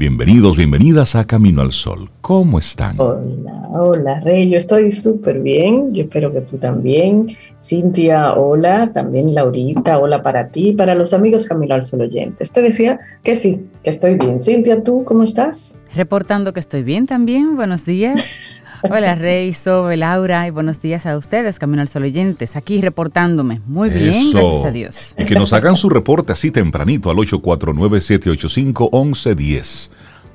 Bienvenidos, 0.00 0.56
bienvenidas 0.56 1.14
a 1.14 1.26
Camino 1.26 1.60
al 1.60 1.72
Sol. 1.72 2.08
¿Cómo 2.22 2.58
están? 2.58 2.98
Hola, 2.98 3.68
hola 3.70 4.18
Rey, 4.20 4.48
yo 4.48 4.56
estoy 4.56 4.90
súper 4.92 5.40
bien, 5.40 5.92
yo 5.92 6.04
espero 6.04 6.32
que 6.32 6.40
tú 6.40 6.56
también. 6.56 7.36
Cintia, 7.60 8.32
hola, 8.32 8.90
también 8.94 9.34
Laurita, 9.34 9.98
hola 9.98 10.22
para 10.22 10.48
ti, 10.48 10.72
para 10.72 10.94
los 10.94 11.12
amigos 11.12 11.44
Camino 11.44 11.74
al 11.74 11.84
Sol 11.84 12.00
oyentes. 12.00 12.50
Te 12.50 12.62
decía 12.62 12.98
que 13.22 13.36
sí, 13.36 13.66
que 13.84 13.90
estoy 13.90 14.14
bien. 14.14 14.40
Cintia, 14.40 14.82
¿tú 14.82 15.04
cómo 15.04 15.22
estás? 15.22 15.82
Reportando 15.94 16.54
que 16.54 16.60
estoy 16.60 16.82
bien 16.82 17.06
también, 17.06 17.54
buenos 17.54 17.84
días. 17.84 18.24
Hola 18.82 19.14
Rey, 19.14 19.52
Sobe, 19.52 19.98
Laura 19.98 20.46
y 20.46 20.50
buenos 20.50 20.80
días 20.80 21.04
a 21.04 21.18
ustedes, 21.18 21.58
Camino 21.58 21.82
al 21.82 21.88
Sol 21.88 22.04
oyentes, 22.04 22.56
aquí 22.56 22.80
reportándome. 22.80 23.60
Muy 23.66 23.90
bien, 23.90 24.32
gracias 24.32 24.64
a 24.64 24.70
Dios. 24.70 25.14
Y 25.18 25.26
que 25.26 25.34
nos 25.34 25.52
hagan 25.52 25.76
su 25.76 25.90
reporte 25.90 26.32
así 26.32 26.50
tempranito 26.50 27.10
al 27.10 27.18
849-785-1110. 27.18 29.90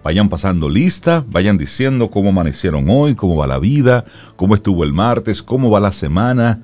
Vayan 0.06 0.30
pasando 0.30 0.70
lista, 0.70 1.26
vayan 1.28 1.58
diciendo 1.58 2.10
cómo 2.10 2.30
amanecieron 2.30 2.86
hoy, 2.90 3.16
cómo 3.16 3.36
va 3.36 3.48
la 3.48 3.60
vida, 3.60 4.06
cómo 4.38 4.56
estuvo 4.56 4.86
el 4.86 4.94
martes, 4.94 5.44
cómo 5.44 5.70
va 5.70 5.82
la 5.82 5.92
semana, 5.92 6.62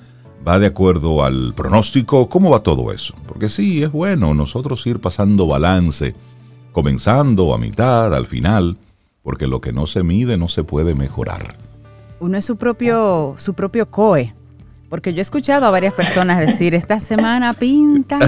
va 0.47 0.59
de 0.59 0.67
acuerdo 0.67 1.25
al 1.25 1.53
pronóstico, 1.53 2.29
cómo 2.29 2.51
va 2.51 2.63
todo 2.63 2.93
eso. 2.93 3.15
Porque 3.27 3.49
sí, 3.49 3.83
es 3.83 3.91
bueno 3.91 4.33
nosotros 4.33 4.85
ir 4.87 5.01
pasando 5.01 5.47
balance, 5.47 6.15
comenzando 6.71 7.53
a 7.53 7.57
mitad, 7.57 8.15
al 8.15 8.27
final, 8.27 8.77
porque 9.23 9.47
lo 9.47 9.59
que 9.59 9.73
no 9.73 9.87
se 9.87 10.03
mide 10.03 10.37
no 10.37 10.47
se 10.47 10.63
puede 10.63 10.95
mejorar 10.95 11.55
uno 12.21 12.37
es 12.37 12.45
su 12.45 12.55
propio, 12.55 13.33
su 13.37 13.55
propio 13.55 13.89
COE. 13.89 14.33
Porque 14.91 15.13
yo 15.13 15.19
he 15.19 15.21
escuchado 15.21 15.65
a 15.65 15.69
varias 15.69 15.93
personas 15.93 16.37
decir, 16.37 16.75
esta 16.75 16.99
semana 16.99 17.53
pinta 17.53 18.19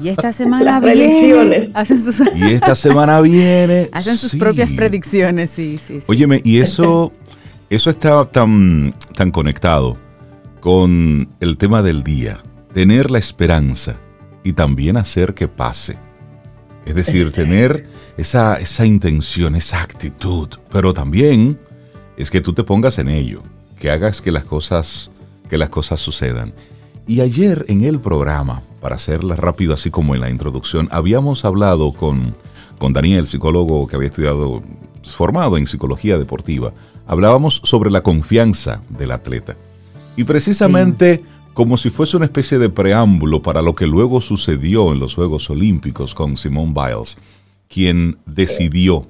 y 0.00 0.08
esta 0.08 0.32
semana 0.32 0.80
viene. 0.80 0.94
predicciones. 0.94 1.76
Hacen 1.76 2.02
sus, 2.02 2.22
y 2.34 2.44
esta 2.54 2.74
semana 2.74 3.20
viene. 3.20 3.90
Hacen 3.92 4.16
sus 4.16 4.34
propias 4.36 4.72
predicciones, 4.72 5.50
sí, 5.50 5.76
sí, 5.76 6.00
sí. 6.00 6.06
Óyeme, 6.06 6.40
y 6.44 6.60
eso, 6.60 7.12
eso 7.68 7.90
está 7.90 8.24
tan, 8.24 8.94
tan 9.14 9.30
conectado 9.30 9.98
con 10.60 11.28
el 11.40 11.58
tema 11.58 11.82
del 11.82 12.02
día. 12.02 12.42
Tener 12.72 13.10
la 13.10 13.18
esperanza 13.18 13.96
y 14.44 14.54
también 14.54 14.96
hacer 14.96 15.34
que 15.34 15.46
pase. 15.46 15.98
Es 16.86 16.94
decir, 16.94 17.30
tener 17.32 17.86
esa, 18.16 18.54
esa 18.54 18.86
intención, 18.86 19.54
esa 19.54 19.82
actitud, 19.82 20.48
pero 20.72 20.94
también 20.94 21.58
es 22.16 22.30
que 22.30 22.40
tú 22.40 22.54
te 22.54 22.64
pongas 22.64 22.98
en 22.98 23.10
ello, 23.10 23.42
que 23.78 23.90
hagas 23.90 24.22
que 24.22 24.32
las 24.32 24.46
cosas, 24.46 25.10
que 25.48 25.58
las 25.58 25.70
cosas 25.70 26.00
sucedan. 26.00 26.52
Y 27.06 27.20
ayer 27.20 27.64
en 27.68 27.84
el 27.84 28.00
programa, 28.00 28.62
para 28.80 28.96
hacerla 28.96 29.36
rápido 29.36 29.74
así 29.74 29.90
como 29.90 30.14
en 30.14 30.20
la 30.20 30.30
introducción, 30.30 30.88
habíamos 30.90 31.44
hablado 31.44 31.92
con, 31.92 32.34
con 32.78 32.92
Daniel, 32.92 33.26
psicólogo 33.26 33.86
que 33.86 33.96
había 33.96 34.08
estudiado, 34.08 34.62
formado 35.04 35.56
en 35.56 35.66
psicología 35.66 36.18
deportiva. 36.18 36.72
Hablábamos 37.06 37.60
sobre 37.64 37.90
la 37.90 38.02
confianza 38.02 38.82
del 38.88 39.12
atleta. 39.12 39.56
Y 40.16 40.24
precisamente 40.24 41.22
como 41.54 41.78
si 41.78 41.88
fuese 41.88 42.18
una 42.18 42.26
especie 42.26 42.58
de 42.58 42.68
preámbulo 42.68 43.40
para 43.40 43.62
lo 43.62 43.74
que 43.74 43.86
luego 43.86 44.20
sucedió 44.20 44.92
en 44.92 44.98
los 44.98 45.14
Juegos 45.14 45.48
Olímpicos 45.48 46.14
con 46.14 46.36
Simone 46.36 46.74
Biles, 46.74 47.16
quien 47.68 48.18
decidió 48.26 49.06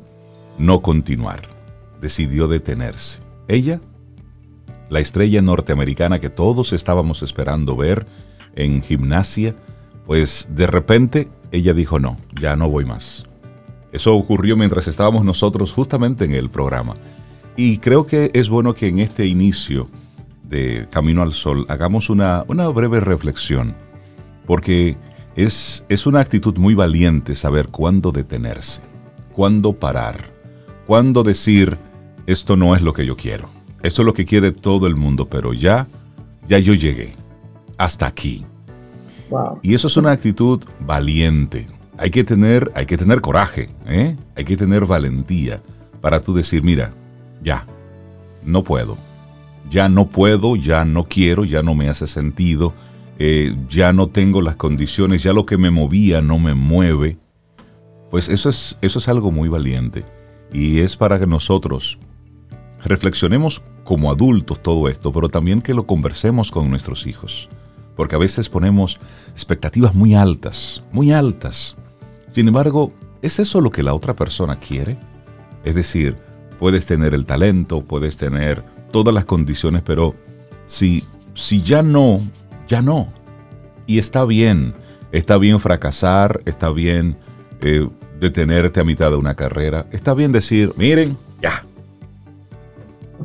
no 0.59 0.81
continuar 0.81 1.57
decidió 2.01 2.49
detenerse. 2.49 3.19
Ella, 3.49 3.81
la 4.89 5.01
estrella 5.01 5.43
norteamericana 5.43 6.19
que 6.21 6.31
todos 6.31 6.73
estábamos 6.73 7.23
esperando 7.23 7.77
ver 7.77 8.07
en 8.55 8.83
gimnasia, 8.83 9.55
pues 10.07 10.49
de 10.51 10.67
repente 10.67 11.29
ella 11.51 11.75
dijo 11.75 11.99
no, 11.99 12.17
ya 12.41 12.57
no 12.57 12.69
voy 12.69 12.85
más. 12.85 13.27
Eso 13.93 14.15
ocurrió 14.15 14.57
mientras 14.57 14.89
estábamos 14.89 15.25
nosotros 15.25 15.73
justamente 15.73 16.25
en 16.25 16.35
el 16.35 16.51
programa. 16.51 16.95
Y 17.57 17.79
creo 17.79 18.07
que 18.07 18.31
es 18.35 18.49
bueno 18.49 18.75
que 18.75 18.89
en 18.89 18.99
este 18.99 19.27
inicio 19.27 19.89
de 20.43 20.87
Camino 20.91 21.23
al 21.23 21.33
Sol 21.33 21.65
hagamos 21.69 22.11
una, 22.11 22.45
una 22.49 22.69
breve 22.69 23.01
reflexión, 23.01 23.75
porque 24.47 24.97
es, 25.35 25.85
es 25.89 26.07
una 26.07 26.21
actitud 26.21 26.59
muy 26.59 26.75
valiente 26.75 27.35
saber 27.35 27.69
cuándo 27.69 28.13
detenerse, 28.13 28.83
cuándo 29.33 29.73
parar, 29.73 30.31
cuándo 30.87 31.23
decir, 31.23 31.79
esto 32.27 32.57
no 32.57 32.77
es 32.77 32.83
lo 32.83 32.93
que 32.93 33.07
yo 33.07 33.17
quiero. 33.17 33.49
Esto 33.83 34.03
es 34.03 34.07
lo 34.07 34.15
que 34.15 34.25
quiere 34.25 34.53
todo 34.53 34.87
el 34.87 34.97
mundo, 34.97 35.29
pero 35.29 35.53
ya, 35.53 35.87
ya 36.49 36.59
yo 36.59 36.75
llegué. 36.75 37.15
Hasta 37.79 38.07
aquí. 38.07 38.45
Y 39.63 39.75
eso 39.75 39.89
es 39.89 39.97
una 39.97 40.13
actitud 40.13 40.63
valiente. 40.81 41.67
Hay 41.99 42.11
que 42.11 42.25
tener, 42.25 42.71
hay 42.75 42.87
que 42.87 42.97
tener 42.97 43.21
coraje, 43.21 43.71
¿eh? 43.87 44.17
hay 44.37 44.45
que 44.45 44.57
tener 44.57 44.87
valentía 44.87 45.63
para 46.01 46.21
tú 46.21 46.35
decir, 46.35 46.63
mira, 46.63 46.93
ya, 47.43 47.67
no 48.45 48.63
puedo. 48.63 48.97
Ya 49.71 49.89
no 49.89 50.07
puedo, 50.07 50.57
ya 50.57 50.85
no 50.85 51.05
quiero, 51.05 51.45
ya 51.45 51.63
no 51.63 51.75
me 51.75 51.89
hace 51.89 52.07
sentido, 52.07 52.75
eh, 53.19 53.57
ya 53.69 53.93
no 53.93 54.09
tengo 54.09 54.41
las 54.41 54.57
condiciones, 54.57 55.23
ya 55.23 55.33
lo 55.33 55.47
que 55.47 55.57
me 55.57 55.71
movía 55.71 56.21
no 56.23 56.39
me 56.39 56.55
mueve. 56.55 57.19
Pues 58.11 58.29
eso 58.29 58.49
es, 58.49 58.79
eso 58.81 58.99
es 58.99 59.09
algo 59.09 59.33
muy 59.33 59.49
valiente. 59.49 60.05
Y 60.53 60.81
es 60.81 60.97
para 60.97 61.19
que 61.19 61.27
nosotros 61.27 61.99
reflexionemos 62.87 63.63
como 63.85 64.11
adultos 64.11 64.63
todo 64.63 64.89
esto, 64.89 65.13
pero 65.13 65.29
también 65.29 65.63
que 65.63 65.75
lo 65.75 65.87
conversemos 65.87 66.51
con 66.51 66.71
nuestros 66.71 67.07
hijos. 67.07 67.49
Porque 67.95 68.15
a 68.15 68.19
veces 68.19 68.49
ponemos 68.49 68.99
expectativas 69.31 69.95
muy 69.95 70.15
altas, 70.15 70.83
muy 70.93 71.13
altas. 71.13 71.77
Sin 72.33 72.49
embargo, 72.49 72.93
¿es 73.23 73.39
eso 73.39 73.61
lo 73.61 73.71
que 73.71 73.83
la 73.83 73.95
otra 73.95 74.15
persona 74.15 74.57
quiere? 74.57 74.97
Es 75.65 75.75
decir, 75.75 76.17
puedes 76.59 76.87
tener 76.87 77.15
el 77.15 77.25
talento, 77.25 77.83
puedes 77.83 78.17
tener 78.17 78.63
todas 78.93 79.15
las 79.15 79.25
condiciones, 79.25 79.83
pero 79.83 80.15
si, 80.67 81.05
si 81.35 81.63
ya 81.63 81.83
no, 81.83 82.21
ya 82.69 82.83
no. 82.83 83.13
Y 83.87 83.99
está 83.99 84.25
bien, 84.25 84.75
está 85.13 85.39
bien 85.39 85.61
fracasar, 85.61 86.41
está 86.45 86.71
bien 86.71 87.17
eh, 87.61 87.89
detenerte 88.21 88.81
a 88.81 88.85
mitad 88.85 89.11
de 89.11 89.17
una 89.17 89.35
carrera, 89.35 89.87
está 89.93 90.15
bien 90.15 90.33
decir, 90.33 90.73
miren, 90.77 91.17
ya, 91.41 91.65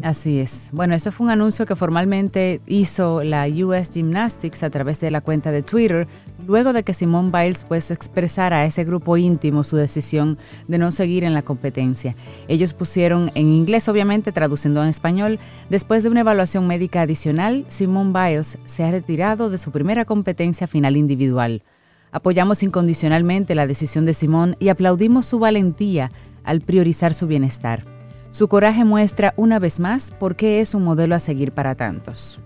Así 0.02 0.40
es. 0.40 0.70
Bueno, 0.74 0.96
ese 0.96 1.12
fue 1.12 1.26
un 1.26 1.32
anuncio 1.32 1.66
que 1.66 1.76
formalmente 1.76 2.62
hizo 2.66 3.24
la 3.24 3.46
US 3.48 3.90
Gymnastics 3.92 4.64
a 4.64 4.70
través 4.70 5.00
de 5.00 5.12
la 5.12 5.22
cuenta 5.22 5.52
de 5.52 5.62
Twitter, 5.62 6.08
luego 6.48 6.74
de 6.74 6.84
que 6.84 6.94
Simone 6.94 7.30
Biles 7.30 7.66
pues 7.66 7.92
expresara 7.92 8.62
a 8.62 8.66
ese 8.66 8.84
grupo 8.84 9.18
íntimo 9.18 9.64
su 9.64 9.78
decisión 9.78 10.40
de 10.68 10.80
no 10.80 10.92
seguir 10.92 11.24
en 11.24 11.36
la 11.36 11.44
competencia. 11.44 12.16
Ellos 12.48 12.74
pusieron 12.74 13.32
en 13.36 13.48
inglés, 13.50 13.90
obviamente, 13.90 14.32
traduciendo 14.32 14.82
en 14.82 14.90
español, 14.90 15.40
después 15.70 16.02
de 16.02 16.10
una 16.10 16.22
evaluación 16.22 16.66
médica 16.66 17.02
adicional, 17.02 17.66
Simone 17.70 18.12
Biles 18.12 18.58
se 18.66 18.84
ha 18.84 18.92
retirado 18.92 19.52
de 19.52 19.60
su 19.60 19.72
primera 19.72 20.06
competencia 20.06 20.66
final 20.66 20.98
individual. 20.98 21.64
Apoyamos 22.12 22.64
incondicionalmente 22.64 23.56
la 23.56 23.68
decisión 23.68 24.06
de 24.06 24.14
Simone 24.14 24.56
y 24.60 24.70
aplaudimos 24.70 25.28
su 25.28 25.38
valentía 25.38 26.12
al 26.44 26.62
priorizar 26.62 27.14
su 27.14 27.28
bienestar. 27.28 28.01
Su 28.32 28.48
coraje 28.48 28.86
muestra 28.86 29.34
una 29.36 29.60
vez 29.60 29.82
más 29.82 30.12
por 30.12 30.38
qué 30.38 30.62
es 30.62 30.74
un 30.74 30.84
modelo 30.84 31.16
a 31.16 31.20
seguir 31.20 31.52
para 31.52 31.76
tantos. 31.76 32.40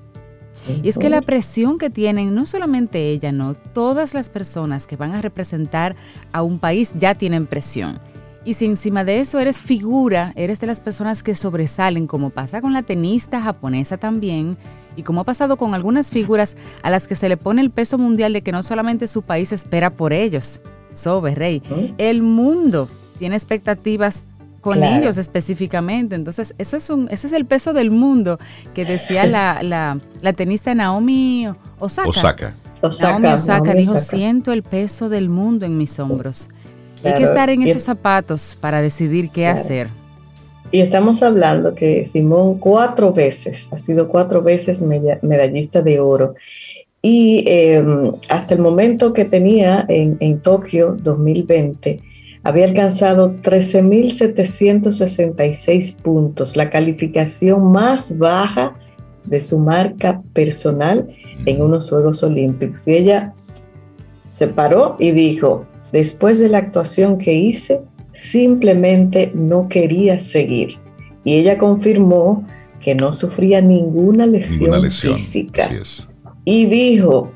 Y 0.82 0.90
es 0.90 0.98
que 0.98 1.12
la 1.12 1.22
presión 1.22 1.78
que 1.78 1.92
tienen, 1.92 2.34
no 2.34 2.48
solamente 2.48 3.10
ella, 3.10 3.32
no, 3.32 3.54
todas 3.54 4.16
las 4.16 4.30
personas 4.30 4.88
que 4.88 4.96
van 4.96 5.14
a 5.14 5.22
representar 5.22 5.96
a 6.32 6.42
un 6.42 6.58
país 6.58 6.94
ya 6.98 7.14
tienen 7.14 7.46
presión. 7.46 8.00
Y 8.46 8.56
si 8.56 8.66
encima 8.66 9.04
de 9.04 9.20
eso 9.20 9.40
eres 9.40 9.62
figura, 9.62 10.34
eres 10.36 10.60
de 10.60 10.66
las 10.66 10.80
personas 10.80 11.22
que 11.22 11.36
sobresalen, 11.36 12.08
como 12.08 12.32
pasa 12.32 12.62
con 12.62 12.74
la 12.74 12.82
tenista 12.82 13.42
japonesa 13.42 13.98
también, 13.98 14.58
y 14.96 15.04
como 15.04 15.22
ha 15.22 15.24
pasado 15.24 15.58
con 15.58 15.76
algunas 15.76 16.10
figuras 16.10 16.58
a 16.82 16.90
las 16.90 17.06
que 17.06 17.16
se 17.16 17.30
le 17.30 17.38
pone 17.38 17.62
el 17.62 17.70
peso 17.70 18.00
mundial 18.00 18.34
de 18.34 18.42
que 18.42 18.52
no 18.52 18.64
solamente 18.64 19.08
su 19.08 19.22
país 19.22 19.52
espera 19.52 19.92
por 19.92 20.14
ellos, 20.14 20.62
Sobe, 20.92 21.36
Rey, 21.36 21.62
el 22.00 22.24
mundo 22.24 22.88
tiene 23.20 23.36
expectativas 23.36 24.26
con 24.66 24.84
ellos 24.84 25.18
específicamente. 25.18 26.16
Entonces, 26.16 26.56
eso 26.58 26.76
es 26.76 26.90
un, 26.90 27.08
ese 27.12 27.28
es 27.28 27.34
el 27.34 27.46
peso 27.46 27.72
del 27.72 27.92
mundo 27.92 28.40
que 28.74 28.84
decía 28.84 29.28
la, 29.28 29.62
la, 29.62 30.34
tenista 30.34 30.74
Naomi 30.74 31.48
Osaka. 31.78 32.10
Osaka. 32.10 32.56
Naomi 33.00 33.28
Osaka 33.28 33.76
dijo, 33.76 34.00
siento 34.00 34.52
el 34.52 34.64
peso 34.64 35.08
del 35.08 35.30
mundo 35.30 35.68
en 35.68 35.78
mis 35.78 36.00
hombros. 36.00 36.50
Hay 37.04 37.14
que 37.14 37.24
estar 37.24 37.52
en 37.52 37.62
esos 37.62 37.84
zapatos 37.84 38.58
para 38.60 38.82
decidir 38.82 39.30
qué 39.30 39.46
hacer. 39.48 39.88
Y 40.72 40.82
estamos 40.82 41.22
hablando 41.22 41.76
que 41.76 42.04
Simón 42.06 42.58
cuatro 42.58 43.14
veces, 43.14 43.72
ha 43.72 43.78
sido 43.78 44.08
cuatro 44.08 44.42
veces 44.42 44.82
medallista 45.22 45.84
de 45.84 46.00
oro. 46.00 46.34
Y 47.04 47.44
em, 47.46 48.14
hasta 48.30 48.56
el 48.56 48.62
momento 48.62 49.14
que 49.14 49.26
tenía 49.26 49.86
en, 49.88 50.18
en 50.20 50.42
Tokio 50.42 50.98
2020, 51.00 52.02
había 52.46 52.64
alcanzado 52.66 53.36
13.766 53.42 56.02
puntos, 56.02 56.56
la 56.56 56.70
calificación 56.70 57.72
más 57.72 58.20
baja 58.20 58.76
de 59.24 59.42
su 59.42 59.60
marca 59.60 60.22
personal 60.32 61.08
en 61.48 61.64
unos 61.64 61.90
Juegos 61.90 62.22
Olímpicos. 62.22 62.88
Y 62.88 62.98
ella 62.98 63.34
se 64.30 64.48
paró 64.48 64.96
y 65.00 65.10
dijo, 65.10 65.66
después 65.92 66.38
de 66.38 66.50
la 66.50 66.60
actuación 66.60 67.18
que 67.18 67.34
hice, 67.34 67.82
simplemente 68.12 69.32
no 69.34 69.68
quería 69.68 70.20
seguir. 70.20 70.74
Y 71.24 71.38
ella 71.38 71.58
confirmó 71.58 72.46
que 72.80 72.94
no 72.94 73.12
sufría 73.14 73.62
ninguna 73.62 74.28
lesión, 74.28 74.92
física. 74.92 75.72
Y 76.44 76.68
dijo, 76.68 77.32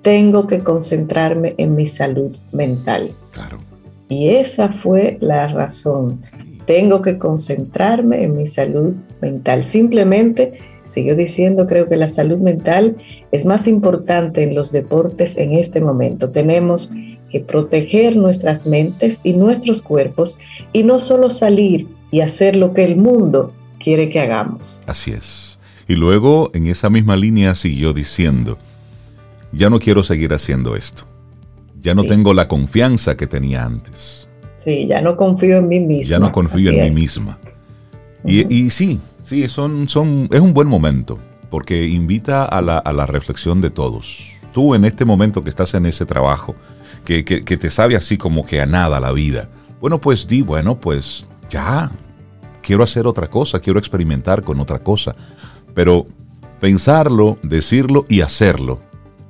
tengo 0.00 0.46
que 0.46 0.60
concentrarme 0.60 1.54
en 1.58 1.74
mi 1.74 1.86
salud 1.86 2.34
mental. 2.52 3.10
Claro. 3.32 3.65
Y 4.08 4.28
esa 4.28 4.68
fue 4.68 5.18
la 5.20 5.48
razón. 5.48 6.20
Tengo 6.66 7.02
que 7.02 7.18
concentrarme 7.18 8.22
en 8.22 8.36
mi 8.36 8.46
salud 8.46 8.94
mental. 9.20 9.64
Simplemente, 9.64 10.58
siguió 10.86 11.16
diciendo, 11.16 11.66
creo 11.66 11.88
que 11.88 11.96
la 11.96 12.08
salud 12.08 12.38
mental 12.38 12.96
es 13.32 13.44
más 13.44 13.66
importante 13.66 14.42
en 14.42 14.54
los 14.54 14.72
deportes 14.72 15.36
en 15.36 15.52
este 15.52 15.80
momento. 15.80 16.30
Tenemos 16.30 16.92
que 17.30 17.40
proteger 17.40 18.16
nuestras 18.16 18.66
mentes 18.66 19.20
y 19.24 19.32
nuestros 19.32 19.82
cuerpos 19.82 20.38
y 20.72 20.84
no 20.84 21.00
solo 21.00 21.30
salir 21.30 21.88
y 22.10 22.20
hacer 22.20 22.56
lo 22.56 22.72
que 22.72 22.84
el 22.84 22.96
mundo 22.96 23.52
quiere 23.80 24.08
que 24.08 24.20
hagamos. 24.20 24.84
Así 24.86 25.12
es. 25.12 25.58
Y 25.88 25.94
luego 25.94 26.50
en 26.52 26.66
esa 26.66 26.90
misma 26.90 27.16
línea 27.16 27.54
siguió 27.54 27.92
diciendo, 27.92 28.58
ya 29.52 29.70
no 29.70 29.78
quiero 29.78 30.02
seguir 30.02 30.32
haciendo 30.32 30.76
esto 30.76 31.06
ya 31.80 31.94
no 31.94 32.04
tengo 32.04 32.34
la 32.34 32.48
confianza 32.48 33.16
que 33.16 33.26
tenía 33.26 33.64
antes. 33.64 34.28
Sí, 34.58 34.86
ya 34.86 35.00
no 35.00 35.16
confío 35.16 35.58
en 35.58 35.68
mí 35.68 35.80
misma. 35.80 36.10
Ya 36.10 36.18
no 36.18 36.32
confío 36.32 36.70
en 36.70 36.88
mí 36.88 36.90
misma. 36.90 37.38
Y, 38.24 38.70
sí, 38.70 39.00
sí, 39.22 39.48
son, 39.48 39.88
son, 39.88 40.28
es 40.32 40.40
un 40.40 40.52
buen 40.52 40.66
momento 40.66 41.18
porque 41.50 41.86
invita 41.86 42.44
a 42.44 42.60
la, 42.60 43.06
reflexión 43.06 43.60
de 43.60 43.70
todos. 43.70 44.32
Tú 44.52 44.74
en 44.74 44.84
este 44.84 45.04
momento 45.04 45.44
que 45.44 45.50
estás 45.50 45.74
en 45.74 45.86
ese 45.86 46.04
trabajo, 46.06 46.56
que, 47.04 47.24
que 47.24 47.56
te 47.56 47.70
sabe 47.70 47.94
así 47.94 48.16
como 48.16 48.44
que 48.44 48.60
a 48.60 48.66
nada 48.66 48.98
la 48.98 49.12
vida, 49.12 49.48
bueno, 49.80 50.00
pues 50.00 50.26
di, 50.26 50.42
bueno, 50.42 50.80
pues 50.80 51.24
ya, 51.48 51.92
quiero 52.62 52.82
hacer 52.82 53.06
otra 53.06 53.28
cosa, 53.28 53.60
quiero 53.60 53.78
experimentar 53.78 54.42
con 54.42 54.58
otra 54.58 54.80
cosa. 54.80 55.14
Pero 55.74 56.06
pensarlo, 56.60 57.38
decirlo 57.42 58.04
y 58.08 58.22
hacerlo 58.22 58.80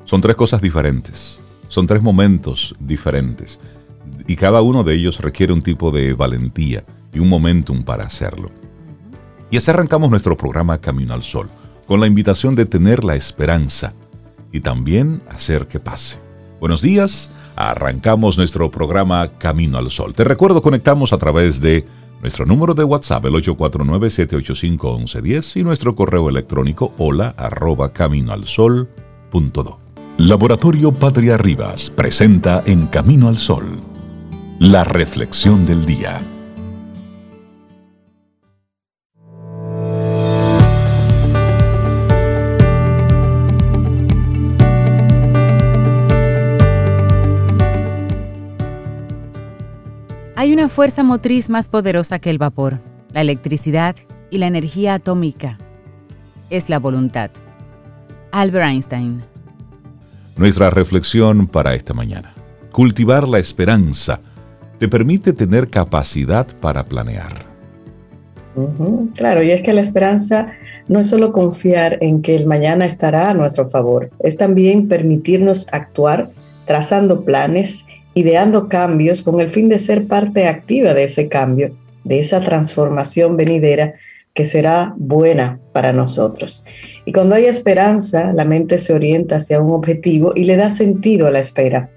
son 0.04 0.20
tres 0.20 0.37
cosas 0.37 0.62
diferentes. 0.62 1.40
Son 1.69 1.87
tres 1.87 2.03
momentos 2.03 2.75
diferentes 2.79 3.59
y 4.27 4.37
cada 4.37 4.63
uno 4.63 4.85
de 4.85 4.95
ellos 4.95 5.21
requiere 5.21 5.53
un 5.53 5.63
tipo 5.63 5.91
de 5.91 6.15
valentía 6.15 6.85
y 7.13 7.19
un 7.19 7.29
momentum 7.29 7.83
para 7.83 8.05
hacerlo. 8.05 8.51
Y 9.51 9.57
así 9.57 9.71
arrancamos 9.71 10.11
nuestro 10.11 10.37
programa 10.37 10.79
Camino 10.79 11.15
al 11.15 11.23
Sol, 11.23 11.49
con 11.87 12.01
la 12.01 12.07
invitación 12.07 12.55
de 12.55 12.67
tener 12.67 13.05
la 13.05 13.15
esperanza 13.15 13.95
y 14.53 14.61
también 14.61 15.23
hacer 15.29 15.69
que 15.69 15.81
pase. 15.81 16.21
Buenos 16.61 16.83
días, 16.83 17.31
arrancamos 17.55 18.37
nuestro 18.37 18.71
programa 18.71 19.31
Camino 19.39 19.79
al 19.79 19.91
Sol. 19.91 20.13
Te 20.15 20.25
recuerdo, 20.25 20.61
conectamos 20.63 21.13
a 21.13 21.19
través 21.19 21.61
de 21.61 21.87
nuestro 22.21 22.47
número 22.47 22.75
de 22.75 22.85
WhatsApp, 22.85 23.25
el 23.27 23.35
849-785-1110 23.35 25.61
y 25.61 25.65
nuestro 25.65 25.95
correo 25.95 26.29
electrónico 26.29 26.93
hola 26.99 27.35
arroba 27.37 27.93
caminoalsol.do. 27.93 29.86
Laboratorio 30.19 30.95
Patria 30.95 31.37
Rivas 31.37 31.91
presenta 31.91 32.63
En 32.65 32.87
Camino 32.87 33.29
al 33.29 33.37
Sol, 33.37 33.67
la 34.59 34.83
reflexión 34.83 35.67
del 35.67 35.85
día. 35.85 36.23
Hay 50.35 50.55
una 50.55 50.71
fuerza 50.71 51.03
motriz 51.03 51.51
más 51.51 51.69
poderosa 51.69 52.21
que 52.21 52.31
el 52.31 52.39
vapor, 52.39 52.81
la 53.13 53.21
electricidad 53.21 53.95
y 54.31 54.39
la 54.39 54.47
energía 54.47 54.95
atómica. 54.95 55.59
Es 56.49 56.71
la 56.71 56.79
voluntad. 56.79 57.31
Albert 58.33 58.65
Einstein 58.65 59.36
nuestra 60.37 60.71
reflexión 60.71 61.47
para 61.47 61.75
esta 61.75 61.94
mañana. 61.94 62.35
Cultivar 62.73 63.27
la 63.27 63.38
esperanza 63.38 64.21
te 64.79 64.88
permite 64.88 65.33
tener 65.33 65.69
capacidad 65.71 66.47
para 66.61 66.85
planear. 66.85 67.47
Claro, 69.15 69.43
y 69.43 69.50
es 69.50 69.62
que 69.62 69.73
la 69.73 69.83
esperanza 69.83 70.53
no 70.88 71.00
es 71.00 71.09
solo 71.09 71.33
confiar 71.33 71.99
en 72.00 72.23
que 72.23 72.37
el 72.37 72.47
mañana 72.47 72.87
estará 72.87 73.31
a 73.31 73.35
nuestro 73.35 73.69
favor, 73.69 74.11
es 74.21 74.37
también 74.37 74.88
permitirnos 74.88 75.67
actuar 75.73 76.31
trazando 76.65 77.25
planes, 77.25 77.87
ideando 78.15 78.69
cambios 78.69 79.23
con 79.23 79.41
el 79.41 79.50
fin 79.50 79.69
de 79.69 79.79
ser 79.79 80.06
parte 80.06 80.49
activa 80.49 80.94
de 80.94 81.05
ese 81.05 81.29
cambio, 81.29 81.77
de 82.05 82.21
esa 82.21 82.41
transformación 82.41 83.37
venidera 83.37 83.94
que 84.32 84.44
será 84.44 84.94
buena 84.97 85.59
para 85.73 85.93
nosotros. 85.93 86.67
Y 87.06 87.12
cuando 87.12 87.37
hay 87.37 87.47
esperanza, 87.47 88.32
la 88.32 88.44
mente 88.44 88.79
se 88.79 88.93
orienta 88.93 89.37
hacia 89.37 89.61
un 89.61 89.73
objetivo 89.73 90.32
y 90.35 90.44
le 90.44 90.56
da 90.56 90.69
sentido 90.69 91.29
a 91.29 91.31
la 91.31 91.38
espera. 91.38 91.88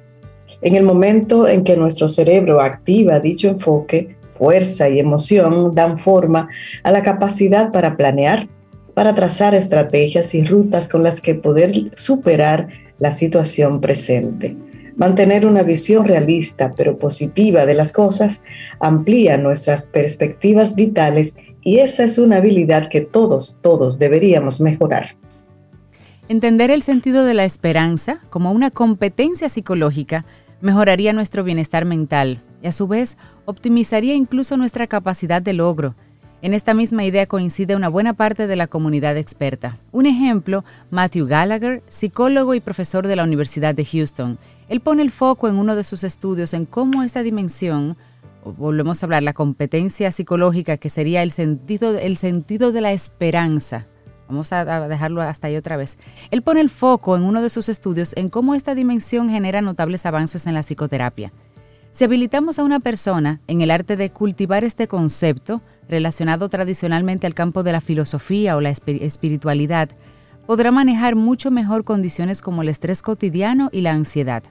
En 0.62 0.76
el 0.76 0.84
momento 0.84 1.48
en 1.48 1.64
que 1.64 1.76
nuestro 1.76 2.08
cerebro 2.08 2.62
activa 2.62 3.20
dicho 3.20 3.48
enfoque, 3.48 4.16
fuerza 4.32 4.88
y 4.88 5.00
emoción 5.00 5.74
dan 5.74 5.98
forma 5.98 6.48
a 6.84 6.92
la 6.92 7.02
capacidad 7.02 7.72
para 7.72 7.98
planear, 7.98 8.48
para 8.94 9.16
trazar 9.16 9.56
estrategias 9.56 10.36
y 10.36 10.46
rutas 10.46 10.88
con 10.88 11.02
las 11.02 11.20
que 11.20 11.34
poder 11.34 11.72
superar 11.96 12.68
la 13.00 13.12
situación 13.12 13.82
presente. 13.82 14.56
Mantener 14.96 15.46
una 15.48 15.64
visión 15.64 16.06
realista 16.06 16.74
pero 16.76 17.00
positiva 17.00 17.66
de 17.66 17.74
las 17.74 17.92
cosas 17.92 18.44
amplía 18.80 19.38
nuestras 19.38 19.88
perspectivas 19.88 20.76
vitales 20.76 21.38
y 21.62 21.80
esa 21.80 22.04
es 22.04 22.18
una 22.18 22.38
habilidad 22.38 22.88
que 22.88 23.02
todos, 23.02 23.60
todos 23.62 24.00
deberíamos 24.00 24.62
mejorar. 24.62 25.08
Entender 26.28 26.70
el 26.70 26.84
sentido 26.84 27.26
de 27.26 27.34
la 27.34 27.46
esperanza 27.46 28.20
como 28.30 28.52
una 28.52 28.70
competencia 28.70 29.50
psicológica 29.50 30.26
mejoraría 30.62 31.14
nuestro 31.14 31.44
bienestar 31.44 31.86
mental 31.86 32.42
y 32.62 32.68
a 32.68 32.72
su 32.72 32.88
vez 32.88 33.18
optimizaría 33.46 34.14
incluso 34.14 34.58
nuestra 34.58 34.88
capacidad 34.88 35.42
de 35.42 35.54
logro. 35.54 35.96
En 36.42 36.54
esta 36.54 36.74
misma 36.74 37.04
idea 37.04 37.26
coincide 37.26 37.76
una 37.76 37.90
buena 37.90 38.14
parte 38.14 38.48
de 38.48 38.56
la 38.56 38.68
comunidad 38.68 39.18
experta. 39.18 39.78
Un 39.92 40.06
ejemplo, 40.06 40.64
Matthew 40.90 41.28
Gallagher, 41.28 41.84
psicólogo 41.90 42.54
y 42.54 42.62
profesor 42.62 43.08
de 43.08 43.16
la 43.16 43.24
Universidad 43.24 43.76
de 43.76 43.84
Houston. 43.84 44.38
Él 44.70 44.80
pone 44.80 45.02
el 45.02 45.12
foco 45.12 45.50
en 45.50 45.56
uno 45.56 45.76
de 45.76 45.84
sus 45.84 46.04
estudios 46.04 46.54
en 46.54 46.66
cómo 46.66 47.04
esta 47.04 47.24
dimensión 47.24 47.98
volvemos 48.54 49.02
a 49.02 49.06
hablar, 49.06 49.24
la 49.24 49.34
competencia 49.34 50.12
psicológica, 50.12 50.78
que 50.78 50.90
sería 50.90 51.24
el 51.24 51.32
sentido, 51.32 51.98
el 51.98 52.18
sentido 52.18 52.72
de 52.72 52.82
la 52.82 52.92
esperanza. 52.92 53.88
Vamos 54.28 54.54
a 54.54 54.88
dejarlo 54.88 55.22
hasta 55.22 55.48
ahí 55.48 55.58
otra 55.58 55.76
vez. 55.76 55.98
Él 56.30 56.44
pone 56.44 56.62
el 56.62 56.70
foco 56.70 57.18
en 57.18 57.24
uno 57.24 57.42
de 57.42 57.50
sus 57.50 57.68
estudios 57.68 58.14
en 58.16 58.30
cómo 58.30 58.54
esta 58.54 58.76
dimensión 58.76 59.30
genera 59.30 59.62
notables 59.62 60.06
avances 60.06 60.46
en 60.46 60.54
la 60.54 60.62
psicoterapia. 60.62 61.34
Si 61.92 62.04
habilitamos 62.04 62.60
a 62.60 62.64
una 62.64 62.80
persona 62.80 63.42
en 63.48 63.62
el 63.62 63.72
arte 63.72 63.96
de 63.96 64.12
cultivar 64.12 64.64
este 64.64 64.88
concepto, 64.88 65.62
relacionado 65.88 66.48
tradicionalmente 66.48 67.26
al 67.26 67.34
campo 67.34 67.64
de 67.64 67.72
la 67.72 67.82
filosofía 67.82 68.56
o 68.56 68.62
la 68.62 68.70
espiritualidad, 68.70 69.90
podrá 70.46 70.72
manejar 70.72 71.16
mucho 71.16 71.50
mejor 71.50 71.84
condiciones 71.84 72.44
como 72.44 72.62
el 72.62 72.70
estrés 72.70 73.02
cotidiano 73.02 73.70
y 73.72 73.82
la 73.82 73.94
ansiedad 73.94 74.44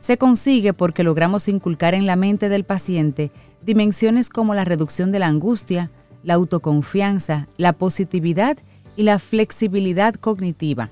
se 0.00 0.16
consigue 0.16 0.72
porque 0.72 1.02
logramos 1.02 1.48
inculcar 1.48 1.94
en 1.94 2.06
la 2.06 2.16
mente 2.16 2.48
del 2.48 2.64
paciente 2.64 3.30
dimensiones 3.62 4.30
como 4.30 4.54
la 4.54 4.64
reducción 4.64 5.10
de 5.12 5.18
la 5.18 5.26
angustia, 5.26 5.90
la 6.22 6.34
autoconfianza, 6.34 7.48
la 7.56 7.72
positividad 7.72 8.56
y 8.96 9.02
la 9.02 9.18
flexibilidad 9.18 10.14
cognitiva. 10.14 10.90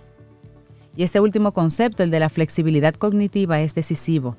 Y 0.96 1.02
este 1.02 1.20
último 1.20 1.52
concepto, 1.52 2.02
el 2.02 2.10
de 2.10 2.20
la 2.20 2.28
flexibilidad 2.28 2.94
cognitiva, 2.94 3.60
es 3.60 3.74
decisivo. 3.74 4.36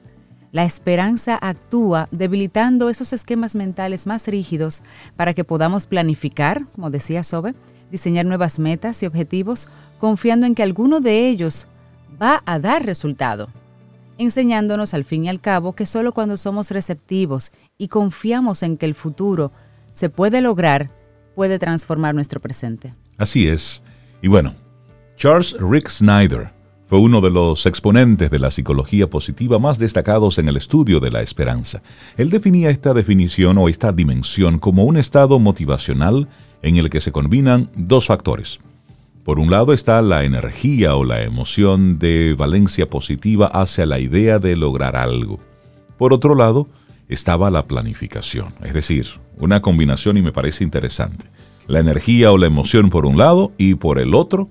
La 0.52 0.64
esperanza 0.64 1.38
actúa 1.40 2.08
debilitando 2.12 2.90
esos 2.90 3.14
esquemas 3.14 3.56
mentales 3.56 4.08
más 4.08 4.28
rígidos 4.28 4.82
para 5.16 5.34
que 5.34 5.44
podamos 5.44 5.88
planificar, 5.88 6.66
como 6.74 6.90
decía 6.90 7.24
Sobe, 7.24 7.54
diseñar 7.92 8.26
nuevas 8.26 8.60
metas 8.60 9.04
y 9.04 9.06
objetivos, 9.06 9.68
confiando 10.00 10.46
en 10.46 10.56
que 10.56 10.64
alguno 10.64 11.00
de 11.00 11.28
ellos 11.28 11.68
va 12.22 12.42
a 12.46 12.60
dar 12.60 12.86
resultado 12.86 13.50
enseñándonos 14.18 14.94
al 14.94 15.04
fin 15.04 15.26
y 15.26 15.30
al 15.30 15.40
cabo 15.40 15.74
que 15.74 15.86
solo 15.86 16.14
cuando 16.14 16.38
somos 16.38 16.72
receptivos 16.72 17.52
y 17.78 17.88
confiamos 17.88 18.64
en 18.64 18.78
que 18.78 18.86
el 18.86 18.96
futuro 18.96 19.52
se 19.94 20.10
puede 20.10 20.42
lograr, 20.42 20.92
puede 21.36 21.60
transformar 21.60 22.16
nuestro 22.16 22.40
presente. 22.40 22.94
Así 23.18 23.48
es. 23.48 23.82
Y 24.22 24.28
bueno, 24.28 24.54
Charles 25.16 25.56
Rick 25.60 25.90
Snyder 25.90 26.52
fue 26.88 27.00
uno 27.00 27.20
de 27.20 27.30
los 27.30 27.66
exponentes 27.66 28.32
de 28.32 28.40
la 28.40 28.50
psicología 28.50 29.10
positiva 29.10 29.60
más 29.60 29.78
destacados 29.78 30.38
en 30.40 30.48
el 30.48 30.56
estudio 30.56 31.00
de 31.00 31.12
la 31.12 31.22
esperanza. 31.22 31.82
Él 32.16 32.30
definía 32.30 32.70
esta 32.70 32.94
definición 32.94 33.58
o 33.58 33.68
esta 33.68 33.92
dimensión 33.92 34.58
como 34.58 34.86
un 34.86 34.96
estado 34.96 35.38
motivacional 35.38 36.30
en 36.62 36.78
el 36.78 36.90
que 36.90 37.02
se 37.02 37.12
combinan 37.12 37.70
dos 37.76 38.08
factores. 38.08 38.60
Por 39.28 39.42
un 39.42 39.52
lado 39.52 39.74
está 39.74 40.02
la 40.02 40.24
energía 40.24 40.96
o 40.96 41.04
la 41.04 41.22
emoción 41.22 42.00
de 42.00 42.34
valencia 42.34 42.90
positiva 42.90 43.48
hacia 43.48 43.86
la 43.86 44.00
idea 44.00 44.40
de 44.40 44.56
lograr 44.56 44.96
algo. 44.96 45.42
Por 45.98 46.14
otro 46.14 46.34
lado, 46.34 46.70
estaba 47.10 47.52
la 47.52 47.68
planificación, 47.68 48.56
es 48.64 48.74
decir, 48.74 49.06
una 49.38 49.62
combinación 49.62 50.16
y 50.16 50.22
me 50.22 50.32
parece 50.32 50.64
interesante. 50.64 51.26
La 51.68 51.80
energía 51.80 52.32
o 52.32 52.38
la 52.38 52.48
emoción 52.48 52.90
por 52.90 53.06
un 53.06 53.18
lado 53.18 53.52
y 53.58 53.76
por 53.76 54.00
el 54.00 54.16
otro, 54.16 54.48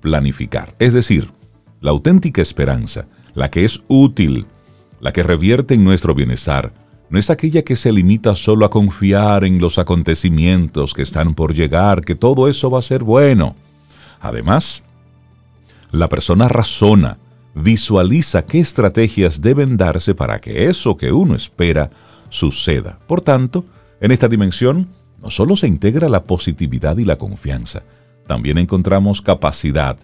planificar. 0.00 0.76
Es 0.78 0.92
decir, 0.92 1.32
la 1.80 1.90
auténtica 1.90 2.40
esperanza, 2.40 3.08
la 3.34 3.50
que 3.50 3.64
es 3.64 3.82
útil, 3.88 4.46
la 5.00 5.12
que 5.12 5.24
revierte 5.24 5.74
en 5.74 5.82
nuestro 5.82 6.14
bienestar, 6.14 6.72
no 7.08 7.18
es 7.18 7.30
aquella 7.30 7.62
que 7.62 7.74
se 7.74 7.90
limita 7.90 8.36
solo 8.36 8.64
a 8.64 8.70
confiar 8.70 9.42
en 9.42 9.58
los 9.58 9.80
acontecimientos 9.80 10.94
que 10.94 11.02
están 11.02 11.34
por 11.34 11.52
llegar, 11.52 12.02
que 12.02 12.14
todo 12.14 12.46
eso 12.46 12.70
va 12.70 12.78
a 12.78 12.82
ser 12.82 13.02
bueno. 13.02 13.56
Además, 14.20 14.84
la 15.90 16.08
persona 16.08 16.48
razona, 16.48 17.18
visualiza 17.54 18.46
qué 18.46 18.60
estrategias 18.60 19.40
deben 19.40 19.76
darse 19.76 20.14
para 20.14 20.40
que 20.40 20.66
eso 20.66 20.96
que 20.96 21.12
uno 21.12 21.34
espera 21.34 21.90
suceda. 22.28 22.98
Por 23.06 23.22
tanto, 23.22 23.64
en 24.00 24.12
esta 24.12 24.28
dimensión 24.28 24.88
no 25.20 25.30
solo 25.30 25.56
se 25.56 25.66
integra 25.66 26.08
la 26.08 26.24
positividad 26.24 26.96
y 26.98 27.04
la 27.04 27.16
confianza, 27.16 27.82
también 28.26 28.58
encontramos 28.58 29.20
capacidad, 29.20 29.98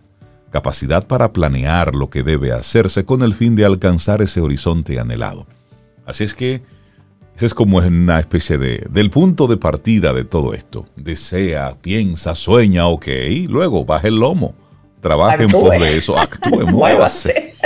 capacidad 0.50 1.06
para 1.06 1.32
planear 1.32 1.94
lo 1.94 2.10
que 2.10 2.22
debe 2.22 2.52
hacerse 2.52 3.04
con 3.04 3.22
el 3.22 3.34
fin 3.34 3.54
de 3.54 3.64
alcanzar 3.64 4.20
ese 4.22 4.40
horizonte 4.40 4.98
anhelado. 4.98 5.46
Así 6.04 6.24
es 6.24 6.34
que 6.34 6.62
ese 7.36 7.46
es 7.46 7.54
como 7.54 7.78
una 7.78 8.18
especie 8.18 8.56
de 8.56 8.86
del 8.90 9.10
punto 9.10 9.46
de 9.46 9.58
partida 9.58 10.14
de 10.14 10.24
todo 10.24 10.54
esto. 10.54 10.86
Desea, 10.96 11.76
piensa, 11.80 12.34
sueña, 12.34 12.88
ok, 12.88 13.06
luego 13.46 13.84
baje 13.84 14.08
el 14.08 14.18
lomo, 14.18 14.54
trabaje 15.02 15.44
en 15.44 15.50
pos 15.50 15.70
de 15.70 15.98
eso, 15.98 16.18
actúe, 16.18 16.66
muévase. 16.70 17.54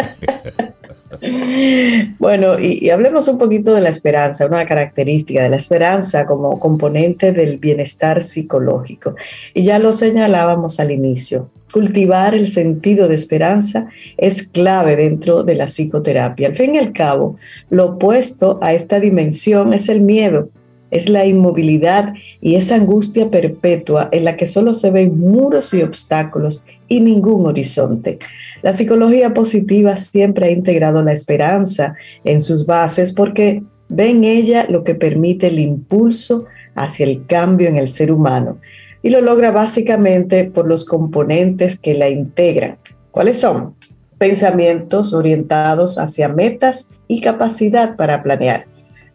Bueno, 2.18 2.58
y, 2.58 2.86
y, 2.86 2.90
hablemos 2.90 3.28
un 3.28 3.36
poquito 3.36 3.74
de 3.74 3.82
la 3.82 3.90
esperanza, 3.90 4.46
una 4.46 4.64
característica 4.64 5.42
de 5.42 5.50
la 5.50 5.56
esperanza 5.56 6.24
como 6.24 6.58
componente 6.58 7.32
del 7.32 7.58
bienestar 7.58 8.22
psicológico. 8.22 9.16
Y 9.52 9.62
ya 9.62 9.78
lo 9.78 9.92
señalábamos 9.92 10.80
al 10.80 10.92
inicio, 10.92 11.50
cultivar 11.72 12.34
el 12.34 12.48
sentido 12.48 13.08
de 13.08 13.14
esperanza 13.14 13.88
es 14.16 14.42
clave 14.42 14.96
dentro 14.96 15.42
de 15.44 15.54
la 15.54 15.66
psicoterapia. 15.66 16.48
Al 16.48 16.56
fin 16.56 16.74
y 16.74 16.78
al 16.78 16.92
cabo, 16.92 17.36
lo 17.70 17.92
opuesto 17.92 18.58
a 18.62 18.74
esta 18.74 19.00
dimensión 19.00 19.72
es 19.72 19.88
el 19.88 20.02
miedo, 20.02 20.50
es 20.90 21.08
la 21.08 21.24
inmovilidad 21.24 22.12
y 22.40 22.56
esa 22.56 22.74
angustia 22.74 23.30
perpetua 23.30 24.08
en 24.12 24.24
la 24.24 24.36
que 24.36 24.46
solo 24.46 24.74
se 24.74 24.90
ven 24.90 25.18
muros 25.18 25.72
y 25.72 25.82
obstáculos 25.82 26.66
y 26.88 27.00
ningún 27.00 27.46
horizonte. 27.46 28.18
La 28.62 28.72
psicología 28.72 29.32
positiva 29.32 29.96
siempre 29.96 30.48
ha 30.48 30.50
integrado 30.50 31.02
la 31.02 31.12
esperanza 31.12 31.94
en 32.24 32.40
sus 32.40 32.66
bases 32.66 33.12
porque 33.12 33.62
ve 33.88 34.10
en 34.10 34.24
ella 34.24 34.66
lo 34.68 34.82
que 34.82 34.96
permite 34.96 35.46
el 35.46 35.60
impulso 35.60 36.46
hacia 36.74 37.06
el 37.06 37.26
cambio 37.26 37.68
en 37.68 37.76
el 37.76 37.88
ser 37.88 38.10
humano 38.12 38.58
y 39.02 39.10
lo 39.10 39.20
logra 39.20 39.50
básicamente 39.50 40.44
por 40.44 40.68
los 40.68 40.84
componentes 40.84 41.78
que 41.78 41.94
la 41.94 42.08
integran. 42.08 42.78
¿Cuáles 43.10 43.38
son? 43.38 43.74
Pensamientos 44.18 45.14
orientados 45.14 45.98
hacia 45.98 46.28
metas 46.28 46.90
y 47.08 47.20
capacidad 47.20 47.96
para 47.96 48.22
planear. 48.22 48.66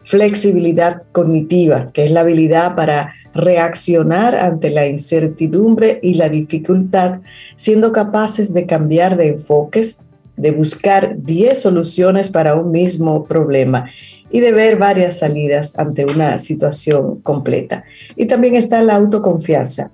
Flexibilidad 0.04 1.04
cognitiva, 1.12 1.92
que 1.94 2.06
es 2.06 2.12
la 2.12 2.22
habilidad 2.22 2.75
para 2.75 3.13
reaccionar 3.34 4.36
ante 4.36 4.70
la 4.70 4.88
incertidumbre 4.88 6.00
y 6.01 6.15
la 6.15 6.30
dificultad, 6.30 7.22
siendo 7.56 7.92
capaces 7.92 8.54
de 8.54 8.65
cambiar 8.65 9.18
de 9.18 9.27
enfoques, 9.27 10.10
de 10.38 10.51
buscar 10.51 11.18
10 11.22 11.62
soluciones 11.62 12.30
para 12.30 12.56
un 12.56 12.72
mismo 12.72 13.25
problema 13.25 13.89
y 14.32 14.39
de 14.39 14.51
ver 14.51 14.77
varias 14.77 15.20
salidas 15.20 15.77
ante 15.77 16.05
una 16.05 16.38
situación 16.38 17.22
completa. 17.22 17.84
Y 18.15 18.25
también 18.25 18.55
está 18.55 18.82
la 18.82 18.96
autoconfianza. 18.96 19.91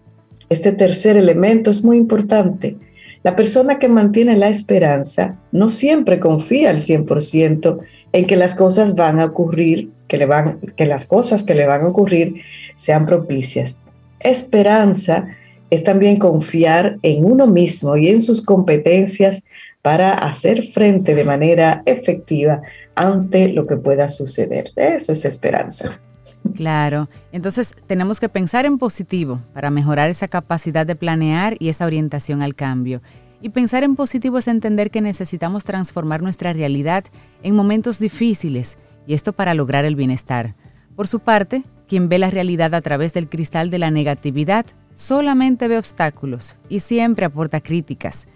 Este 0.50 0.72
tercer 0.72 1.18
elemento 1.18 1.70
es 1.72 1.84
muy 1.84 1.98
importante. 1.98 2.78
La 3.24 3.36
persona 3.36 3.78
que 3.78 3.88
mantiene 3.88 4.36
la 4.36 4.50
esperanza 4.50 5.38
no 5.52 5.70
siempre 5.70 6.20
confía 6.20 6.70
al 6.70 6.80
100% 6.80 7.80
en 8.14 8.26
que 8.26 8.36
las 8.36 8.56
cosas 8.56 8.96
van 8.96 9.20
a 9.20 9.26
ocurrir, 9.26 9.92
que, 10.08 10.18
las 10.86 11.06
cosas 11.06 11.44
que 11.44 11.56
le 11.56 11.68
van 11.68 11.84
a 11.84 11.88
ocurrir 11.88 12.42
sean 12.76 13.06
propicias. 13.06 13.84
Esperanza 14.20 15.28
es 15.70 15.84
también 15.84 16.18
confiar 16.18 16.98
en 17.04 17.24
uno 17.24 17.48
mismo 17.48 17.96
y 17.96 18.10
en 18.10 18.22
sus 18.22 18.44
competencias 18.44 19.46
para 19.82 20.14
hacer 20.14 20.64
frente 20.64 21.16
de 21.16 21.24
manera 21.24 21.82
efectiva 21.86 22.62
ante 22.96 23.50
lo 23.50 23.68
que 23.68 23.78
pueda 23.78 24.08
suceder. 24.10 24.72
Eso 24.76 25.12
es 25.12 25.26
esperanza. 25.26 26.02
Claro, 26.56 27.10
entonces 27.32 27.74
tenemos 27.88 28.20
que 28.20 28.30
pensar 28.30 28.66
en 28.66 28.78
positivo 28.78 29.40
para 29.54 29.72
mejorar 29.72 30.10
esa 30.10 30.28
capacidad 30.28 30.86
de 30.86 30.96
planear 30.96 31.56
y 31.60 31.70
esa 31.70 31.86
orientación 31.86 32.42
al 32.42 32.56
cambio. 32.56 33.02
Y 33.42 33.50
pensar 33.50 33.84
en 33.84 33.96
positivo 33.96 34.38
es 34.38 34.48
entender 34.48 34.92
que 34.92 35.02
necesitamos 35.02 35.64
transformar 35.64 36.22
nuestra 36.22 36.54
realidad 36.54 37.06
en 37.42 37.56
momentos 37.56 37.98
difíciles, 37.98 38.78
y 39.08 39.16
esto 39.16 39.34
para 39.34 39.56
lograr 39.56 39.84
el 39.84 39.96
bienestar. 39.96 40.56
Por 40.96 41.08
su 41.08 41.20
parte, 41.20 41.64
quien 41.88 42.08
ve 42.08 42.20
la 42.20 42.30
realidad 42.30 42.76
a 42.76 42.82
través 42.82 43.14
del 43.14 43.28
cristal 43.28 43.72
de 43.72 43.80
la 43.80 43.90
negatividad 43.90 44.66
solamente 44.94 45.68
ve 45.68 45.78
obstáculos 45.78 46.58
y 46.70 46.82
siempre 46.82 47.26
aporta 47.26 47.62
críticas. 47.62 48.28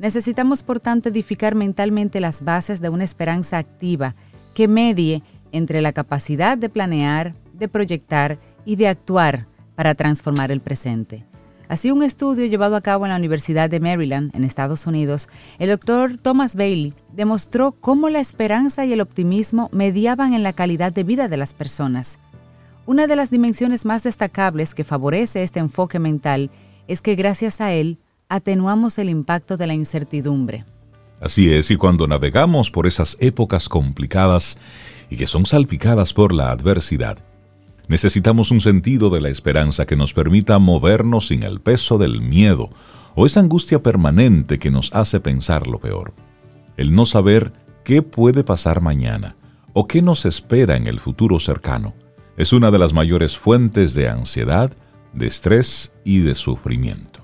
Necesitamos, 0.00 0.62
por 0.62 0.80
tanto, 0.80 1.10
edificar 1.10 1.54
mentalmente 1.54 2.20
las 2.20 2.42
bases 2.42 2.80
de 2.80 2.88
una 2.88 3.04
esperanza 3.04 3.58
activa 3.58 4.14
que 4.54 4.66
medie 4.66 5.22
entre 5.52 5.82
la 5.82 5.92
capacidad 5.92 6.56
de 6.56 6.70
planear, 6.70 7.34
de 7.52 7.68
proyectar 7.68 8.38
y 8.64 8.76
de 8.76 8.88
actuar 8.88 9.46
para 9.74 9.94
transformar 9.94 10.50
el 10.52 10.62
presente. 10.62 11.26
Así, 11.68 11.90
un 11.90 12.02
estudio 12.02 12.46
llevado 12.46 12.76
a 12.76 12.80
cabo 12.80 13.04
en 13.04 13.10
la 13.10 13.18
Universidad 13.18 13.68
de 13.68 13.78
Maryland, 13.78 14.34
en 14.34 14.42
Estados 14.42 14.86
Unidos, 14.86 15.28
el 15.58 15.68
doctor 15.68 16.16
Thomas 16.16 16.56
Bailey 16.56 16.94
demostró 17.12 17.72
cómo 17.72 18.08
la 18.08 18.20
esperanza 18.20 18.86
y 18.86 18.94
el 18.94 19.02
optimismo 19.02 19.68
mediaban 19.70 20.32
en 20.32 20.42
la 20.42 20.54
calidad 20.54 20.92
de 20.94 21.04
vida 21.04 21.28
de 21.28 21.36
las 21.36 21.52
personas. 21.52 22.18
Una 22.86 23.06
de 23.06 23.16
las 23.16 23.30
dimensiones 23.30 23.84
más 23.84 24.02
destacables 24.02 24.74
que 24.74 24.82
favorece 24.82 25.42
este 25.42 25.60
enfoque 25.60 25.98
mental 25.98 26.50
es 26.88 27.02
que 27.02 27.16
gracias 27.16 27.60
a 27.60 27.72
él 27.72 27.98
atenuamos 28.30 28.98
el 28.98 29.10
impacto 29.10 29.58
de 29.58 29.66
la 29.66 29.74
incertidumbre. 29.74 30.64
Así 31.20 31.52
es, 31.52 31.70
y 31.70 31.76
cuando 31.76 32.06
navegamos 32.06 32.70
por 32.70 32.86
esas 32.86 33.18
épocas 33.20 33.68
complicadas 33.68 34.56
y 35.10 35.16
que 35.16 35.26
son 35.26 35.44
salpicadas 35.44 36.14
por 36.14 36.32
la 36.32 36.50
adversidad, 36.50 37.18
necesitamos 37.88 38.50
un 38.52 38.62
sentido 38.62 39.10
de 39.10 39.20
la 39.20 39.28
esperanza 39.28 39.84
que 39.84 39.96
nos 39.96 40.14
permita 40.14 40.58
movernos 40.58 41.26
sin 41.26 41.42
el 41.42 41.60
peso 41.60 41.98
del 41.98 42.22
miedo 42.22 42.70
o 43.16 43.26
esa 43.26 43.40
angustia 43.40 43.82
permanente 43.82 44.58
que 44.58 44.70
nos 44.70 44.90
hace 44.94 45.20
pensar 45.20 45.66
lo 45.66 45.78
peor. 45.78 46.14
El 46.76 46.94
no 46.94 47.04
saber 47.04 47.52
qué 47.84 48.00
puede 48.00 48.44
pasar 48.44 48.80
mañana 48.80 49.36
o 49.72 49.86
qué 49.88 50.02
nos 50.02 50.24
espera 50.24 50.76
en 50.76 50.86
el 50.86 51.00
futuro 51.00 51.40
cercano 51.40 51.94
es 52.36 52.52
una 52.52 52.70
de 52.70 52.78
las 52.78 52.92
mayores 52.92 53.36
fuentes 53.36 53.92
de 53.92 54.08
ansiedad, 54.08 54.72
de 55.12 55.26
estrés 55.26 55.92
y 56.04 56.20
de 56.20 56.34
sufrimiento. 56.34 57.19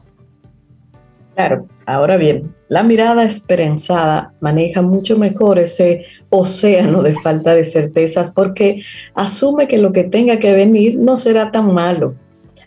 Claro, 1.37 1.69
ahora 1.85 2.17
bien, 2.17 2.55
la 2.71 2.83
mirada 2.83 3.23
esperanzada 3.25 4.33
maneja 4.41 4.81
mucho 4.81 5.19
mejor 5.19 5.59
ese 5.59 6.07
océano 6.31 7.03
de 7.03 7.15
falta 7.15 7.55
de 7.55 7.67
certezas 7.67 8.33
porque 8.33 8.81
asume 9.15 9.69
que 9.69 9.77
lo 9.77 9.93
que 9.93 10.05
tenga 10.05 10.39
que 10.39 10.55
venir 10.55 10.97
no 10.97 11.19
será 11.19 11.53
tan 11.53 11.75
malo. 11.75 12.15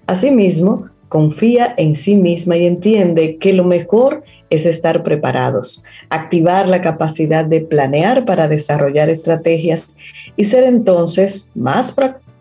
Asimismo, 0.06 0.86
confía 1.08 1.74
en 1.78 1.96
sí 1.96 2.16
misma 2.16 2.58
y 2.58 2.68
entiende 2.68 3.38
que 3.38 3.54
lo 3.54 3.64
mejor 3.64 4.24
es 4.52 4.68
estar 4.68 5.02
preparados, 5.02 5.84
activar 6.12 6.70
la 6.70 6.84
capacidad 6.84 7.46
de 7.46 7.62
planear 7.62 8.24
para 8.24 8.48
desarrollar 8.48 9.10
estrategias 9.10 9.98
y 10.36 10.46
ser 10.46 10.64
entonces 10.64 11.52
más 11.56 11.92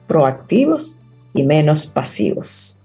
proactivos 0.06 1.00
y 1.32 1.44
menos 1.44 1.86
pasivos. 1.86 2.77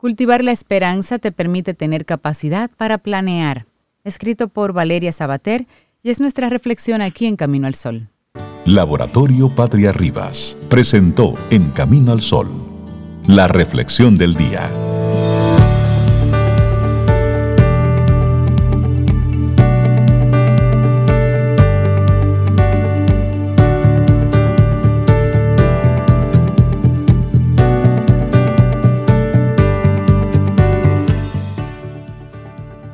Cultivar 0.00 0.42
la 0.42 0.52
esperanza 0.52 1.18
te 1.18 1.30
permite 1.30 1.74
tener 1.74 2.06
capacidad 2.06 2.70
para 2.78 2.96
planear. 2.96 3.66
Escrito 4.02 4.48
por 4.48 4.72
Valeria 4.72 5.12
Sabater 5.12 5.66
y 6.02 6.08
es 6.08 6.20
nuestra 6.20 6.48
reflexión 6.48 7.02
aquí 7.02 7.26
en 7.26 7.36
Camino 7.36 7.66
al 7.66 7.74
Sol. 7.74 8.08
Laboratorio 8.64 9.54
Patria 9.54 9.92
Rivas 9.92 10.56
presentó 10.70 11.34
En 11.50 11.70
Camino 11.72 12.12
al 12.12 12.22
Sol 12.22 12.48
la 13.26 13.46
reflexión 13.46 14.16
del 14.16 14.36
día. 14.36 14.70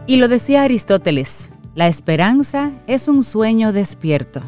Y 0.06 0.16
lo 0.16 0.28
decía 0.28 0.62
Aristóteles, 0.62 1.50
la 1.74 1.88
esperanza 1.88 2.70
es 2.86 3.08
un 3.08 3.22
sueño 3.24 3.72
despierto. 3.72 4.40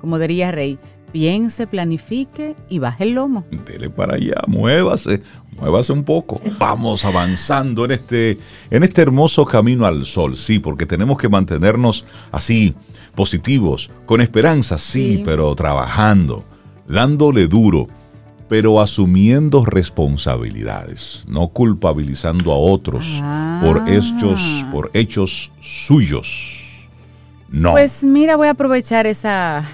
Como 0.00 0.18
diría 0.18 0.50
Rey, 0.50 0.78
piense, 1.12 1.66
planifique 1.66 2.54
y 2.68 2.78
baje 2.78 3.04
el 3.04 3.12
lomo. 3.12 3.44
Dele 3.66 3.88
para 3.90 4.16
allá, 4.16 4.42
muévase, 4.46 5.22
muévase 5.58 5.92
un 5.92 6.04
poco. 6.04 6.40
Vamos 6.58 7.04
avanzando 7.04 7.84
en 7.86 7.92
este, 7.92 8.38
en 8.70 8.82
este 8.82 9.02
hermoso 9.02 9.44
camino 9.46 9.86
al 9.86 10.04
sol, 10.06 10.36
sí, 10.36 10.58
porque 10.58 10.86
tenemos 10.86 11.16
que 11.18 11.28
mantenernos 11.28 12.04
así, 12.30 12.74
positivos, 13.14 13.90
con 14.06 14.20
esperanza, 14.20 14.78
sí, 14.78 15.14
Sí. 15.16 15.22
pero 15.24 15.54
trabajando, 15.54 16.44
dándole 16.86 17.46
duro, 17.46 17.88
pero 18.50 18.80
asumiendo 18.82 19.64
responsabilidades, 19.64 21.24
no 21.30 21.48
culpabilizando 21.48 22.52
a 22.52 22.56
otros 22.58 23.22
por 23.62 23.78
Ah. 23.78 23.84
hechos, 23.88 24.64
por 24.70 24.90
hechos 24.92 25.50
suyos. 25.62 26.88
No. 27.48 27.70
Pues 27.72 28.04
mira, 28.04 28.36
voy 28.36 28.48
a 28.48 28.50
aprovechar 28.50 29.06
esa, 29.06 29.64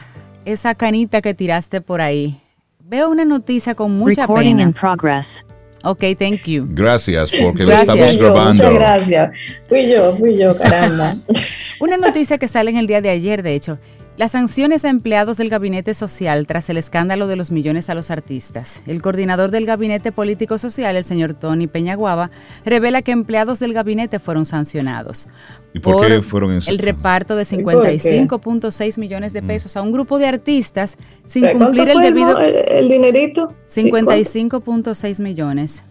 esa 0.44 0.74
canita 0.74 1.20
que 1.22 1.34
tiraste 1.34 1.80
por 1.80 2.00
ahí. 2.00 2.40
Veo 2.84 3.10
una 3.10 3.24
noticia 3.24 3.74
con 3.74 3.96
mucha 3.98 4.22
Recording 4.22 4.50
in 4.60 4.72
pena. 4.72 4.72
progress. 4.72 5.44
Ok, 5.82 6.04
thank 6.18 6.44
you. 6.46 6.66
Gracias, 6.70 7.30
porque 7.32 7.64
lo 7.64 7.72
estamos 7.72 8.18
grabando. 8.18 8.50
muchas 8.52 8.74
gracias. 8.74 9.30
Fui 9.68 9.88
yo, 9.90 10.16
fui 10.16 10.36
yo, 10.38 10.56
caramba. 10.56 11.16
Una 11.80 11.96
noticia 11.96 12.38
que 12.38 12.48
sale 12.48 12.70
en 12.70 12.76
el 12.76 12.86
día 12.86 13.00
de 13.00 13.10
ayer, 13.10 13.42
de 13.42 13.54
hecho. 13.54 13.78
Las 14.16 14.32
sanciones 14.32 14.86
a 14.86 14.88
empleados 14.88 15.36
del 15.36 15.50
gabinete 15.50 15.92
social 15.92 16.46
tras 16.46 16.70
el 16.70 16.78
escándalo 16.78 17.26
de 17.26 17.36
los 17.36 17.50
millones 17.50 17.90
a 17.90 17.94
los 17.94 18.10
artistas. 18.10 18.82
El 18.86 19.02
coordinador 19.02 19.50
del 19.50 19.66
gabinete 19.66 20.10
político 20.10 20.56
social, 20.56 20.96
el 20.96 21.04
señor 21.04 21.34
Tony 21.34 21.66
Peñaguaba, 21.66 22.30
revela 22.64 23.02
que 23.02 23.12
empleados 23.12 23.58
del 23.58 23.74
gabinete 23.74 24.18
furon 24.18 24.46
sancionados. 24.46 25.28
¿Y 25.74 25.80
por 25.80 26.06
qué 26.06 26.22
fueron 26.22 26.52
en 26.52 26.60
El 26.66 26.78
reparto 26.78 27.36
de 27.36 27.42
¿Y 27.42 27.62
por 27.62 27.82
qué? 27.82 27.98
55.6 27.98 28.98
millones 28.98 29.34
de 29.34 29.42
pesos 29.42 29.76
a 29.76 29.82
un 29.82 29.92
grupo 29.92 30.18
de 30.18 30.26
artistas 30.26 30.96
sin 31.26 31.42
¿Cuánto 31.42 31.66
cumplir 31.66 31.90
el 31.90 31.98
debido 31.98 32.38
el, 32.38 32.54
el 32.70 32.88
dinerito? 32.88 33.52
Sí, 33.66 33.90
¿cuánto? 33.90 34.12
55.6 34.12 35.22
millones 35.22 35.84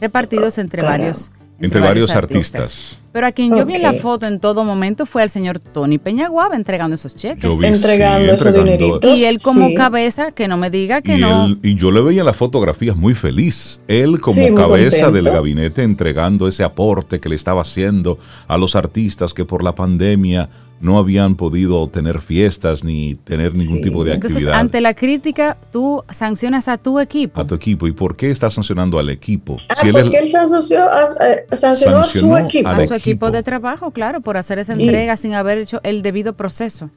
repartidos 0.00 0.58
entre 0.58 0.82
Caramba. 0.82 0.98
varios 0.98 1.30
Entre 1.58 1.80
varios 1.80 2.10
artistas. 2.10 3.01
Pero 3.12 3.26
a 3.26 3.32
quien 3.32 3.54
yo 3.54 3.66
vi 3.66 3.74
en 3.74 3.82
la 3.82 3.92
foto 3.92 4.26
en 4.26 4.40
todo 4.40 4.64
momento 4.64 5.04
fue 5.04 5.22
al 5.22 5.28
señor 5.28 5.58
Tony 5.58 5.98
Peñaguaba 5.98 6.56
entregando 6.56 6.94
esos 6.94 7.14
cheques. 7.14 7.42
Yo 7.42 7.56
vi, 7.58 7.66
Entregando 7.66 8.20
sí, 8.20 8.24
esos 8.34 8.46
entregando. 8.46 8.72
dineritos. 8.78 9.18
Y 9.20 9.24
él 9.24 9.36
como 9.42 9.68
Sí. 9.68 9.74
cabeza, 9.74 10.32
que 10.32 10.48
no 10.48 10.56
me 10.56 10.70
diga 10.70 11.02
que 11.02 11.16
y, 11.16 11.20
no. 11.20 11.46
él- 11.46 11.58
y 11.62 11.74
yo 11.74 11.90
le 11.90 12.00
veía 12.00 12.20
en 12.20 12.26
las 12.26 12.36
fotografías 12.36 12.96
muy 12.96 13.14
feliz. 13.14 13.80
Él 13.86 14.20
como 14.20 14.36
Sí, 14.42 14.54
cabeza 14.54 15.10
del 15.10 15.24
gabinete 15.24 15.82
entregando 15.82 16.48
ese 16.48 16.64
aporte 16.64 17.20
que 17.20 17.28
le 17.28 17.36
estaba 17.36 17.60
haciendo 17.62 18.18
a 18.48 18.56
los 18.56 18.74
artistas 18.76 19.34
que 19.34 19.44
por 19.44 19.62
la 19.62 19.74
pandemia 19.74 20.48
no 20.80 20.98
habían 20.98 21.36
podido 21.36 21.86
tener 21.86 22.20
fiestas 22.20 22.82
ni 22.82 23.14
tener 23.14 23.54
ningún 23.54 23.76
Sí. 23.76 23.82
tipo 23.84 24.02
de 24.02 24.14
Entonces, 24.14 24.38
actividad. 24.38 24.58
ante 24.58 24.80
la 24.80 24.94
crítica, 24.94 25.56
tú 25.70 26.02
sancionas 26.10 26.66
a 26.66 26.76
tu 26.76 26.98
equipo. 26.98 27.40
a 27.40 27.46
tu 27.46 27.54
equipo. 27.54 27.86
¿Y 27.86 27.92
por 27.92 28.16
qué 28.16 28.32
está 28.32 28.50
sancionando 28.50 28.98
al 28.98 29.08
equipo? 29.08 29.56
Ah, 29.68 29.76
Si 29.80 29.88
él 29.90 29.94
es- 29.96 30.02
porque 30.02 30.18
él 30.18 30.28
sancionó, 30.28 30.86
a, 30.86 31.06
eh, 31.28 31.56
sancionó 31.56 31.98
a 31.98 32.04
su 32.08 32.36
equipo. 32.36 32.68
al 32.68 32.74
a 32.74 32.78
su 32.78 32.94
equipo. 32.94 32.94
Equipo 33.10 33.30
de 33.30 33.42
trabajo, 33.42 33.90
claro, 33.90 34.20
por 34.20 34.36
hacer 34.36 34.58
esa 34.58 34.74
Y- 34.76 34.84
entrega 34.84 35.16
sin 35.16 35.34
haber 35.34 35.58
hecho 35.58 35.80
el 35.82 36.02
debido 36.02 36.34
proceso. 36.36 36.90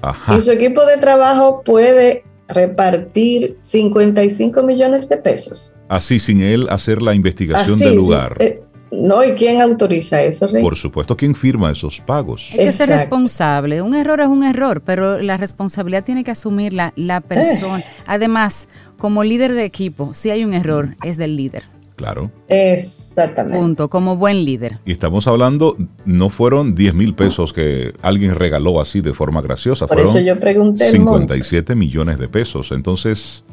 Ajá. 0.00 0.36
Y 0.36 0.40
su 0.40 0.50
equipo 0.50 0.84
de 0.84 0.96
trabajo 0.98 1.62
puede 1.64 2.24
repartir 2.48 3.56
55 3.60 4.62
millones 4.62 5.08
de 5.08 5.16
pesos. 5.16 5.76
Así, 5.88 6.18
sin 6.18 6.40
él 6.40 6.66
hacer 6.70 7.02
la 7.02 7.14
investigación 7.14 7.74
Así, 7.74 7.84
del 7.84 7.92
sí. 7.92 7.96
lugar. 7.98 8.36
Eh, 8.40 8.62
no, 8.90 9.24
¿y 9.24 9.32
quién 9.32 9.60
autoriza 9.62 10.22
eso, 10.22 10.46
Rey? 10.48 10.62
Por 10.62 10.76
supuesto, 10.76 11.16
¿quién 11.16 11.34
firma 11.34 11.70
esos 11.72 12.00
pagos? 12.00 12.50
Hay 12.52 12.58
que 12.66 12.72
ser 12.72 12.90
responsable. 12.90 13.80
Un 13.80 13.94
error 13.94 14.20
es 14.20 14.26
un 14.26 14.44
error, 14.44 14.82
pero 14.84 15.18
la 15.22 15.38
responsabilidad 15.38 16.04
tiene 16.04 16.24
que 16.24 16.30
asumirla 16.30 16.92
la 16.96 17.20
persona. 17.22 17.82
Además, 18.06 18.68
como 18.98 19.24
líder 19.24 19.52
de 19.54 19.64
equipo, 19.64 20.12
si 20.14 20.28
hay 20.30 20.44
un 20.44 20.52
error, 20.52 20.96
es 21.02 21.16
del 21.16 21.36
líder. 21.36 21.62
Claro. 21.96 22.30
Exactamente. 22.48 23.58
Punto. 23.58 23.88
Como 23.90 24.16
buen 24.16 24.44
líder. 24.44 24.78
Y 24.84 24.92
estamos 24.92 25.26
hablando, 25.26 25.76
no 26.04 26.30
fueron 26.30 26.74
10 26.74 26.94
mil 26.94 27.14
pesos 27.14 27.52
que 27.52 27.92
alguien 28.02 28.34
regaló 28.34 28.80
así 28.80 29.00
de 29.00 29.14
forma 29.14 29.42
graciosa, 29.42 29.86
Por 29.86 29.98
fueron 29.98 30.16
eso 30.16 30.26
yo 30.26 30.38
pregunté 30.40 30.88
el 30.88 31.00
monto. 31.00 31.12
57 31.12 31.74
millones 31.74 32.18
de 32.18 32.28
pesos. 32.28 32.72
Entonces, 32.72 33.44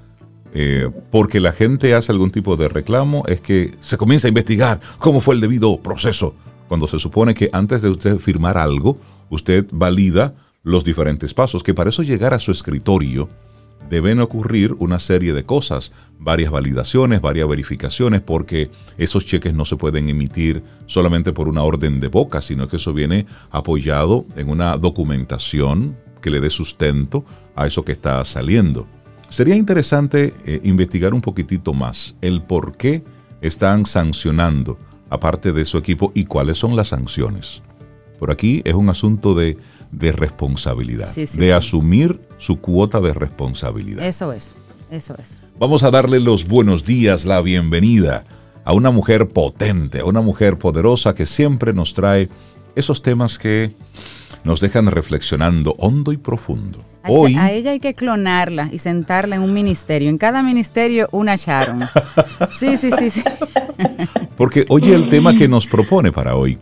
eh, 0.53 0.89
porque 1.11 1.39
la 1.39 1.51
gente 1.51 1.93
hace 1.93 2.11
algún 2.11 2.31
tipo 2.31 2.55
de 2.55 2.69
reclamo, 2.69 3.23
es 3.27 3.41
que 3.41 3.75
se 3.81 3.97
comienza 3.97 4.27
a 4.27 4.29
investigar 4.29 4.79
cómo 4.97 5.21
fue 5.21 5.35
el 5.35 5.41
debido 5.41 5.77
proceso, 5.81 6.33
cuando 6.67 6.87
se 6.87 6.99
supone 6.99 7.33
que 7.33 7.49
antes 7.51 7.81
de 7.81 7.89
usted 7.89 8.17
firmar 8.17 8.57
algo, 8.57 8.97
usted 9.29 9.65
valida 9.71 10.33
los 10.63 10.83
diferentes 10.83 11.33
pasos, 11.33 11.63
que 11.63 11.73
para 11.73 11.89
eso 11.89 12.03
llegar 12.03 12.33
a 12.33 12.39
su 12.39 12.51
escritorio 12.51 13.29
deben 13.89 14.19
ocurrir 14.19 14.75
una 14.79 14.99
serie 14.99 15.33
de 15.33 15.43
cosas, 15.43 15.91
varias 16.19 16.51
validaciones, 16.51 17.21
varias 17.21 17.47
verificaciones, 17.47 18.21
porque 18.21 18.69
esos 18.97 19.25
cheques 19.25 19.53
no 19.53 19.65
se 19.65 19.75
pueden 19.75 20.09
emitir 20.09 20.63
solamente 20.85 21.33
por 21.33 21.47
una 21.47 21.63
orden 21.63 21.99
de 21.99 22.07
boca, 22.07 22.41
sino 22.41 22.67
que 22.67 22.77
eso 22.77 22.93
viene 22.93 23.25
apoyado 23.49 24.25
en 24.35 24.49
una 24.49 24.77
documentación 24.77 25.97
que 26.21 26.29
le 26.29 26.39
dé 26.39 26.49
sustento 26.49 27.25
a 27.55 27.67
eso 27.67 27.83
que 27.83 27.93
está 27.93 28.23
saliendo. 28.25 28.87
Sería 29.29 29.55
interesante 29.55 30.33
eh, 30.45 30.59
investigar 30.63 31.13
un 31.13 31.21
poquitito 31.21 31.73
más 31.73 32.15
el 32.21 32.41
por 32.41 32.77
qué 32.77 33.03
están 33.41 33.85
sancionando 33.85 34.77
aparte 35.09 35.53
de 35.53 35.65
su 35.65 35.77
equipo 35.77 36.11
y 36.13 36.25
cuáles 36.25 36.57
son 36.57 36.75
las 36.75 36.89
sanciones. 36.89 37.61
Por 38.19 38.31
aquí 38.31 38.61
es 38.65 38.73
un 38.73 38.89
asunto 38.89 39.33
de, 39.33 39.55
de 39.91 40.11
responsabilidad, 40.11 41.05
Sí, 41.07 41.25
sí, 41.25 41.39
de 41.39 41.47
sí. 41.47 41.51
asumir 41.51 42.19
su 42.37 42.59
cuota 42.59 42.99
de 43.01 43.13
responsabilidad. 43.13 44.05
Eso 44.05 44.31
es. 44.33 44.53
Eso 44.91 45.15
es. 45.19 45.41
Vamos 45.59 45.83
a 45.83 45.91
darle 45.91 46.19
los 46.19 46.47
buenos 46.47 46.83
días, 46.83 47.25
la 47.25 47.41
bienvenida 47.41 48.23
a 48.63 48.73
una 48.73 48.91
mujer 48.91 49.29
potente, 49.29 49.99
a 49.99 50.05
una 50.05 50.21
mujer 50.21 50.57
poderosa 50.57 51.13
que 51.13 51.25
siempre 51.25 51.73
nos 51.73 51.93
trae 51.93 52.29
esos 52.75 53.01
temas 53.01 53.37
que 53.37 53.73
nos 54.43 54.59
dejan 54.61 54.87
reflexionando 54.87 55.75
hondo 55.79 56.11
y 56.11 56.17
profundo. 56.17 56.83
A, 57.03 57.11
Hoy, 57.11 57.35
a 57.35 57.51
ella 57.51 57.71
hay 57.71 57.79
que 57.79 57.93
clonarla 57.93 58.69
y 58.71 58.77
sentarla 58.77 59.35
en 59.35 59.41
un 59.41 59.53
ministerio. 59.53 60.09
En 60.09 60.17
cada 60.17 60.43
ministerio 60.43 61.07
una 61.11 61.35
Sharon. 61.35 61.81
Sí, 62.57 62.77
sí, 62.77 62.89
sí, 62.97 63.09
sí. 63.09 63.23
porque 64.37 64.65
oye 64.69 64.93
el 64.93 65.09
tema 65.09 65.35
que 65.37 65.47
nos 65.47 65.67
propone 65.67 66.11
para 66.11 66.35
hoy, 66.35 66.59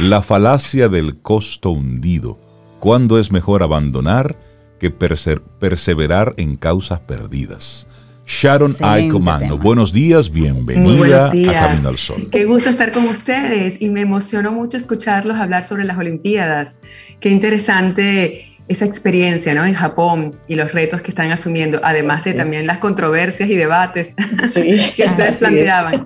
la 0.00 0.22
falacia 0.22 0.88
del 0.88 1.18
costo 1.20 1.70
hundido. 1.70 2.38
¿Cuándo 2.80 3.18
es 3.18 3.32
mejor 3.32 3.62
abandonar 3.62 4.36
que 4.78 4.96
perse- 4.96 5.40
perseverar 5.58 6.34
en 6.36 6.56
causas 6.56 7.00
perdidas? 7.00 7.86
Sharon 8.26 8.74
tema. 8.74 9.54
buenos 9.56 9.92
días, 9.92 10.30
bienvenida 10.30 10.96
buenos 10.98 11.24
a 11.24 11.30
días. 11.30 11.54
Camino 11.66 11.88
al 11.88 11.96
Sol. 11.96 12.28
Qué 12.30 12.44
gusto 12.44 12.68
estar 12.68 12.92
con 12.92 13.08
ustedes 13.08 13.80
y 13.80 13.88
me 13.88 14.02
emocionó 14.02 14.52
mucho 14.52 14.76
escucharlos 14.76 15.38
hablar 15.38 15.64
sobre 15.64 15.84
las 15.84 15.96
Olimpiadas. 15.96 16.80
Qué 17.20 17.30
interesante 17.30 18.44
esa 18.68 18.84
experiencia 18.84 19.54
¿no? 19.54 19.64
en 19.64 19.72
Japón 19.72 20.34
y 20.46 20.56
los 20.56 20.72
retos 20.72 21.00
que 21.00 21.10
están 21.10 21.30
asumiendo, 21.32 21.80
además 21.82 22.22
de 22.24 22.32
Sí. 22.32 22.36
también 22.36 22.66
las 22.66 22.78
controversias 22.80 23.48
y 23.48 23.56
debates 23.56 24.14
Sí, 24.52 24.76
que 24.96 25.04
ustedes 25.06 25.20
así 25.20 25.26
es. 25.30 25.38
planteaban. 25.38 26.04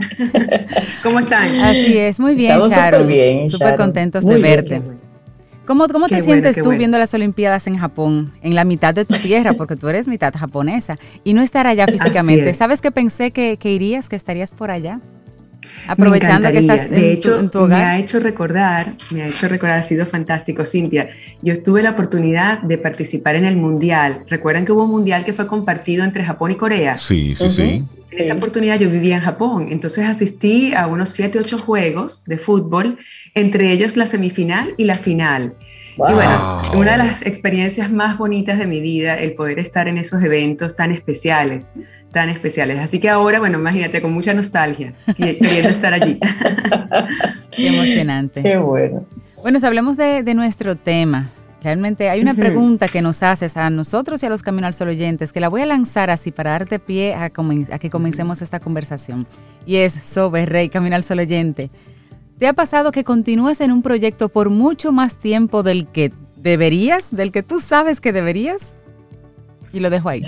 ¿Cómo 1.03 1.19
están? 1.19 1.57
Así 1.61 1.99
es. 1.99 2.21
Muy 2.21 2.37
bien, 2.37 2.53
Estamos 2.53 2.69
súper 2.73 2.93
Sharon. 2.93 3.07
bien, 3.09 3.49
Súper 3.49 3.75
contentos 3.77 4.25
Muy 4.25 4.37
de 4.37 4.41
bien. 4.41 4.55
verte. 4.57 4.83
¿Cómo, 5.67 5.87
cómo 5.89 6.09
te 6.09 6.15
bueno, 6.15 6.25
sientes 6.25 6.57
tú 6.57 6.65
bueno. 6.65 6.79
viendo 6.79 6.99
las 6.99 7.15
Olimpiadas 7.15 7.67
en 7.67 7.79
Japón, 7.79 8.33
en 8.43 8.55
la 8.55 8.65
mitad 8.65 8.93
de 8.95 9.05
tu 9.05 9.15
tierra, 9.15 9.53
porque 9.57 9.77
tú 9.77 9.89
eres 9.89 10.09
mitad 10.09 10.35
japonesa, 10.35 10.99
y 11.23 11.35
no 11.35 11.43
estar 11.43 11.67
allá 11.67 11.87
físicamente? 11.87 12.51
es. 12.51 12.57
¿Sabes 12.57 12.81
que 12.81 12.91
pensé 12.91 13.31
que, 13.31 13.57
que 13.57 13.71
irías, 13.73 14.09
que 14.09 14.17
estarías 14.17 14.51
por 14.51 14.71
allá? 14.71 15.01
Me 15.87 15.93
Aprovechando 15.93 16.51
que 16.51 16.59
estás 16.59 16.91
en, 16.91 16.91
de 16.91 17.01
tu- 17.01 17.07
hecho, 17.07 17.41
en 17.41 17.51
tu 17.51 17.59
me 17.59 17.65
hogar. 17.65 17.83
ha 17.85 17.99
hecho 17.99 18.19
recordar, 18.21 18.95
me 19.11 19.23
ha 19.23 19.29
hecho 19.29 19.49
recordar, 19.49 19.79
ha 19.79 19.83
sido 19.83 20.07
fantástico, 20.07 20.65
Cintia. 20.65 21.09
Yo 21.43 21.63
tuve 21.63 21.83
la 21.83 21.91
oportunidad 21.91 22.61
de 22.63 22.79
participar 22.79 23.37
en 23.37 23.45
el 23.45 23.57
Mundial. 23.57 24.25
¿Recuerdan 24.29 24.65
que 24.65 24.73
hubo 24.73 24.85
un 24.85 24.91
Mundial 24.91 25.25
que 25.25 25.33
fue 25.33 25.47
compartido 25.47 26.05
entre 26.05 26.25
Japón 26.25 26.51
y 26.53 26.55
Corea? 26.57 26.99
Sí, 26.99 27.35
sí, 27.37 27.45
Ujú. 27.45 27.51
sí. 27.53 27.85
En 28.11 28.21
esa 28.21 28.35
oportunidad 28.35 28.79
yo 28.79 28.91
vivía 28.91 29.15
en 29.17 29.23
Japón, 29.23 29.69
entonces 29.71 30.07
asistí 30.07 30.75
a 30.75 30.87
unos 30.87 31.09
7, 31.09 31.39
8 31.39 31.59
juegos 31.59 32.25
de 32.27 32.37
fútbol, 32.37 32.99
entre 33.35 33.73
ellos 33.73 33.97
la 33.97 34.05
semifinal 34.05 34.75
y 34.77 34.85
la 34.85 34.99
final. 34.99 35.55
Wow. 35.97 36.11
Y 36.11 36.15
bueno, 36.15 36.63
una 36.75 36.93
de 36.93 36.99
las 36.99 37.23
experiencias 37.23 37.91
más 37.91 38.19
bonitas 38.19 38.59
de 38.59 38.67
mi 38.67 38.81
vida, 38.81 39.15
el 39.15 39.35
poder 39.35 39.59
estar 39.59 39.89
en 39.89 39.99
esos 39.99 40.23
eventos 40.23 40.75
tan 40.77 40.91
especiales, 40.91 41.73
tan 42.11 42.29
especiales. 42.29 42.79
Así 42.79 42.99
que 42.99 43.09
ahora, 43.09 43.39
bueno, 43.39 43.59
imagínate, 43.59 44.01
con 44.01 44.13
mucha 44.13 44.35
nostalgia, 44.35 44.95
queriendo 45.17 45.69
estar 45.69 45.93
allí. 45.93 46.19
Qué 47.57 47.69
emocionante. 47.69 48.43
Qué 48.43 48.57
bueno. 48.57 49.05
Bueno, 49.43 49.61
si 49.61 49.67
hablemos 49.67 49.97
de, 49.97 50.23
de 50.23 50.35
nuestro 50.35 50.77
tema. 50.77 51.31
Realmente 51.63 52.11
hay 52.11 52.21
una 52.21 52.35
pregunta 52.35 52.89
que 52.89 53.01
nos 53.03 53.23
haces 53.23 53.57
a 53.57 53.71
nosotros 53.71 54.21
y 54.23 54.27
a 54.27 54.29
los 54.29 54.43
Camino 54.43 54.67
al 54.67 54.75
Sol 54.75 54.89
oyentes, 54.89 55.33
que 55.33 55.39
la 55.39 55.49
voy 55.49 55.63
a 55.63 55.67
lanzar 55.67 56.11
así 56.11 56.33
para 56.33 56.51
darte 56.51 56.81
pie 56.81 57.15
a, 57.15 57.31
que 57.31 57.89
comencemos 57.89 58.43
esta 58.43 58.59
conversación. 58.59 59.27
Y 59.65 59.77
es 59.77 59.93
sobre 59.93 60.45
Rey 60.45 60.69
Camino 60.69 60.97
al 60.97 61.05
Sol 61.05 61.21
oyente. 61.21 61.71
¿Te 62.43 62.49
ha 62.49 62.55
pasado 62.55 62.91
que 62.91 63.05
continúas 63.05 63.61
en 63.61 63.71
un 63.71 63.83
proyecto 63.83 64.29
por 64.29 64.51
mucho 64.51 64.91
más 64.91 65.15
tiempo 65.15 65.63
del 65.63 65.87
que 65.87 66.13
deberías, 66.35 67.15
del 67.15 67.31
que 67.31 67.45
tú 67.45 67.61
sabes 67.61 68.01
que 68.01 68.13
deberías? 68.13 68.75
Y 69.73 69.79
lo 69.79 69.91
dejo 69.91 70.09
ahí. 70.09 70.23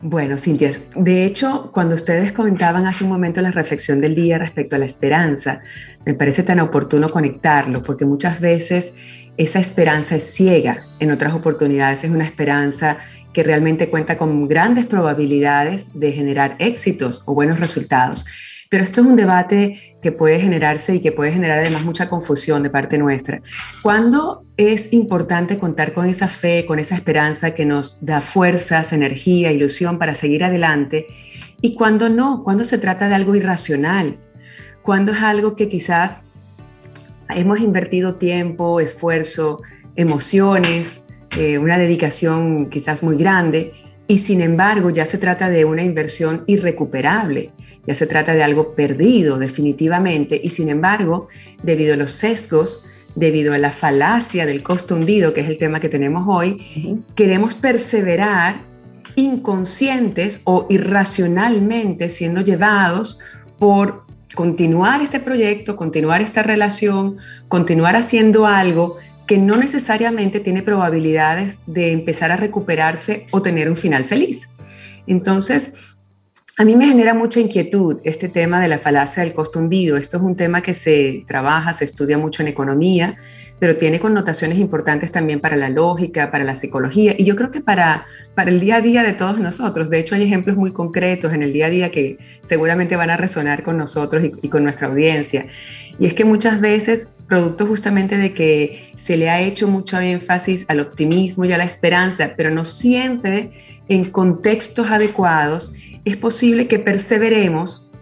Bueno, 0.00 0.38
Cintia, 0.38 0.72
de 0.94 1.26
hecho, 1.26 1.70
cuando 1.74 1.94
ustedes 1.94 2.32
comentaban 2.32 2.86
hace 2.86 3.04
un 3.04 3.10
momento 3.10 3.42
la 3.42 3.50
reflexión 3.50 4.00
del 4.00 4.14
día 4.14 4.38
respecto 4.38 4.76
a 4.76 4.78
la 4.78 4.86
esperanza, 4.86 5.60
me 6.06 6.14
parece 6.14 6.42
tan 6.42 6.60
oportuno 6.60 7.10
conectarlo, 7.10 7.82
porque 7.82 8.06
muchas 8.06 8.40
veces 8.40 8.94
esa 9.36 9.58
esperanza 9.58 10.16
es 10.16 10.24
ciega, 10.32 10.84
en 11.00 11.10
otras 11.10 11.34
oportunidades 11.34 12.02
es 12.02 12.10
una 12.10 12.24
esperanza 12.24 12.96
que 13.34 13.42
realmente 13.42 13.90
cuenta 13.90 14.16
con 14.16 14.48
grandes 14.48 14.86
probabilidades 14.86 16.00
de 16.00 16.12
generar 16.12 16.56
éxitos 16.60 17.24
o 17.26 17.34
buenos 17.34 17.60
resultados. 17.60 18.24
Pero 18.68 18.84
esto 18.84 19.00
es 19.00 19.06
un 19.06 19.16
debate 19.16 19.96
que 20.02 20.12
puede 20.12 20.40
generarse 20.40 20.94
y 20.94 21.00
que 21.00 21.12
puede 21.12 21.32
generar 21.32 21.58
además 21.58 21.84
mucha 21.84 22.08
confusión 22.08 22.62
de 22.62 22.70
parte 22.70 22.98
nuestra. 22.98 23.40
¿Cuándo 23.82 24.44
es 24.56 24.92
importante 24.92 25.58
contar 25.58 25.92
con 25.92 26.06
esa 26.06 26.28
fe, 26.28 26.64
con 26.66 26.78
esa 26.78 26.94
esperanza 26.94 27.52
que 27.52 27.64
nos 27.64 28.04
da 28.04 28.20
fuerzas, 28.20 28.92
energía, 28.92 29.52
ilusión 29.52 29.98
para 29.98 30.14
seguir 30.14 30.44
adelante? 30.44 31.06
¿Y 31.60 31.74
cuándo 31.74 32.08
no? 32.08 32.42
¿Cuándo 32.44 32.64
se 32.64 32.78
trata 32.78 33.08
de 33.08 33.14
algo 33.14 33.34
irracional? 33.34 34.18
¿Cuándo 34.82 35.12
es 35.12 35.22
algo 35.22 35.56
que 35.56 35.68
quizás 35.68 36.22
hemos 37.28 37.60
invertido 37.60 38.16
tiempo, 38.16 38.80
esfuerzo, 38.80 39.62
emociones, 39.96 41.02
eh, 41.36 41.58
una 41.58 41.78
dedicación 41.78 42.70
quizás 42.70 43.02
muy 43.02 43.16
grande 43.16 43.72
y 44.08 44.18
sin 44.18 44.40
embargo 44.40 44.90
ya 44.90 45.04
se 45.04 45.18
trata 45.18 45.48
de 45.48 45.64
una 45.64 45.82
inversión 45.82 46.44
irrecuperable, 46.46 47.50
ya 47.86 47.94
se 47.94 48.06
trata 48.06 48.34
de 48.34 48.42
algo 48.42 48.74
perdido 48.74 49.38
definitivamente 49.38 50.40
y 50.42 50.50
sin 50.50 50.68
embargo, 50.68 51.28
debido 51.62 51.94
a 51.94 51.96
los 51.96 52.12
sesgos, 52.12 52.86
debido 53.14 53.54
a 53.54 53.58
la 53.58 53.70
falacia 53.70 54.46
del 54.46 54.62
costo 54.62 54.94
hundido, 54.94 55.32
que 55.32 55.40
es 55.40 55.48
el 55.48 55.58
tema 55.58 55.80
que 55.80 55.88
tenemos 55.88 56.26
hoy, 56.28 57.02
queremos 57.14 57.54
perseverar 57.54 58.60
inconscientes 59.14 60.42
o 60.44 60.66
irracionalmente 60.68 62.08
siendo 62.08 62.42
llevados 62.42 63.20
por 63.58 64.04
continuar 64.34 65.00
este 65.00 65.18
proyecto, 65.18 65.76
continuar 65.76 66.20
esta 66.20 66.42
relación, 66.42 67.16
continuar 67.48 67.96
haciendo 67.96 68.46
algo 68.46 68.98
que 69.26 69.38
no 69.38 69.56
necesariamente 69.56 70.40
tiene 70.40 70.62
probabilidades 70.62 71.60
de 71.66 71.92
empezar 71.92 72.30
a 72.30 72.36
recuperarse 72.36 73.26
o 73.30 73.42
tener 73.42 73.68
un 73.68 73.76
final 73.76 74.04
feliz. 74.04 74.50
Entonces, 75.06 75.95
a 76.58 76.64
mí 76.64 76.74
me 76.74 76.86
genera 76.86 77.12
mucha 77.12 77.38
inquietud 77.38 77.98
este 78.02 78.30
tema 78.30 78.60
de 78.60 78.68
la 78.68 78.78
falacia 78.78 79.22
del 79.22 79.34
costo 79.34 79.58
hundido. 79.58 79.98
Esto 79.98 80.16
es 80.16 80.22
un 80.22 80.36
tema 80.36 80.62
que 80.62 80.72
se 80.72 81.22
trabaja, 81.26 81.74
se 81.74 81.84
estudia 81.84 82.16
mucho 82.16 82.40
en 82.40 82.48
economía, 82.48 83.18
pero 83.58 83.76
tiene 83.76 84.00
connotaciones 84.00 84.58
importantes 84.58 85.12
también 85.12 85.40
para 85.40 85.56
la 85.56 85.68
lógica, 85.68 86.30
para 86.30 86.44
la 86.44 86.54
psicología 86.54 87.14
y 87.18 87.24
yo 87.24 87.36
creo 87.36 87.50
que 87.50 87.60
para, 87.60 88.06
para 88.34 88.50
el 88.50 88.60
día 88.60 88.76
a 88.76 88.80
día 88.80 89.02
de 89.02 89.12
todos 89.12 89.38
nosotros. 89.38 89.90
De 89.90 89.98
hecho, 89.98 90.14
hay 90.14 90.22
ejemplos 90.22 90.56
muy 90.56 90.72
concretos 90.72 91.34
en 91.34 91.42
el 91.42 91.52
día 91.52 91.66
a 91.66 91.70
día 91.70 91.90
que 91.90 92.16
seguramente 92.42 92.96
van 92.96 93.10
a 93.10 93.18
resonar 93.18 93.62
con 93.62 93.76
nosotros 93.76 94.24
y, 94.24 94.32
y 94.40 94.48
con 94.48 94.64
nuestra 94.64 94.88
audiencia. 94.88 95.48
Y 95.98 96.06
es 96.06 96.14
que 96.14 96.24
muchas 96.24 96.62
veces, 96.62 97.16
producto 97.26 97.66
justamente 97.66 98.16
de 98.16 98.32
que 98.32 98.92
se 98.96 99.18
le 99.18 99.28
ha 99.28 99.42
hecho 99.42 99.68
mucho 99.68 100.00
énfasis 100.00 100.64
al 100.68 100.80
optimismo 100.80 101.44
y 101.44 101.52
a 101.52 101.58
la 101.58 101.64
esperanza, 101.64 102.32
pero 102.34 102.50
no 102.50 102.64
siempre 102.64 103.50
en 103.88 104.06
contextos 104.06 104.90
adecuados, 104.90 105.74
es 106.06 106.16
posible 106.16 106.68
que 106.68 106.78
perseveremos 106.78 107.92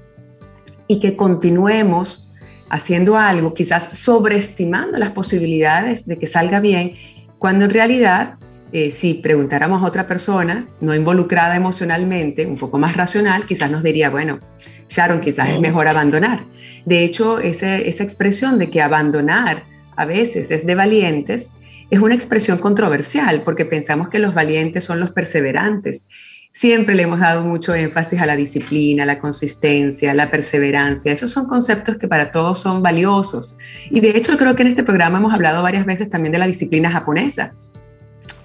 y 0.87 1.01
que 1.01 1.17
continuemos 1.17 2.35
haciendo 2.69 3.17
algo, 3.17 3.55
quizás 3.55 3.97
sobreestimando 3.99 4.99
las 4.99 5.12
posibilidades 5.12 6.07
de 6.07 6.19
que 6.19 6.27
salga 6.27 6.61
bien, 6.61 6.93
cuando 7.38 7.64
en 7.64 7.71
realidad, 7.71 8.35
eh, 8.73 8.90
si 8.90 9.14
preguntáramos 9.14 9.83
a 9.83 9.87
otra 9.87 10.07
persona, 10.07 10.69
no 10.83 10.95
involucrada 10.95 11.57
emocionalmente, 11.57 12.47
un 12.47 12.59
poco 12.59 12.79
más 12.79 12.95
racional, 12.95 13.47
quizás 13.47 13.71
nos 13.71 13.83
diría, 13.83 14.11
bueno, 14.11 14.38
Sharon, 14.88 15.23
quizás 15.23 15.49
es 15.49 15.61
mejor 15.61 15.88
abandonar. 15.88 16.45
De 16.85 17.05
hecho, 17.05 17.38
esa 17.38 17.79
expresión 17.79 18.59
de 18.59 18.69
que 18.69 18.83
abandonar 18.83 19.64
a 19.97 20.05
veces 20.05 20.51
es 20.51 20.67
de 20.67 20.75
valientes, 20.75 21.53
es 21.90 22.01
una 22.01 22.14
expresión 22.14 22.59
controversial 22.59 23.43
porque 23.45 23.64
pensamos 23.64 24.11
que 24.11 24.19
los 24.19 24.35
valientes 24.35 24.85
son 24.85 25.01
los 25.01 25.11
perseverantes 25.11 26.07
Siempre 26.57 26.95
le 26.95 27.03
hemos 27.03 27.19
dado 27.19 27.43
mucho 27.43 27.75
énfasis 27.75 28.21
a 28.21 28.27
la 28.27 28.37
disciplina, 28.37 29.05
la 29.05 29.19
consistencia, 29.19 30.14
la 30.14 30.31
perseverancia. 30.31 31.11
Esos 31.11 31.33
son 31.33 31.49
conceptos 31.49 31.97
que 31.97 32.07
para 32.07 32.31
todos 32.31 32.61
son 32.61 32.81
valiosos. 32.81 33.59
Y 33.90 33.99
de 33.99 34.11
hecho 34.11 34.37
creo 34.37 34.55
que 34.55 34.62
en 34.62 34.69
este 34.69 34.85
programa 34.85 35.19
hemos 35.19 35.35
hablado 35.35 35.64
varias 35.64 35.85
veces 35.85 36.09
también 36.09 36.31
de 36.31 36.38
la 36.38 36.47
disciplina 36.47 36.93
japonesa. 36.93 37.55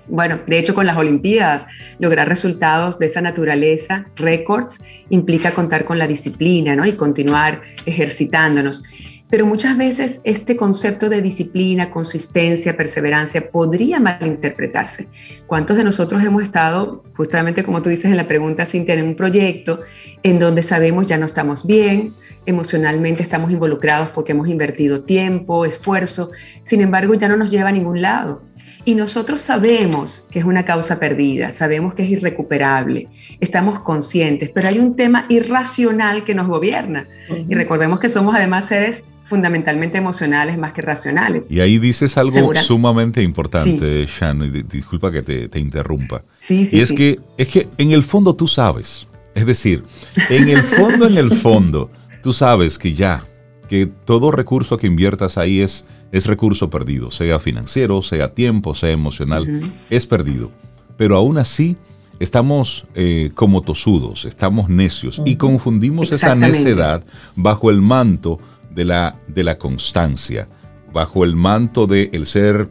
Bueno, 0.08 0.40
de 0.48 0.58
hecho 0.58 0.74
con 0.74 0.88
las 0.88 0.98
Olimpiadas, 0.98 1.68
lograr 2.00 2.28
resultados 2.28 2.98
de 2.98 3.06
esa 3.06 3.22
naturaleza, 3.22 4.08
récords, 4.16 4.80
implica 5.10 5.54
contar 5.54 5.86
con 5.86 6.00
la 6.00 6.08
disciplina 6.08 6.76
¿no? 6.76 6.88
y 6.88 6.94
continuar 6.94 7.62
ejercitándonos. 7.86 8.86
Pero 9.30 9.46
muchas 9.46 9.78
veces 9.78 10.22
este 10.24 10.58
concepto 10.58 11.08
de 11.08 11.22
disciplina, 11.22 11.92
consistencia, 11.92 12.76
perseverancia 12.76 13.52
podría 13.52 14.00
malinterpretarse. 14.00 15.08
¿Cuántos 15.46 15.78
de 15.78 15.84
nosotros 15.84 16.24
hemos 16.24 16.42
estado, 16.42 17.04
justamente 17.16 17.64
como 17.64 17.82
tú 17.82 17.90
dices 17.90 18.10
en 18.10 18.18
la 18.18 18.28
pregunta, 18.28 18.66
sin 18.66 18.86
tener 18.86 19.06
un 19.06 19.16
proyecto 19.16 19.82
en 20.24 20.40
donde 20.40 20.64
sabemos 20.64 21.06
ya 21.06 21.18
no 21.18 21.28
estamos 21.28 21.68
bien, 21.68 22.14
emocionalmente 22.48 23.22
estamos 23.22 23.52
involucrados 23.52 24.10
porque 24.10 24.32
hemos 24.32 24.48
invertido 24.48 25.04
tiempo, 25.04 25.66
esfuerzo, 25.66 26.32
sin 26.64 26.82
embargo 26.82 27.14
ya 27.14 27.28
no 27.28 27.38
nos 27.38 27.52
lleva 27.52 27.70
a 27.70 27.74
ningún 27.74 28.02
lado? 28.02 28.49
Y 28.86 28.96
nosotros 28.96 29.42
sabemos 29.42 30.28
que 30.32 30.40
es 30.40 30.46
una 30.46 30.66
causa 30.66 31.00
perdida, 31.00 31.52
sabemos 31.52 31.94
que 31.94 32.04
es 32.04 32.10
irrecuperable, 32.10 33.08
estamos 33.40 33.80
conscientes, 33.80 34.52
pero 34.52 34.70
hay 34.70 34.80
un 34.80 34.96
tema 34.96 35.26
irracional 35.30 36.24
que 36.24 36.34
nos 36.34 36.48
gobierna. 36.48 37.08
Y 37.48 37.54
recordemos 37.56 38.00
que 38.00 38.10
somos 38.10 38.36
además 38.36 38.66
seres 38.66 39.04
fundamentalmente 39.30 39.98
emocionales 39.98 40.58
más 40.58 40.74
que 40.74 40.82
racionales. 40.82 41.52
Y 41.52 41.60
ahí 41.60 41.78
dices 41.78 42.18
algo 42.18 42.54
sumamente 42.56 43.22
importante, 43.22 44.08
Shan, 44.08 44.68
disculpa 44.68 45.12
que 45.12 45.22
te, 45.22 45.60
interrumpa. 45.60 46.24
Sí, 46.40 46.66
sí, 46.66 46.78
y 46.78 46.82
es, 46.82 46.92
Que, 46.92 47.20
es 47.38 47.48
que 47.48 47.68
en 47.78 47.92
el 47.92 48.02
fondo 48.02 48.36
tú 48.36 48.48
sabes, 48.48 49.08
es 49.36 49.46
decir, 49.46 49.84
en 50.30 50.50
el 50.50 50.64
fondo, 50.64 51.08
en 51.08 51.18
el 51.18 51.32
fondo, 51.38 51.92
tú 52.24 52.34
sabes 52.34 52.80
que 52.80 52.94
ya, 52.94 53.24
que 53.70 53.86
todo 53.86 54.32
recurso 54.32 54.78
que 54.78 54.88
inviertas 54.88 55.38
ahí 55.38 55.62
es, 55.62 55.86
es 56.12 56.26
recurso 56.26 56.70
perdido, 56.70 57.12
sea 57.12 57.40
financiero, 57.40 58.02
sea 58.02 58.34
tiempo, 58.34 58.76
sea 58.76 58.92
emocional, 58.92 59.72
es 59.90 60.08
perdido. 60.08 60.52
Pero 60.98 61.16
aún 61.16 61.38
así 61.38 61.78
estamos 62.20 62.86
eh, 62.96 63.32
como 63.34 63.62
tosudos, 63.62 64.26
estamos 64.26 64.70
necios 64.70 65.22
y 65.26 65.36
confundimos 65.36 66.12
esa 66.12 66.36
necedad 66.36 67.04
bajo 67.36 67.70
el 67.70 67.82
manto 67.82 68.40
de 68.74 68.86
la, 68.86 69.16
de 69.28 69.44
la 69.44 69.58
constancia, 69.58 70.48
bajo 70.94 71.24
el 71.24 71.36
manto 71.36 71.88
de 71.88 72.10
el 72.14 72.26
ser, 72.26 72.70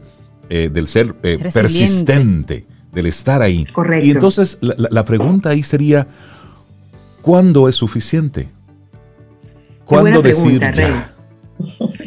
eh, 0.49 0.69
del 0.71 0.87
ser 0.87 1.15
eh, 1.23 1.39
persistente, 1.51 2.67
del 2.91 3.05
estar 3.07 3.41
ahí. 3.41 3.65
Correcto. 3.65 4.05
Y 4.05 4.11
entonces 4.11 4.59
la, 4.61 5.05
pregunta 5.05 5.49
ahí 5.49 5.63
sería, 5.63 6.07
¿cuándo 7.21 7.69
es 7.69 7.75
suficiente? 7.75 8.49
¿Cuándo 9.85 10.21
decir 10.21 10.59
ya? 10.59 11.07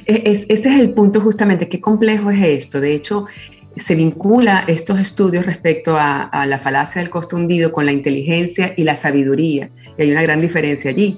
Ese 0.06 0.52
es 0.52 0.66
el 0.66 0.90
punto 0.90 1.20
justamente, 1.20 1.68
qué 1.68 1.80
complejo 1.80 2.30
es 2.30 2.42
esto. 2.42 2.80
De 2.80 2.94
hecho, 2.94 3.26
se 3.76 3.94
vincula 3.94 4.62
estos 4.66 5.00
estudios 5.00 5.46
respecto 5.46 5.96
a, 5.96 6.22
a, 6.22 6.46
la 6.46 6.58
falacia 6.58 7.00
del 7.00 7.10
costo 7.10 7.36
hundido 7.36 7.72
con 7.72 7.86
la 7.86 7.92
inteligencia 7.92 8.74
y 8.76 8.84
la 8.84 8.94
sabiduría. 8.94 9.70
Y 9.96 10.02
hay 10.02 10.12
una 10.12 10.22
gran 10.22 10.40
diferencia 10.40 10.90
allí. 10.90 11.16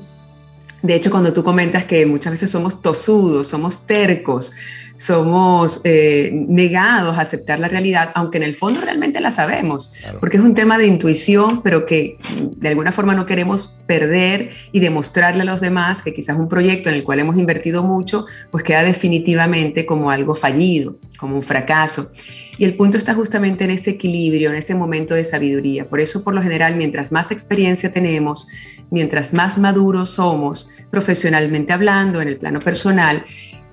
De 0.84 0.94
hecho, 0.94 1.10
cuando 1.10 1.32
tú 1.32 1.42
comentas 1.42 1.86
que 1.86 2.04
muchas 2.04 2.32
veces 2.32 2.50
somos 2.50 2.82
tosudos, 2.82 3.48
somos 3.48 3.86
tercos, 3.86 4.52
somos 4.96 5.80
eh, 5.84 6.30
negados 6.30 7.16
a 7.16 7.22
aceptar 7.22 7.58
la 7.58 7.68
realidad, 7.68 8.10
aunque 8.14 8.36
en 8.36 8.42
el 8.42 8.54
fondo 8.54 8.82
realmente 8.82 9.18
la 9.20 9.30
sabemos, 9.30 9.94
porque 10.20 10.36
es 10.36 10.42
un 10.42 10.52
tema 10.52 10.76
de 10.76 10.86
intuición, 10.86 11.62
pero 11.62 11.86
que 11.86 12.18
de 12.38 12.68
alguna 12.68 12.92
forma 12.92 13.14
no 13.14 13.24
queremos 13.24 13.80
perder 13.86 14.50
y 14.72 14.80
demostrarle 14.80 15.40
a 15.40 15.46
los 15.46 15.62
demás 15.62 16.02
que 16.02 16.12
quizás 16.12 16.36
un 16.36 16.50
proyecto 16.50 16.90
en 16.90 16.96
el 16.96 17.02
cual 17.02 17.18
hemos 17.20 17.38
invertido 17.38 17.82
mucho, 17.82 18.26
pues 18.50 18.62
queda 18.62 18.82
definitivamente 18.82 19.86
como 19.86 20.10
algo 20.10 20.34
fallido, 20.34 20.98
como 21.16 21.36
un 21.36 21.42
fracaso. 21.42 22.10
Y 22.58 22.64
el 22.64 22.76
punto 22.76 22.96
está 22.96 23.14
justamente 23.14 23.64
en 23.64 23.70
ese 23.70 23.90
equilibrio, 23.90 24.50
en 24.50 24.56
ese 24.56 24.74
momento 24.74 25.14
de 25.14 25.24
sabiduría. 25.24 25.86
Por 25.86 26.00
eso, 26.00 26.22
por 26.22 26.34
lo 26.34 26.42
general, 26.42 26.76
mientras 26.76 27.10
más 27.10 27.30
experiencia 27.30 27.90
tenemos, 27.90 28.46
mientras 28.90 29.34
más 29.34 29.58
maduros 29.58 30.10
somos, 30.10 30.70
profesionalmente 30.90 31.72
hablando, 31.72 32.20
en 32.20 32.28
el 32.28 32.36
plano 32.36 32.60
personal, 32.60 33.24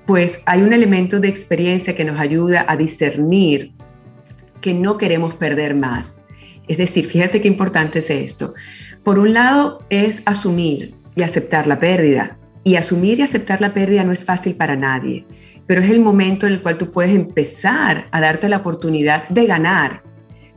pues 0.06 0.42
hay 0.46 0.62
un 0.62 0.74
elemento 0.74 1.20
de 1.20 1.28
experiencia 1.28 1.96
que 1.96 2.04
nos 2.04 2.20
ayuda 2.20 2.66
a 2.68 2.76
discernir 2.76 3.74
que 4.62 4.74
no 4.74 4.98
queremos 4.98 5.36
perder 5.36 5.76
más. 5.76 6.22
Es 6.68 6.78
decir, 6.78 7.06
fíjate 7.06 7.42
qué 7.42 7.48
importante 7.48 8.00
es 8.00 8.10
esto. 8.10 8.54
Por 9.04 9.20
un 9.20 9.34
lado 9.34 9.80
es 9.90 10.22
asumir 10.26 10.96
y 11.16 11.24
aceptar 11.24 11.68
la 11.68 11.80
pérdida, 11.80 12.38
Y 12.64 12.76
asumir 12.76 13.18
y 13.18 13.24
aceptar 13.24 13.60
la 13.60 13.74
pérdida 13.74 14.04
no 14.04 14.12
es 14.12 14.24
fácil 14.24 14.54
para 14.54 14.76
nadie, 14.76 15.26
pero 15.72 15.84
es 15.84 15.90
el 15.90 16.02
momento 16.02 16.48
en 16.48 16.52
el 16.52 16.62
cual 16.62 16.78
tú 16.78 16.92
puedes 16.92 17.16
empezar 17.16 18.10
a 18.12 18.20
darte 18.20 18.50
la 18.50 18.58
oportunidad 18.58 19.26
de 19.30 19.46
ganar. 19.46 20.04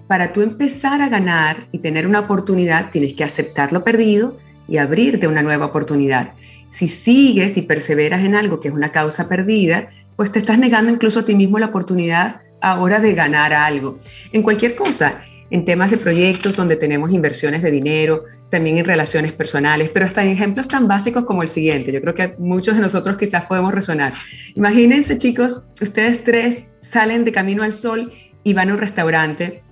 Para 0.08 0.32
tú 0.32 0.42
empezar 0.42 1.02
a 1.02 1.08
ganar 1.08 1.68
y 1.70 1.78
tener 1.78 2.08
una 2.08 2.18
oportunidad, 2.18 2.90
tienes 2.90 3.14
que 3.14 3.22
aceptar 3.22 3.72
lo 3.72 3.84
perdido 3.84 4.38
y 4.66 4.78
abrirte 4.78 5.28
una 5.28 5.44
nueva 5.44 5.66
oportunidad. 5.66 6.32
Si 6.66 6.88
sigues 6.88 7.56
y 7.56 7.62
perseveras 7.62 8.24
en 8.24 8.34
algo 8.34 8.58
que 8.58 8.66
es 8.66 8.74
una 8.74 8.90
causa 8.90 9.28
perdida, 9.28 9.88
pues 10.16 10.32
te 10.32 10.40
estás 10.40 10.58
negando 10.58 10.90
incluso 10.90 11.20
a 11.20 11.24
ti 11.24 11.36
mismo 11.36 11.60
la 11.60 11.66
oportunidad 11.66 12.40
ahora 12.60 12.98
de 12.98 13.14
ganar 13.14 13.52
algo. 13.52 13.98
En 14.32 14.42
cualquier 14.42 14.74
cosa, 14.74 15.22
en 15.50 15.64
temas 15.64 15.90
de 15.90 15.98
proyectos 15.98 16.56
donde 16.56 16.76
tenemos 16.76 17.12
inversiones 17.12 17.62
de 17.62 17.70
dinero, 17.70 18.24
también 18.50 18.78
en 18.78 18.84
relaciones 18.84 19.32
personales, 19.32 19.90
pero 19.92 20.06
hasta 20.06 20.22
en 20.22 20.30
ejemplos 20.30 20.68
tan 20.68 20.88
básicos 20.88 21.24
como 21.24 21.42
el 21.42 21.48
siguiente. 21.48 21.92
Yo 21.92 22.00
creo 22.00 22.14
que 22.14 22.34
muchos 22.38 22.76
de 22.76 22.80
nosotros 22.80 23.16
quizás 23.16 23.44
podemos 23.44 23.72
resonar. 23.74 24.14
Imagínense, 24.54 25.18
chicos, 25.18 25.70
ustedes 25.80 26.24
tres 26.24 26.68
salen 26.80 27.24
de 27.24 27.32
camino 27.32 27.62
al 27.62 27.72
sol 27.72 28.12
y 28.42 28.54
van 28.54 28.70
a 28.70 28.74
un 28.74 28.78
restaurante 28.78 29.62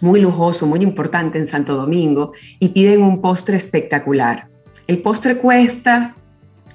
muy 0.00 0.20
lujoso, 0.20 0.66
muy 0.66 0.80
importante 0.82 1.38
en 1.38 1.46
Santo 1.46 1.76
Domingo 1.76 2.32
y 2.60 2.68
piden 2.68 3.02
un 3.02 3.20
postre 3.20 3.56
espectacular. 3.56 4.48
El 4.86 4.98
postre 4.98 5.36
cuesta 5.36 6.14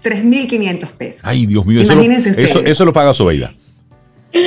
3.500 0.04 0.92
pesos. 0.92 1.22
Ay, 1.26 1.46
Dios 1.46 1.66
mío, 1.66 1.82
Imagínense 1.82 2.30
eso, 2.32 2.40
eso, 2.40 2.60
eso, 2.60 2.86
lo 2.86 2.94
paga 2.94 3.14
Sobeida. 3.14 3.54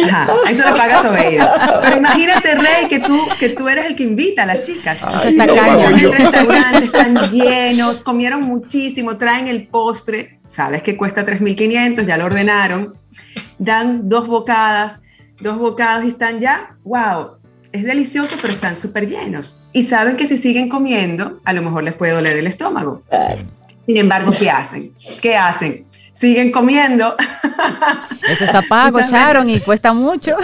Ajá, 0.04 0.28
eso 0.48 0.68
lo 0.68 0.76
pagas 0.76 1.04
Obeida. 1.04 1.80
Pero 1.82 1.96
imagínate, 1.96 2.54
Rey, 2.54 2.86
que 2.88 3.00
tú, 3.00 3.20
que 3.38 3.48
tú 3.48 3.68
eres 3.68 3.86
el 3.86 3.96
que 3.96 4.04
invita 4.04 4.44
a 4.44 4.46
las 4.46 4.60
chicas. 4.60 5.00
Ay, 5.02 5.34
no, 5.34 5.44
el 5.44 6.12
restaurante 6.12 6.84
están 6.84 7.16
llenos, 7.30 8.00
comieron 8.02 8.42
muchísimo, 8.42 9.16
traen 9.16 9.48
el 9.48 9.66
postre, 9.66 10.38
sabes 10.46 10.82
que 10.82 10.96
cuesta 10.96 11.26
3.500, 11.26 12.06
ya 12.06 12.16
lo 12.16 12.26
ordenaron, 12.26 12.94
dan 13.58 14.08
dos 14.08 14.28
bocadas, 14.28 15.00
dos 15.40 15.58
bocados 15.58 16.04
y 16.04 16.08
están 16.08 16.40
ya, 16.40 16.76
wow, 16.84 17.38
es 17.72 17.84
delicioso, 17.84 18.36
pero 18.40 18.52
están 18.52 18.76
súper 18.76 19.08
llenos. 19.08 19.64
Y 19.72 19.82
saben 19.82 20.16
que 20.16 20.26
si 20.26 20.36
siguen 20.36 20.68
comiendo, 20.68 21.40
a 21.44 21.52
lo 21.52 21.62
mejor 21.62 21.82
les 21.82 21.94
puede 21.94 22.12
doler 22.12 22.36
el 22.36 22.46
estómago. 22.46 23.02
Sin 23.86 23.96
embargo, 23.96 24.30
¿qué 24.38 24.50
hacen? 24.50 24.92
¿Qué 25.20 25.34
hacen? 25.34 25.84
Siguen 26.22 26.52
comiendo. 26.52 27.16
Eso 28.28 28.44
está 28.44 28.62
pago, 28.62 29.00
Sharon, 29.00 29.50
y 29.50 29.58
cuesta 29.58 29.92
mucho. 29.92 30.36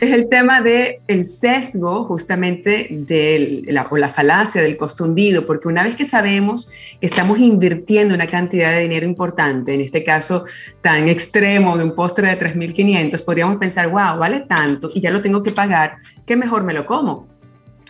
es 0.00 0.12
el 0.12 0.30
tema 0.30 0.62
del 0.62 0.94
el 1.08 1.26
sesgo 1.26 2.04
justamente 2.04 2.86
de 2.90 3.64
la, 3.66 3.86
o 3.90 3.98
la 3.98 4.08
falacia 4.08 4.62
del 4.62 4.78
costo 4.78 5.04
hundido, 5.04 5.44
porque 5.44 5.68
una 5.68 5.84
vez 5.84 5.94
que 5.94 6.06
sabemos 6.06 6.70
que 7.02 7.06
estamos 7.06 7.38
invirtiendo 7.38 8.14
una 8.14 8.26
cantidad 8.26 8.70
de 8.70 8.80
dinero 8.80 9.04
importante, 9.04 9.74
en 9.74 9.82
este 9.82 10.02
caso 10.02 10.46
tan 10.80 11.06
extremo 11.08 11.76
de 11.76 11.84
un 11.84 11.94
postre 11.94 12.28
de 12.28 12.38
3.500, 12.38 13.22
podríamos 13.22 13.58
pensar, 13.58 13.88
wow, 13.90 14.16
vale 14.18 14.40
tanto 14.40 14.90
y 14.94 15.02
ya 15.02 15.10
lo 15.10 15.20
tengo 15.20 15.42
que 15.42 15.52
pagar, 15.52 15.98
¿qué 16.24 16.34
mejor 16.34 16.64
me 16.64 16.72
lo 16.72 16.86
como? 16.86 17.26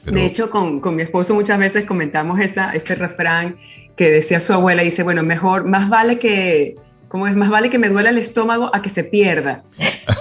De 0.05 0.25
hecho, 0.25 0.51
con, 0.51 0.81
con, 0.81 0.97
mi 0.97 1.03
esposo 1.03 1.35
muchas 1.35 1.59
veces 1.59 1.85
comentamos 1.85 2.41
esa, 2.41 2.73
ese 2.73 2.95
refrán 2.95 3.57
que 4.01 4.11
decía 4.11 4.41
su 4.41 4.55
abuela, 4.55 4.83
dice, 4.83 5.03
bueno, 5.03 5.23
mejor, 5.23 5.67
más 5.67 5.91
vale 5.91 6.19
que, 6.19 6.77
¿cómo 7.09 7.27
es? 7.27 7.37
Más 7.37 7.51
vale 7.51 7.69
que 7.69 7.79
me 7.79 7.91
duela 7.91 8.09
el 8.09 8.17
estómago 8.17 8.75
a 8.75 8.81
que 8.81 8.89
se 8.89 9.05
pierda 9.05 9.63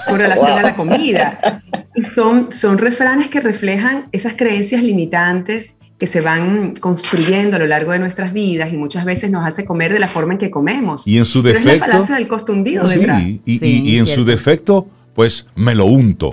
con 0.05 0.19
relación 0.19 0.59
a 0.59 0.61
la 0.61 0.75
comida. 0.75 1.61
Y 1.95 2.01
son, 2.01 2.51
son 2.51 2.77
refranes 2.77 3.29
que 3.29 3.39
reflejan 3.39 4.09
esas 4.11 4.33
creencias 4.33 4.83
limitantes 4.83 5.77
que 5.97 6.07
se 6.07 6.19
van 6.19 6.73
construyendo 6.81 7.55
a 7.55 7.59
lo 7.59 7.67
largo 7.67 7.93
de 7.93 7.99
nuestras 7.99 8.33
vidas 8.33 8.73
y 8.73 8.75
muchas 8.75 9.05
veces 9.05 9.31
nos 9.31 9.47
hace 9.47 9.63
comer 9.63 9.93
de 9.93 9.99
la 9.99 10.09
forma 10.09 10.33
en 10.33 10.39
que 10.39 10.51
comemos. 10.51 11.07
Y 11.07 11.17
en 11.17 11.23
su 11.23 11.41
defecto... 11.41 11.69
es 11.69 11.79
la 11.79 11.85
falacia 11.85 12.15
del 12.15 12.27
costo 12.27 12.51
hundido 12.51 12.85
detrás. 12.85 13.25
Y, 13.25 13.41
y, 13.45 13.97
en 13.97 14.07
su 14.07 14.25
defecto, 14.25 14.89
pues 15.15 15.47
me 15.55 15.73
lo 15.73 15.85
unto. 15.85 16.31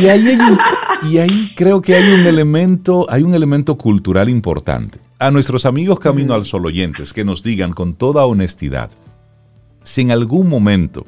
Y 0.00 0.06
ahí, 0.06 0.38
y 1.10 1.18
ahí 1.18 1.52
creo 1.56 1.82
que 1.82 1.96
hay 1.96 2.08
un 2.12 2.24
elemento, 2.24 3.04
hay 3.10 3.24
un 3.24 3.34
elemento 3.34 3.76
cultural 3.76 4.28
importante 4.28 5.05
a 5.18 5.30
nuestros 5.30 5.66
amigos 5.66 6.00
Camino 6.00 6.34
al 6.34 6.46
Sol 6.46 6.66
oyentes 6.66 7.12
que 7.12 7.24
nos 7.24 7.42
digan 7.42 7.72
con 7.72 7.94
toda 7.94 8.26
honestidad 8.26 8.90
si 9.86 10.02
en 10.02 10.10
algún 10.10 10.48
momento 10.48 11.06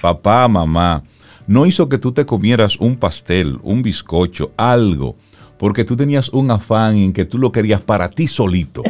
papá, 0.00 0.46
mamá, 0.48 1.02
no 1.46 1.66
hizo 1.66 1.88
que 1.88 1.98
tú 1.98 2.12
te 2.12 2.26
comieras 2.26 2.76
un 2.76 2.96
pastel, 2.96 3.58
un 3.62 3.82
bizcocho, 3.82 4.52
algo, 4.56 5.16
porque 5.58 5.84
tú 5.84 5.96
tenías 5.96 6.28
un 6.30 6.50
afán 6.50 6.96
en 6.96 7.12
que 7.12 7.24
tú 7.24 7.38
lo 7.38 7.52
querías 7.52 7.80
para 7.80 8.08
ti 8.08 8.28
solito. 8.28 8.82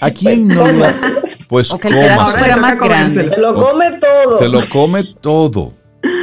¿A 0.00 0.10
quién 0.10 0.46
no 0.48 0.64
Pues 1.48 1.70
o 1.72 1.78
que 1.78 1.88
el 1.88 1.94
fuera 1.94 2.56
más 2.56 2.78
grande. 2.78 3.24
Te 3.24 3.40
lo 3.40 3.54
come 3.54 3.86
todo. 4.00 4.38
Te 4.38 4.48
lo 4.48 4.60
come 4.70 5.04
todo. 5.04 5.72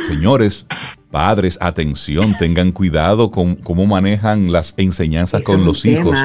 Señores, 0.08 0.66
padres, 1.10 1.58
atención, 1.62 2.36
tengan 2.38 2.72
cuidado 2.72 3.32
con 3.32 3.56
cómo 3.56 3.86
manejan 3.86 4.52
las 4.52 4.74
enseñanzas 4.78 5.44
con 5.44 5.66
los 5.66 5.86
hijos 5.86 6.18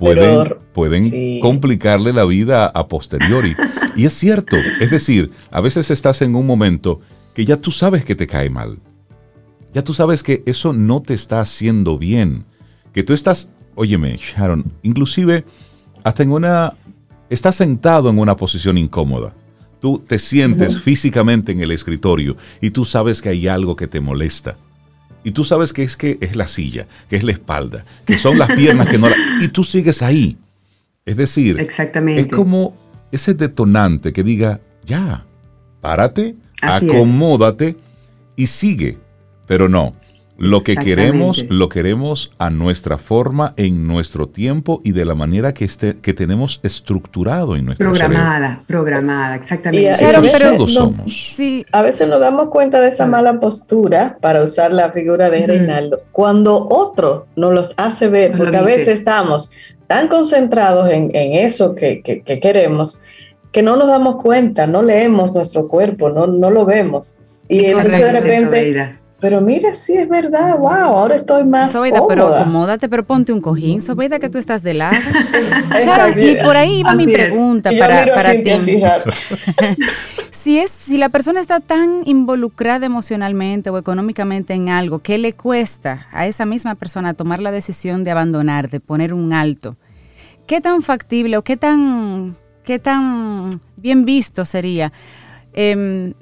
pueden, 0.00 0.54
pueden 0.72 1.40
complicarle 1.40 2.12
la 2.12 2.24
vida 2.24 2.66
a 2.66 2.88
posteriori. 2.88 3.54
y 3.96 4.06
es 4.06 4.14
cierto, 4.14 4.56
es 4.80 4.90
decir, 4.90 5.30
a 5.50 5.60
veces 5.60 5.90
estás 5.90 6.22
en 6.22 6.34
un 6.34 6.46
momento 6.46 7.00
que 7.34 7.44
ya 7.44 7.58
tú 7.58 7.70
sabes 7.70 8.04
que 8.04 8.14
te 8.14 8.26
cae 8.26 8.48
mal. 8.48 8.78
Ya 9.74 9.84
tú 9.84 9.92
sabes 9.94 10.22
que 10.22 10.42
eso 10.46 10.72
no 10.72 11.02
te 11.02 11.14
está 11.14 11.40
haciendo 11.40 11.98
bien. 11.98 12.44
Que 12.92 13.02
tú 13.04 13.12
estás, 13.12 13.50
óyeme, 13.74 14.16
Sharon, 14.16 14.72
inclusive 14.82 15.44
hasta 16.02 16.22
en 16.22 16.32
una, 16.32 16.74
estás 17.28 17.56
sentado 17.56 18.08
en 18.08 18.18
una 18.18 18.36
posición 18.36 18.78
incómoda. 18.78 19.34
Tú 19.80 19.98
te 19.98 20.18
sientes 20.18 20.78
físicamente 20.80 21.52
en 21.52 21.60
el 21.60 21.70
escritorio 21.70 22.36
y 22.60 22.70
tú 22.70 22.84
sabes 22.84 23.22
que 23.22 23.28
hay 23.28 23.48
algo 23.48 23.76
que 23.76 23.86
te 23.86 24.00
molesta 24.00 24.56
y 25.24 25.32
tú 25.32 25.44
sabes 25.44 25.72
que 25.72 25.82
es 25.82 25.96
que 25.96 26.18
es 26.20 26.36
la 26.36 26.46
silla, 26.46 26.86
que 27.08 27.16
es 27.16 27.22
la 27.22 27.32
espalda, 27.32 27.84
que 28.06 28.16
son 28.16 28.38
las 28.38 28.52
piernas 28.54 28.88
que 28.88 28.98
no 28.98 29.08
la, 29.08 29.16
y 29.42 29.48
tú 29.48 29.64
sigues 29.64 30.02
ahí. 30.02 30.36
Es 31.04 31.16
decir, 31.16 31.58
Exactamente. 31.58 32.22
es 32.22 32.26
como 32.28 32.74
ese 33.12 33.34
detonante 33.34 34.12
que 34.12 34.22
diga, 34.22 34.60
ya, 34.84 35.24
párate, 35.80 36.36
acomódate 36.62 37.76
y 38.36 38.46
sigue. 38.46 38.98
Pero 39.46 39.68
no, 39.68 39.94
lo 40.40 40.62
que 40.62 40.74
queremos, 40.74 41.44
lo 41.50 41.68
queremos 41.68 42.30
a 42.38 42.48
nuestra 42.48 42.96
forma, 42.96 43.52
en 43.58 43.86
nuestro 43.86 44.26
tiempo 44.26 44.80
y 44.82 44.92
de 44.92 45.04
la 45.04 45.14
manera 45.14 45.52
que, 45.52 45.66
esté, 45.66 45.96
que 45.96 46.14
tenemos 46.14 46.60
estructurado 46.62 47.56
en 47.56 47.66
nuestro 47.66 47.90
Programada, 47.90 48.64
programada, 48.66 49.36
exactamente. 49.36 49.82
Y 49.82 50.04
a, 50.04 50.18
veces, 50.18 50.72
somos. 50.72 51.34
Sí. 51.36 51.66
a 51.70 51.82
veces 51.82 52.08
nos 52.08 52.20
damos 52.20 52.48
cuenta 52.48 52.80
de 52.80 52.88
esa 52.88 53.06
mala 53.06 53.38
postura, 53.38 54.16
para 54.22 54.42
usar 54.42 54.72
la 54.72 54.90
figura 54.92 55.28
de 55.28 55.46
Reinaldo, 55.46 56.00
cuando 56.10 56.66
otro 56.70 57.26
nos 57.36 57.52
los 57.52 57.74
hace 57.76 58.08
ver, 58.08 58.32
porque 58.32 58.56
a 58.56 58.62
veces 58.62 58.88
estamos 58.88 59.50
tan 59.88 60.08
concentrados 60.08 60.88
en, 60.88 61.10
eso 61.12 61.74
que, 61.74 62.00
queremos, 62.40 63.02
que 63.52 63.62
no 63.62 63.76
nos 63.76 63.88
damos 63.88 64.16
cuenta, 64.16 64.66
no 64.66 64.82
leemos 64.82 65.34
nuestro 65.34 65.68
cuerpo, 65.68 66.08
no, 66.08 66.26
no 66.26 66.50
lo 66.50 66.64
vemos. 66.64 67.18
Y 67.46 67.66
entonces 67.66 67.98
de 67.98 68.12
repente 68.12 68.99
pero 69.20 69.42
mira, 69.42 69.74
sí 69.74 69.92
es 69.92 70.08
verdad, 70.08 70.58
wow, 70.58 70.70
ahora 70.70 71.16
estoy 71.16 71.44
más 71.44 71.72
Sobeida, 71.72 72.00
pero 72.08 72.34
acomódate, 72.34 72.88
pero 72.88 73.04
ponte 73.04 73.32
un 73.32 73.42
cojín, 73.42 73.82
Sobeida, 73.82 74.18
que 74.18 74.30
tú 74.30 74.38
estás 74.38 74.62
de 74.62 74.74
lado. 74.74 74.96
y 76.16 76.42
por 76.42 76.56
ahí 76.56 76.82
va 76.82 76.94
mi 76.94 77.06
pregunta 77.06 77.70
para, 77.78 78.12
para 78.14 78.32
ti. 78.32 78.50
si, 80.30 80.58
es, 80.58 80.70
si 80.70 80.96
la 80.96 81.10
persona 81.10 81.40
está 81.40 81.60
tan 81.60 82.02
involucrada 82.06 82.86
emocionalmente 82.86 83.68
o 83.68 83.76
económicamente 83.76 84.54
en 84.54 84.70
algo, 84.70 85.00
¿qué 85.00 85.18
le 85.18 85.34
cuesta 85.34 86.06
a 86.12 86.26
esa 86.26 86.46
misma 86.46 86.74
persona 86.74 87.12
tomar 87.12 87.40
la 87.40 87.50
decisión 87.50 88.04
de 88.04 88.12
abandonar, 88.12 88.70
de 88.70 88.80
poner 88.80 89.12
un 89.12 89.34
alto? 89.34 89.76
¿Qué 90.46 90.62
tan 90.62 90.80
factible 90.80 91.36
o 91.36 91.42
qué 91.42 91.58
tan, 91.58 92.36
qué 92.64 92.78
tan 92.78 93.50
bien 93.76 94.06
visto 94.06 94.46
sería? 94.46 94.92
Eh, 95.52 96.14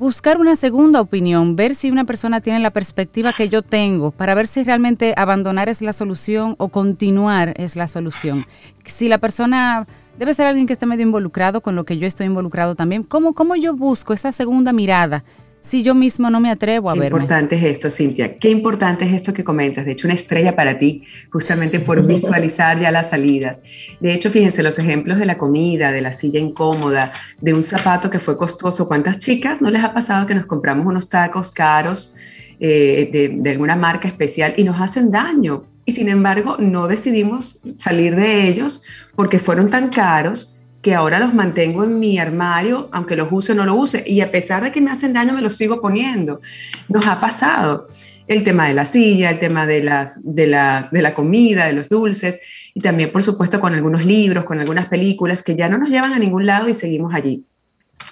buscar 0.00 0.38
una 0.38 0.56
segunda 0.56 0.98
opinión, 1.02 1.56
ver 1.56 1.74
si 1.74 1.90
una 1.90 2.04
persona 2.04 2.40
tiene 2.40 2.58
la 2.58 2.70
perspectiva 2.70 3.34
que 3.34 3.50
yo 3.50 3.60
tengo, 3.60 4.12
para 4.12 4.34
ver 4.34 4.46
si 4.46 4.64
realmente 4.64 5.12
abandonar 5.14 5.68
es 5.68 5.82
la 5.82 5.92
solución 5.92 6.54
o 6.56 6.70
continuar 6.70 7.52
es 7.58 7.76
la 7.76 7.86
solución. 7.86 8.46
Si 8.86 9.10
la 9.10 9.18
persona 9.18 9.86
debe 10.18 10.32
ser 10.32 10.46
alguien 10.46 10.66
que 10.66 10.72
esté 10.72 10.86
medio 10.86 11.02
involucrado 11.02 11.60
con 11.60 11.76
lo 11.76 11.84
que 11.84 11.98
yo 11.98 12.06
estoy 12.06 12.28
involucrado 12.28 12.74
también, 12.74 13.02
¿cómo, 13.02 13.34
cómo 13.34 13.56
yo 13.56 13.76
busco 13.76 14.14
esa 14.14 14.32
segunda 14.32 14.72
mirada? 14.72 15.22
Si 15.60 15.82
yo 15.82 15.94
mismo 15.94 16.30
no 16.30 16.40
me 16.40 16.50
atrevo 16.50 16.90
a 16.90 16.94
ver. 16.94 17.10
Qué 17.12 17.16
importante 17.16 17.56
es 17.56 17.64
esto, 17.64 17.90
Cintia. 17.90 18.38
Qué 18.38 18.48
importante 18.48 19.04
es 19.04 19.12
esto 19.12 19.34
que 19.34 19.44
comentas. 19.44 19.84
De 19.84 19.92
hecho, 19.92 20.06
una 20.06 20.14
estrella 20.14 20.56
para 20.56 20.78
ti, 20.78 21.04
justamente 21.30 21.80
por 21.80 22.04
visualizar 22.06 22.80
ya 22.80 22.90
las 22.90 23.10
salidas. 23.10 23.60
De 24.00 24.12
hecho, 24.14 24.30
fíjense, 24.30 24.62
los 24.62 24.78
ejemplos 24.78 25.18
de 25.18 25.26
la 25.26 25.38
comida, 25.38 25.92
de 25.92 26.00
la 26.00 26.12
silla 26.12 26.40
incómoda, 26.40 27.12
de 27.40 27.52
un 27.52 27.62
zapato 27.62 28.08
que 28.08 28.18
fue 28.18 28.38
costoso. 28.38 28.88
¿Cuántas 28.88 29.18
chicas 29.18 29.60
no 29.60 29.70
les 29.70 29.84
ha 29.84 29.92
pasado 29.92 30.26
que 30.26 30.34
nos 30.34 30.46
compramos 30.46 30.86
unos 30.86 31.08
tacos 31.08 31.50
caros 31.50 32.14
eh, 32.58 33.10
de, 33.12 33.36
de 33.40 33.50
alguna 33.50 33.76
marca 33.76 34.08
especial 34.08 34.54
y 34.56 34.64
nos 34.64 34.80
hacen 34.80 35.10
daño? 35.10 35.64
Y 35.84 35.92
sin 35.92 36.08
embargo, 36.08 36.56
no 36.58 36.88
decidimos 36.88 37.62
salir 37.76 38.14
de 38.16 38.48
ellos 38.48 38.82
porque 39.14 39.38
fueron 39.38 39.70
tan 39.70 39.88
caros 39.88 40.59
que 40.82 40.94
ahora 40.94 41.18
los 41.18 41.34
mantengo 41.34 41.84
en 41.84 41.98
mi 41.98 42.18
armario, 42.18 42.88
aunque 42.92 43.16
los 43.16 43.28
use 43.30 43.52
o 43.52 43.54
no 43.54 43.66
los 43.66 43.76
use, 43.76 44.04
y 44.06 44.20
a 44.20 44.32
pesar 44.32 44.62
de 44.62 44.72
que 44.72 44.80
me 44.80 44.90
hacen 44.90 45.12
daño, 45.12 45.34
me 45.34 45.42
los 45.42 45.56
sigo 45.56 45.80
poniendo. 45.80 46.40
Nos 46.88 47.06
ha 47.06 47.20
pasado 47.20 47.86
el 48.26 48.44
tema 48.44 48.68
de 48.68 48.74
la 48.74 48.84
silla, 48.84 49.28
el 49.28 49.38
tema 49.38 49.66
de, 49.66 49.82
las, 49.82 50.20
de, 50.24 50.46
la, 50.46 50.88
de 50.90 51.02
la 51.02 51.14
comida, 51.14 51.66
de 51.66 51.74
los 51.74 51.88
dulces, 51.88 52.40
y 52.72 52.80
también, 52.80 53.12
por 53.12 53.22
supuesto, 53.22 53.60
con 53.60 53.74
algunos 53.74 54.04
libros, 54.04 54.44
con 54.44 54.60
algunas 54.60 54.86
películas 54.86 55.42
que 55.42 55.56
ya 55.56 55.68
no 55.68 55.76
nos 55.76 55.90
llevan 55.90 56.12
a 56.12 56.18
ningún 56.18 56.46
lado 56.46 56.68
y 56.68 56.74
seguimos 56.74 57.12
allí. 57.12 57.44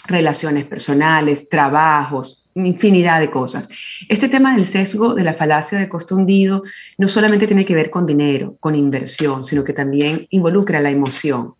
Relaciones 0.06 0.64
personales, 0.66 1.48
trabajos, 1.48 2.48
infinidad 2.54 3.20
de 3.20 3.30
cosas. 3.30 3.68
Este 4.08 4.28
tema 4.28 4.54
del 4.54 4.66
sesgo 4.66 5.14
de 5.14 5.22
la 5.22 5.32
falacia 5.32 5.78
de 5.78 5.88
costo 5.88 6.16
hundido 6.16 6.62
no 6.98 7.08
solamente 7.08 7.46
tiene 7.46 7.64
que 7.64 7.74
ver 7.74 7.88
con 7.90 8.04
dinero, 8.04 8.56
con 8.60 8.74
inversión, 8.74 9.44
sino 9.44 9.64
que 9.64 9.72
también 9.72 10.26
involucra 10.30 10.80
la 10.80 10.90
emoción 10.90 11.54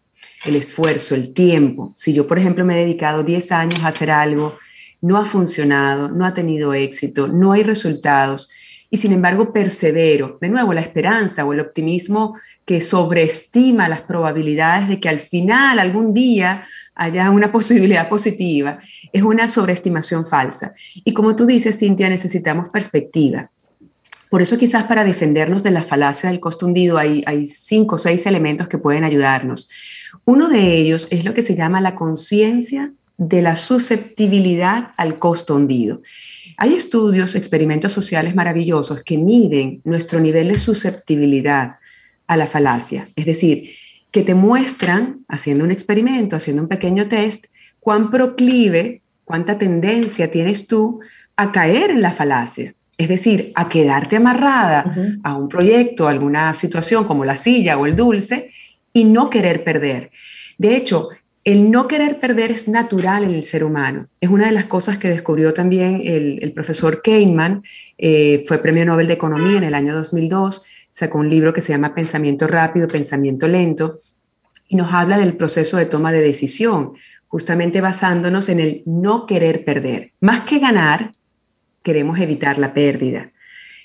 el 0.45 0.57
esfuerzo, 0.57 1.15
el 1.15 1.33
tiempo. 1.33 1.93
Si 1.95 2.13
yo, 2.13 2.27
por 2.27 2.39
ejemplo, 2.39 2.65
me 2.65 2.75
he 2.75 2.85
dedicado 2.85 3.23
10 3.23 3.53
años 3.53 3.81
a 3.85 3.89
hacer 3.89 4.11
algo, 4.11 4.57
no 5.01 5.17
ha 5.17 5.25
funcionado, 5.25 6.09
no 6.09 6.25
ha 6.25 6.35
tenido 6.35 6.75
éxito, 6.75 7.29
no 7.29 7.53
hay 7.53 7.63
resultados, 7.63 8.51
y 8.91 8.97
sin 8.97 9.13
embargo 9.13 9.53
persevero, 9.53 10.39
de 10.41 10.49
nuevo, 10.49 10.73
la 10.73 10.81
esperanza 10.81 11.45
o 11.45 11.53
el 11.53 11.61
optimismo 11.61 12.39
que 12.65 12.81
sobreestima 12.81 13.89
las 13.89 14.01
probabilidades 14.01 14.89
de 14.89 14.99
que 14.99 15.09
al 15.09 15.19
final, 15.19 15.79
algún 15.79 16.15
día, 16.15 16.65
haya 16.95 17.31
una 17.31 17.53
posibilidad 17.53 18.09
positiva, 18.09 18.79
es 19.13 19.23
una 19.23 19.47
sobreestimación 19.47 20.27
falsa. 20.27 20.73
Y 21.05 21.13
como 21.13 21.37
tú 21.37 21.45
dices, 21.45 21.79
Cintia, 21.79 22.09
necesitamos 22.09 22.69
perspectiva. 22.73 23.51
Por 24.31 24.43
eso 24.43 24.59
quizás 24.59 24.85
para 24.85 25.05
defendernos 25.05 25.63
de 25.63 25.71
la 25.71 25.83
falacia 25.83 26.31
del 26.31 26.41
costo 26.41 26.67
hundido 26.67 26.99
hay, 26.99 27.23
hay 27.27 27.47
cinco 27.47 27.95
o 27.95 27.99
seis 27.99 28.27
elementos 28.27 28.69
que 28.69 28.77
pueden 28.77 29.05
ayudarnos. 29.05 29.71
Uno 30.25 30.49
de 30.49 30.77
ellos 30.77 31.09
es 31.11 31.25
lo 31.25 31.35
que 31.35 31.43
se 31.43 31.55
llama 31.55 31.81
la 31.81 31.95
conciencia 31.95 32.93
de 33.17 33.43
la 33.43 33.57
susceptibilidad 33.57 34.93
al 34.97 35.19
costo 35.19 35.57
hundido. 35.57 36.03
Hay 36.57 36.75
estudios, 36.75 37.35
experimentos 37.35 37.93
sociales 37.93 38.35
maravillosos 38.35 39.03
que 39.03 39.19
miden 39.19 39.81
nuestro 39.85 40.21
nivel 40.21 40.49
de 40.49 40.59
susceptibilidad 40.59 41.77
a 42.27 42.37
la 42.37 42.47
falacia, 42.47 43.09
es 43.17 43.27
decir, 43.27 43.71
que 44.11 44.23
te 44.23 44.35
muestran, 44.35 45.25
haciendo 45.29 45.65
un 45.65 45.71
experimento, 45.71 46.37
haciendo 46.37 46.63
un 46.63 46.69
pequeño 46.69 47.09
test, 47.09 47.47
cuán 47.81 48.11
proclive, 48.11 49.03
cuánta 49.25 49.59
tendencia 49.59 50.31
tienes 50.31 50.67
tú 50.67 51.01
a 51.37 51.53
caer 51.53 51.91
en 51.91 52.03
la 52.03 52.13
falacia. 52.13 52.75
Es 52.97 53.09
decir, 53.09 53.53
a 53.55 53.69
quedarte 53.69 54.17
amarrada 54.17 55.21
a 55.23 55.37
un 55.37 55.49
proyecto, 55.49 56.09
a 56.09 56.11
alguna 56.11 56.53
situación 56.55 57.05
como 57.05 57.25
la 57.25 57.37
silla 57.37 57.79
o 57.79 57.87
el 57.87 57.95
dulce, 57.95 58.51
y 58.93 59.05
no 59.05 59.31
querer 59.31 59.65
perder. 59.65 60.11
De 60.59 60.77
hecho, 60.77 61.09
el 61.45 61.71
no 61.71 61.89
querer 61.89 62.21
perder 62.21 62.51
es 62.51 62.69
natural 62.69 63.25
en 63.25 63.31
el 63.31 63.43
ser 63.43 63.65
humano. 63.65 64.09
Es 64.21 64.29
una 64.29 64.47
de 64.47 64.53
las 64.53 64.67
cosas 64.67 64.99
que 64.99 65.09
descubrió 65.09 65.55
también 65.55 66.03
el, 66.05 66.53
profesor 66.53 67.01
Kahneman, 67.03 67.63
eh, 67.97 68.45
fue 68.47 68.59
premio 68.59 68.85
Nobel 68.85 69.07
de 69.07 69.15
Economía 69.15 69.57
en 69.57 69.65
el 69.65 69.75
año 69.75 69.95
2002, 69.95 70.67
sacó 70.91 71.19
un 71.19 71.31
libro 71.31 71.55
que 71.55 71.61
se 71.61 71.73
llama 71.73 71.95
Pensamiento 71.95 72.47
rápido, 72.47 72.89
Pensamiento 72.89 73.49
lento, 73.49 73.97
y 74.69 74.77
nos 74.77 74.93
habla 74.93 75.17
del 75.17 75.37
proceso 75.37 75.79
de 75.79 75.87
toma 75.87 76.13
de 76.13 76.21
decisión, 76.21 76.93
justamente 77.29 77.81
basándonos 77.81 78.49
en 78.49 78.61
el 78.61 78.83
no 78.85 79.25
querer 79.25 79.65
perder. 79.65 80.13
Más 80.21 80.43
que 80.43 80.59
ganar, 80.59 81.13
queremos 81.83 82.19
evitar 82.19 82.59
la 82.59 82.75
pérdida. 82.75 83.33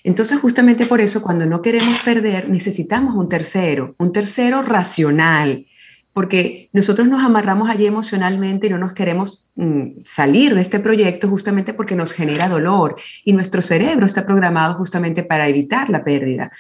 Entonces, 0.04 0.40
justamente 0.40 0.86
por 0.86 1.00
eso, 1.00 1.22
cuando 1.22 1.46
no 1.46 1.62
queremos 1.62 2.00
perder, 2.00 2.50
necesitamos 2.50 3.16
un 3.16 3.30
tercero, 3.30 3.96
un 3.98 4.12
tercero 4.12 4.62
racional, 4.62 5.66
porque 6.12 6.70
nosotros 6.74 7.08
nos 7.08 7.26
amarramos 7.26 7.70
allí 7.70 7.88
emocionalmente 7.88 8.68
y 8.68 8.70
no 8.70 8.78
nos 8.78 8.94
queremos 8.94 9.52
mm, 9.56 10.02
salir 10.06 10.54
de 10.54 10.62
este 10.62 10.80
proyecto 10.80 11.28
justamente 11.28 11.74
porque 11.74 11.96
nos 11.96 12.14
genera 12.14 12.48
dolor 12.48 12.96
y 13.24 13.34
nuestro 13.34 13.62
cerebro 13.62 14.06
está 14.06 14.26
programado 14.26 14.76
justamente 14.76 15.24
para 15.24 15.48
evitar 15.48 15.90
la 15.90 16.04
pérdida. 16.04 16.52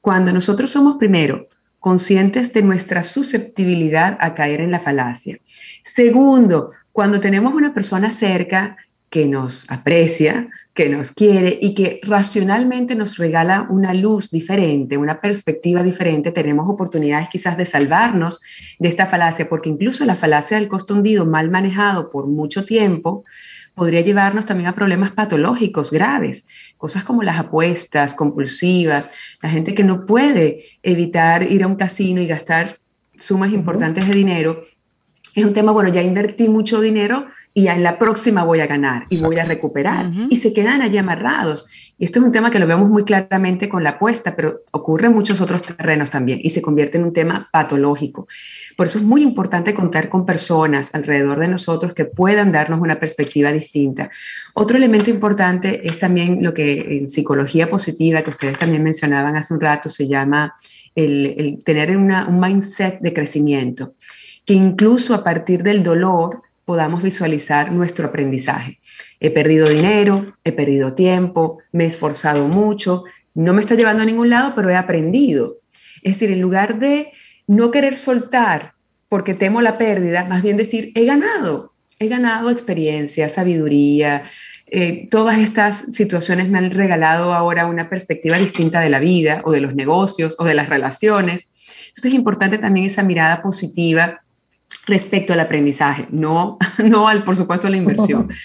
Cuando 0.00 0.32
nosotros 0.32 0.70
somos 0.70 0.96
primero 0.96 1.46
conscientes 1.78 2.52
de 2.52 2.62
nuestra 2.62 3.02
susceptibilidad 3.02 4.16
a 4.20 4.34
caer 4.34 4.60
en 4.60 4.70
la 4.70 4.78
falacia. 4.78 5.38
Segundo, 5.82 6.70
cuando 6.92 7.20
tenemos 7.20 7.54
una 7.54 7.74
persona 7.74 8.08
cerca 8.10 8.76
que 9.10 9.26
nos 9.26 9.70
aprecia, 9.70 10.48
que 10.74 10.88
nos 10.88 11.12
quiere 11.12 11.58
y 11.60 11.74
que 11.74 12.00
racionalmente 12.02 12.94
nos 12.94 13.18
regala 13.18 13.66
una 13.68 13.92
luz 13.92 14.30
diferente, 14.30 14.96
una 14.96 15.20
perspectiva 15.20 15.82
diferente, 15.82 16.32
tenemos 16.32 16.68
oportunidades 16.68 17.28
quizás 17.28 17.58
de 17.58 17.66
salvarnos 17.66 18.40
de 18.78 18.88
esta 18.88 19.06
falacia, 19.06 19.48
porque 19.48 19.68
incluso 19.68 20.06
la 20.06 20.14
falacia 20.14 20.56
del 20.56 20.68
costo 20.68 20.94
hundido 20.94 21.26
mal 21.26 21.50
manejado 21.50 22.08
por 22.08 22.26
mucho 22.26 22.64
tiempo 22.64 23.24
podría 23.74 24.00
llevarnos 24.00 24.46
también 24.46 24.68
a 24.68 24.74
problemas 24.74 25.10
patológicos 25.10 25.90
graves, 25.90 26.48
cosas 26.78 27.04
como 27.04 27.22
las 27.22 27.38
apuestas 27.38 28.14
compulsivas, 28.14 29.12
la 29.42 29.50
gente 29.50 29.74
que 29.74 29.84
no 29.84 30.04
puede 30.04 30.64
evitar 30.82 31.50
ir 31.50 31.64
a 31.64 31.66
un 31.66 31.76
casino 31.76 32.20
y 32.22 32.26
gastar 32.26 32.78
sumas 33.18 33.52
importantes 33.52 34.08
de 34.08 34.14
dinero 34.14 34.62
es 35.34 35.44
un 35.44 35.54
tema, 35.54 35.72
bueno, 35.72 35.90
ya 35.90 36.02
invertí 36.02 36.48
mucho 36.48 36.80
dinero 36.80 37.26
y 37.54 37.64
ya 37.64 37.74
en 37.74 37.82
la 37.82 37.98
próxima 37.98 38.44
voy 38.44 38.60
a 38.60 38.66
ganar 38.66 39.06
y 39.08 39.20
voy 39.20 39.38
a 39.38 39.44
recuperar. 39.44 40.10
Y 40.28 40.36
se 40.36 40.52
quedan 40.52 40.82
allí 40.82 40.98
amarrados. 40.98 41.66
Y 41.98 42.04
esto 42.04 42.18
es 42.18 42.24
un 42.24 42.32
tema 42.32 42.50
que 42.50 42.58
lo 42.58 42.66
vemos 42.66 42.90
muy 42.90 43.04
claramente 43.04 43.68
con 43.68 43.82
la 43.82 43.90
apuesta, 43.90 44.34
pero 44.36 44.62
ocurre 44.72 45.06
en 45.06 45.14
muchos 45.14 45.40
otros 45.40 45.62
terrenos 45.62 46.10
también 46.10 46.40
y 46.42 46.50
se 46.50 46.60
convierte 46.60 46.98
en 46.98 47.04
un 47.04 47.12
tema 47.12 47.48
patológico. 47.52 48.26
Por 48.76 48.86
eso 48.86 48.98
es 48.98 49.04
muy 49.04 49.22
importante 49.22 49.74
contar 49.74 50.08
con 50.08 50.26
personas 50.26 50.94
alrededor 50.94 51.40
de 51.40 51.48
nosotros 51.48 51.94
que 51.94 52.04
puedan 52.04 52.52
darnos 52.52 52.80
una 52.80 52.98
perspectiva 52.98 53.52
distinta. 53.52 54.10
Otro 54.54 54.76
elemento 54.76 55.10
importante 55.10 55.86
es 55.86 55.98
también 55.98 56.42
lo 56.42 56.52
que 56.52 56.98
en 56.98 57.08
psicología 57.08 57.70
positiva, 57.70 58.22
que 58.22 58.30
ustedes 58.30 58.58
también 58.58 58.82
mencionaban 58.82 59.36
hace 59.36 59.54
un 59.54 59.60
rato, 59.60 59.88
se 59.88 60.08
llama 60.08 60.54
el, 60.94 61.62
tener 61.64 61.96
un 61.96 62.40
mindset 62.40 63.00
de 63.00 63.12
crecimiento 63.12 63.94
que 64.44 64.54
incluso 64.54 65.14
a 65.14 65.24
partir 65.24 65.62
del 65.62 65.82
dolor 65.82 66.42
podamos 66.64 67.02
visualizar 67.02 67.72
nuestro 67.72 68.08
aprendizaje. 68.08 68.78
He 69.20 69.30
perdido 69.30 69.68
dinero, 69.68 70.36
he 70.44 70.52
perdido 70.52 70.94
tiempo, 70.94 71.58
me 71.72 71.84
he 71.84 71.86
esforzado 71.86 72.48
mucho, 72.48 73.04
no 73.34 73.52
me 73.52 73.60
está 73.60 73.74
llevando 73.74 74.02
a 74.02 74.06
ningún 74.06 74.30
lado, 74.30 74.54
pero 74.54 74.70
he 74.70 74.76
aprendido. 74.76 75.58
Es 76.02 76.14
decir, 76.14 76.30
en 76.30 76.40
lugar 76.40 76.78
de 76.78 77.12
no 77.46 77.70
querer 77.70 77.96
soltar 77.96 78.74
porque 79.08 79.34
temo 79.34 79.60
la 79.60 79.76
pérdida, 79.76 80.24
más 80.24 80.42
bien 80.42 80.56
decir, 80.56 80.90
he 80.94 81.04
ganado, 81.04 81.74
he 81.98 82.08
ganado 82.08 82.50
experiencia, 82.50 83.28
sabiduría, 83.28 84.24
eh, 84.66 85.06
todas 85.10 85.38
estas 85.38 85.92
situaciones 85.92 86.48
me 86.48 86.56
han 86.56 86.70
regalado 86.70 87.34
ahora 87.34 87.66
una 87.66 87.90
perspectiva 87.90 88.38
distinta 88.38 88.80
de 88.80 88.88
la 88.88 89.00
vida 89.00 89.42
o 89.44 89.52
de 89.52 89.60
los 89.60 89.74
negocios 89.74 90.36
o 90.38 90.44
de 90.44 90.54
las 90.54 90.70
relaciones. 90.70 91.50
Entonces 91.88 92.06
es 92.06 92.14
importante 92.14 92.56
también 92.56 92.86
esa 92.86 93.02
mirada 93.02 93.42
positiva 93.42 94.22
respecto 94.86 95.32
al 95.32 95.40
aprendizaje, 95.40 96.06
no, 96.10 96.58
no 96.84 97.08
al, 97.08 97.24
por 97.24 97.36
supuesto, 97.36 97.66
a 97.66 97.70
la 97.70 97.76
inversión. 97.76 98.28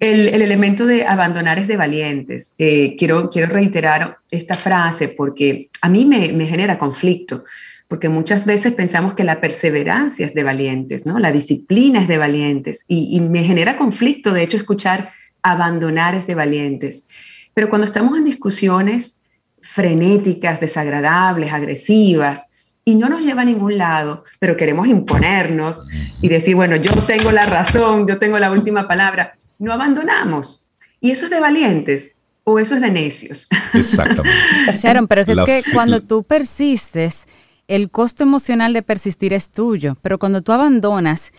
El, 0.00 0.28
elemento 0.28 0.84
de 0.84 1.06
abandonar 1.06 1.58
es 1.58 1.68
de 1.68 1.76
valientes. 1.76 2.54
Eh, 2.58 2.96
quiero, 2.98 3.30
quiero 3.30 3.52
reiterar 3.52 4.18
esta 4.30 4.56
frase 4.56 5.08
porque 5.08 5.70
a 5.80 5.88
mí 5.88 6.04
me, 6.04 6.46
genera 6.46 6.76
conflicto, 6.76 7.44
porque 7.86 8.08
muchas 8.08 8.46
veces 8.46 8.72
pensamos 8.72 9.14
que 9.14 9.22
la 9.22 9.40
perseverancia 9.40 10.26
es 10.26 10.34
de 10.34 10.42
valientes, 10.42 11.06
¿no? 11.06 11.18
la 11.18 11.30
disciplina 11.30 12.00
es 12.02 12.08
de 12.08 12.18
valientes, 12.18 12.84
y, 12.88 13.16
y 13.16 13.20
me 13.20 13.44
genera 13.44 13.76
conflicto, 13.76 14.32
de 14.32 14.42
hecho, 14.42 14.56
escuchar 14.56 15.10
abandonar 15.42 16.14
es 16.16 16.26
de 16.26 16.34
valientes. 16.34 17.08
Pero 17.54 17.68
cuando 17.68 17.84
estamos 17.84 18.18
en 18.18 18.24
discusiones 18.24 19.26
frenéticas, 19.62 20.60
desagradables, 20.60 21.52
agresivas, 21.52 22.49
y 22.90 22.96
no 22.96 23.08
nos 23.08 23.24
lleva 23.24 23.42
a 23.42 23.44
ningún 23.44 23.78
lado, 23.78 24.24
pero 24.40 24.56
queremos 24.56 24.88
imponernos 24.88 25.86
y 26.20 26.28
decir, 26.28 26.56
bueno, 26.56 26.74
yo 26.74 26.90
tengo 27.04 27.30
la 27.30 27.46
razón, 27.46 28.04
yo 28.08 28.18
tengo 28.18 28.36
la 28.40 28.50
última 28.50 28.88
palabra, 28.88 29.32
no 29.60 29.72
abandonamos. 29.72 30.72
Y 31.00 31.12
eso 31.12 31.26
es 31.26 31.30
de 31.30 31.38
valientes 31.38 32.16
o 32.42 32.58
eso 32.58 32.74
es 32.74 32.80
de 32.80 32.90
necios. 32.90 33.48
Exactamente. 33.74 34.28
Sharon, 34.74 35.06
pero 35.06 35.20
es 35.20 35.38
que 35.46 35.62
cuando 35.72 36.00
tú 36.00 36.24
persistes, 36.24 37.28
el 37.68 37.90
costo 37.90 38.24
emocional 38.24 38.72
de 38.72 38.82
persistir 38.82 39.32
es 39.34 39.52
tuyo, 39.52 39.96
pero 40.02 40.18
cuando 40.18 40.40
tú 40.40 40.50
abandonas, 40.50 41.32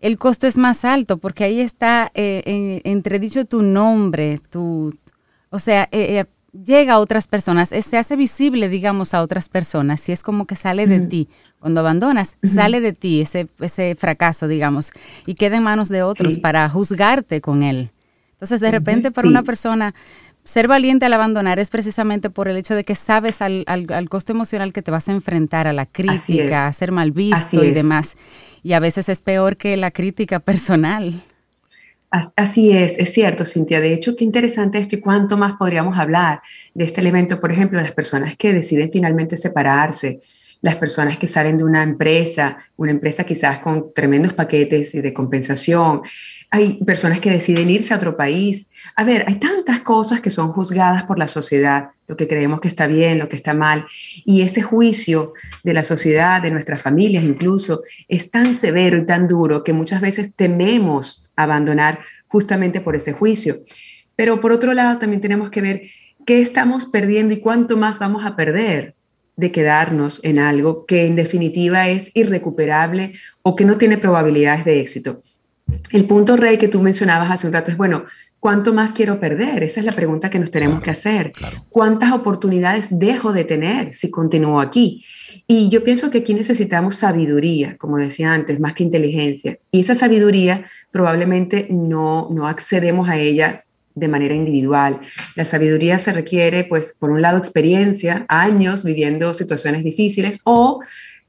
el 0.00 0.18
costo 0.18 0.48
es 0.48 0.56
más 0.56 0.84
alto 0.84 1.18
porque 1.18 1.44
ahí 1.44 1.60
está 1.60 2.10
eh, 2.14 2.80
entredicho 2.82 3.44
tu 3.44 3.62
nombre, 3.62 4.40
tu, 4.50 4.92
o 5.50 5.60
sea, 5.60 5.84
eh, 5.92 6.18
eh 6.18 6.24
llega 6.64 6.94
a 6.94 6.98
otras 6.98 7.26
personas, 7.26 7.68
se 7.68 7.96
hace 7.96 8.16
visible, 8.16 8.68
digamos, 8.68 9.14
a 9.14 9.22
otras 9.22 9.48
personas, 9.48 10.08
y 10.08 10.12
es 10.12 10.22
como 10.22 10.46
que 10.46 10.56
sale 10.56 10.86
de 10.86 11.00
ti. 11.00 11.28
Cuando 11.60 11.80
abandonas, 11.80 12.36
sale 12.42 12.80
de 12.80 12.92
ti 12.92 13.20
ese, 13.20 13.48
ese 13.60 13.94
fracaso, 13.96 14.48
digamos, 14.48 14.92
y 15.26 15.34
queda 15.34 15.56
en 15.56 15.62
manos 15.62 15.88
de 15.88 16.02
otros 16.02 16.38
para 16.38 16.68
juzgarte 16.68 17.40
con 17.40 17.62
él. 17.62 17.90
Entonces, 18.32 18.60
de 18.60 18.70
repente, 18.70 19.10
para 19.10 19.28
una 19.28 19.42
persona, 19.42 19.94
ser 20.44 20.68
valiente 20.68 21.06
al 21.06 21.12
abandonar 21.12 21.58
es 21.58 21.70
precisamente 21.70 22.30
por 22.30 22.48
el 22.48 22.56
hecho 22.56 22.74
de 22.74 22.84
que 22.84 22.94
sabes 22.94 23.42
al, 23.42 23.64
al, 23.66 24.08
costo 24.08 24.32
emocional 24.32 24.72
que 24.72 24.82
te 24.82 24.90
vas 24.90 25.08
a 25.08 25.12
enfrentar, 25.12 25.66
a 25.66 25.72
la 25.72 25.86
crítica, 25.86 26.68
a 26.68 26.72
ser 26.72 26.92
mal 26.92 27.10
visto 27.12 27.64
y 27.64 27.72
demás. 27.72 28.16
y 28.62 28.74
a 28.74 28.80
veces 28.80 29.08
es 29.08 29.22
peor 29.22 29.56
que 29.56 29.76
la 29.76 29.90
crítica 29.90 30.38
personal. 30.40 31.20
Así 32.36 32.72
es, 32.72 32.98
es 32.98 33.12
cierto, 33.12 33.44
Cintia. 33.44 33.80
De 33.80 33.92
hecho, 33.92 34.16
qué 34.16 34.24
interesante 34.24 34.78
esto 34.78 34.96
y 34.96 35.00
cuánto 35.00 35.36
más 35.36 35.54
podríamos 35.54 35.98
hablar 35.98 36.40
de 36.74 36.84
este 36.84 37.00
elemento. 37.00 37.40
Por 37.40 37.52
ejemplo, 37.52 37.80
las 37.80 37.92
personas 37.92 38.36
que 38.36 38.52
deciden 38.52 38.90
finalmente 38.90 39.36
separarse, 39.36 40.20
las 40.62 40.76
personas 40.76 41.18
que 41.18 41.26
salen 41.26 41.58
de 41.58 41.64
una 41.64 41.82
empresa, 41.82 42.58
una 42.76 42.90
empresa 42.90 43.24
quizás 43.24 43.58
con 43.58 43.92
tremendos 43.94 44.32
paquetes 44.32 44.92
de 44.92 45.12
compensación, 45.12 46.02
hay 46.56 46.82
personas 46.84 47.20
que 47.20 47.30
deciden 47.30 47.68
irse 47.68 47.92
a 47.92 47.98
otro 47.98 48.16
país. 48.16 48.70
A 48.94 49.04
ver, 49.04 49.24
hay 49.28 49.34
tantas 49.34 49.82
cosas 49.82 50.20
que 50.22 50.30
son 50.30 50.48
juzgadas 50.48 51.04
por 51.04 51.18
la 51.18 51.28
sociedad, 51.28 51.90
lo 52.08 52.16
que 52.16 52.26
creemos 52.26 52.60
que 52.60 52.68
está 52.68 52.86
bien, 52.86 53.18
lo 53.18 53.28
que 53.28 53.36
está 53.36 53.52
mal, 53.52 53.84
y 54.24 54.40
ese 54.40 54.62
juicio 54.62 55.34
de 55.64 55.74
la 55.74 55.82
sociedad, 55.82 56.40
de 56.40 56.50
nuestras 56.50 56.80
familias 56.80 57.24
incluso, 57.24 57.82
es 58.08 58.30
tan 58.30 58.54
severo 58.54 58.96
y 58.96 59.04
tan 59.04 59.28
duro 59.28 59.64
que 59.64 59.74
muchas 59.74 60.00
veces 60.00 60.34
tememos 60.34 61.30
abandonar 61.36 62.00
justamente 62.26 62.80
por 62.80 62.96
ese 62.96 63.12
juicio. 63.12 63.56
Pero 64.16 64.40
por 64.40 64.52
otro 64.52 64.72
lado, 64.72 64.98
también 64.98 65.20
tenemos 65.20 65.50
que 65.50 65.60
ver 65.60 65.82
qué 66.24 66.40
estamos 66.40 66.86
perdiendo 66.86 67.34
y 67.34 67.40
cuánto 67.40 67.76
más 67.76 67.98
vamos 67.98 68.24
a 68.24 68.34
perder 68.34 68.94
de 69.36 69.52
quedarnos 69.52 70.20
en 70.24 70.38
algo 70.38 70.86
que 70.86 71.06
en 71.06 71.16
definitiva 71.16 71.90
es 71.90 72.10
irrecuperable 72.14 73.12
o 73.42 73.54
que 73.54 73.66
no 73.66 73.76
tiene 73.76 73.98
probabilidades 73.98 74.64
de 74.64 74.80
éxito. 74.80 75.20
El 75.90 76.06
punto 76.06 76.36
rey 76.36 76.58
que 76.58 76.68
tú 76.68 76.80
mencionabas 76.80 77.30
hace 77.30 77.46
un 77.46 77.52
rato 77.52 77.70
es, 77.70 77.76
bueno, 77.76 78.04
¿cuánto 78.38 78.72
más 78.72 78.92
quiero 78.92 79.18
perder? 79.18 79.62
Esa 79.64 79.80
es 79.80 79.86
la 79.86 79.92
pregunta 79.92 80.30
que 80.30 80.38
nos 80.38 80.50
tenemos 80.50 80.80
que 80.80 80.90
hacer. 80.90 81.32
¿Cuántas 81.68 82.12
oportunidades 82.12 82.88
dejo 82.90 83.32
de 83.32 83.44
tener 83.44 83.94
si 83.94 84.10
continúo 84.10 84.60
aquí? 84.60 85.04
Y 85.46 85.68
yo 85.68 85.82
pienso 85.84 86.10
que 86.10 86.18
aquí 86.18 86.34
necesitamos 86.34 86.96
sabiduría, 86.96 87.76
como 87.78 87.98
decía 87.98 88.32
antes, 88.32 88.60
más 88.60 88.74
que 88.74 88.84
inteligencia. 88.84 89.58
Y 89.70 89.80
esa 89.80 89.94
sabiduría 89.94 90.64
probablemente 90.90 91.66
no, 91.70 92.28
no 92.30 92.46
accedemos 92.46 93.08
a 93.08 93.16
ella 93.16 93.64
de 93.96 94.08
manera 94.08 94.34
individual. 94.34 95.00
La 95.34 95.44
sabiduría 95.44 95.98
se 95.98 96.12
requiere, 96.12 96.64
pues, 96.64 96.94
por 96.98 97.10
un 97.10 97.22
lado, 97.22 97.38
experiencia, 97.38 98.26
años 98.28 98.84
viviendo 98.84 99.34
situaciones 99.34 99.82
difíciles 99.82 100.40
o 100.44 100.80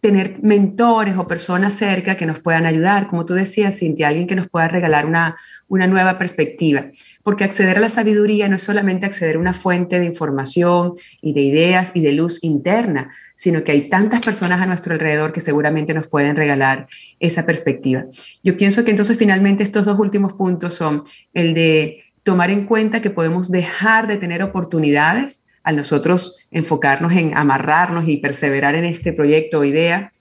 tener 0.02 0.40
mentores 0.44 1.18
o 1.18 1.28
personas 1.28 1.74
cerca 1.74 2.16
que 2.16 2.28
nos 2.28 2.40
puedan 2.40 2.66
ayudar, 2.66 3.08
como 3.08 3.26
tú 3.26 3.34
decías, 3.34 3.80
Cintia, 3.80 4.08
alguien 4.08 4.28
que 4.28 4.36
nos 4.36 4.48
pueda 4.48 4.68
regalar 4.68 5.06
una, 5.06 5.38
una 5.68 5.88
nueva 5.88 6.18
perspectiva. 6.20 6.88
Porque 7.24 7.44
acceder 7.44 7.78
a 7.78 7.82
la 7.82 7.90
sabiduría 7.90 8.48
no 8.48 8.58
es 8.58 8.62
solamente 8.62 9.06
acceder 9.08 9.38
a 9.38 9.40
una 9.40 9.54
fuente 9.54 10.00
de 10.00 10.06
información 10.06 10.94
y 11.22 11.34
de 11.34 11.42
ideas 11.42 11.92
y 11.96 12.02
de 12.02 12.12
luz 12.12 12.44
interna, 12.44 13.12
sino 13.36 13.64
que 13.64 13.72
hay 13.72 13.90
tantas 13.90 14.22
personas 14.22 14.62
a 14.62 14.68
nuestro 14.68 14.94
alrededor 14.94 15.32
que 15.32 15.42
seguramente 15.42 15.94
nos 15.94 16.08
pueden 16.08 16.36
regalar 16.36 16.88
esa 17.20 17.46
perspectiva. 17.46 18.06
Yo 18.44 18.56
pienso 18.56 18.86
que 18.86 18.92
entonces 18.92 19.18
finalmente 19.18 19.64
estos 19.64 19.86
dos 19.86 19.98
últimos 20.00 20.34
puntos 20.34 20.76
son 20.76 21.04
el 21.34 21.54
de 21.56 22.04
tomar 22.22 22.52
en 22.52 22.66
cuenta 22.66 23.02
que 23.02 23.10
podemos 23.10 23.50
dejar 23.50 24.06
de 24.06 24.18
tener 24.18 24.44
oportunidades 24.44 25.47
al 25.68 25.76
nosotros 25.76 26.48
enfocarnos 26.50 27.12
en 27.12 27.36
amarrarnos 27.36 28.08
y 28.08 28.18
perseverar 28.18 28.74
en 28.76 28.86
este 28.86 29.12
proyecto 29.12 29.60
o 29.60 29.66
idea. 29.66 30.14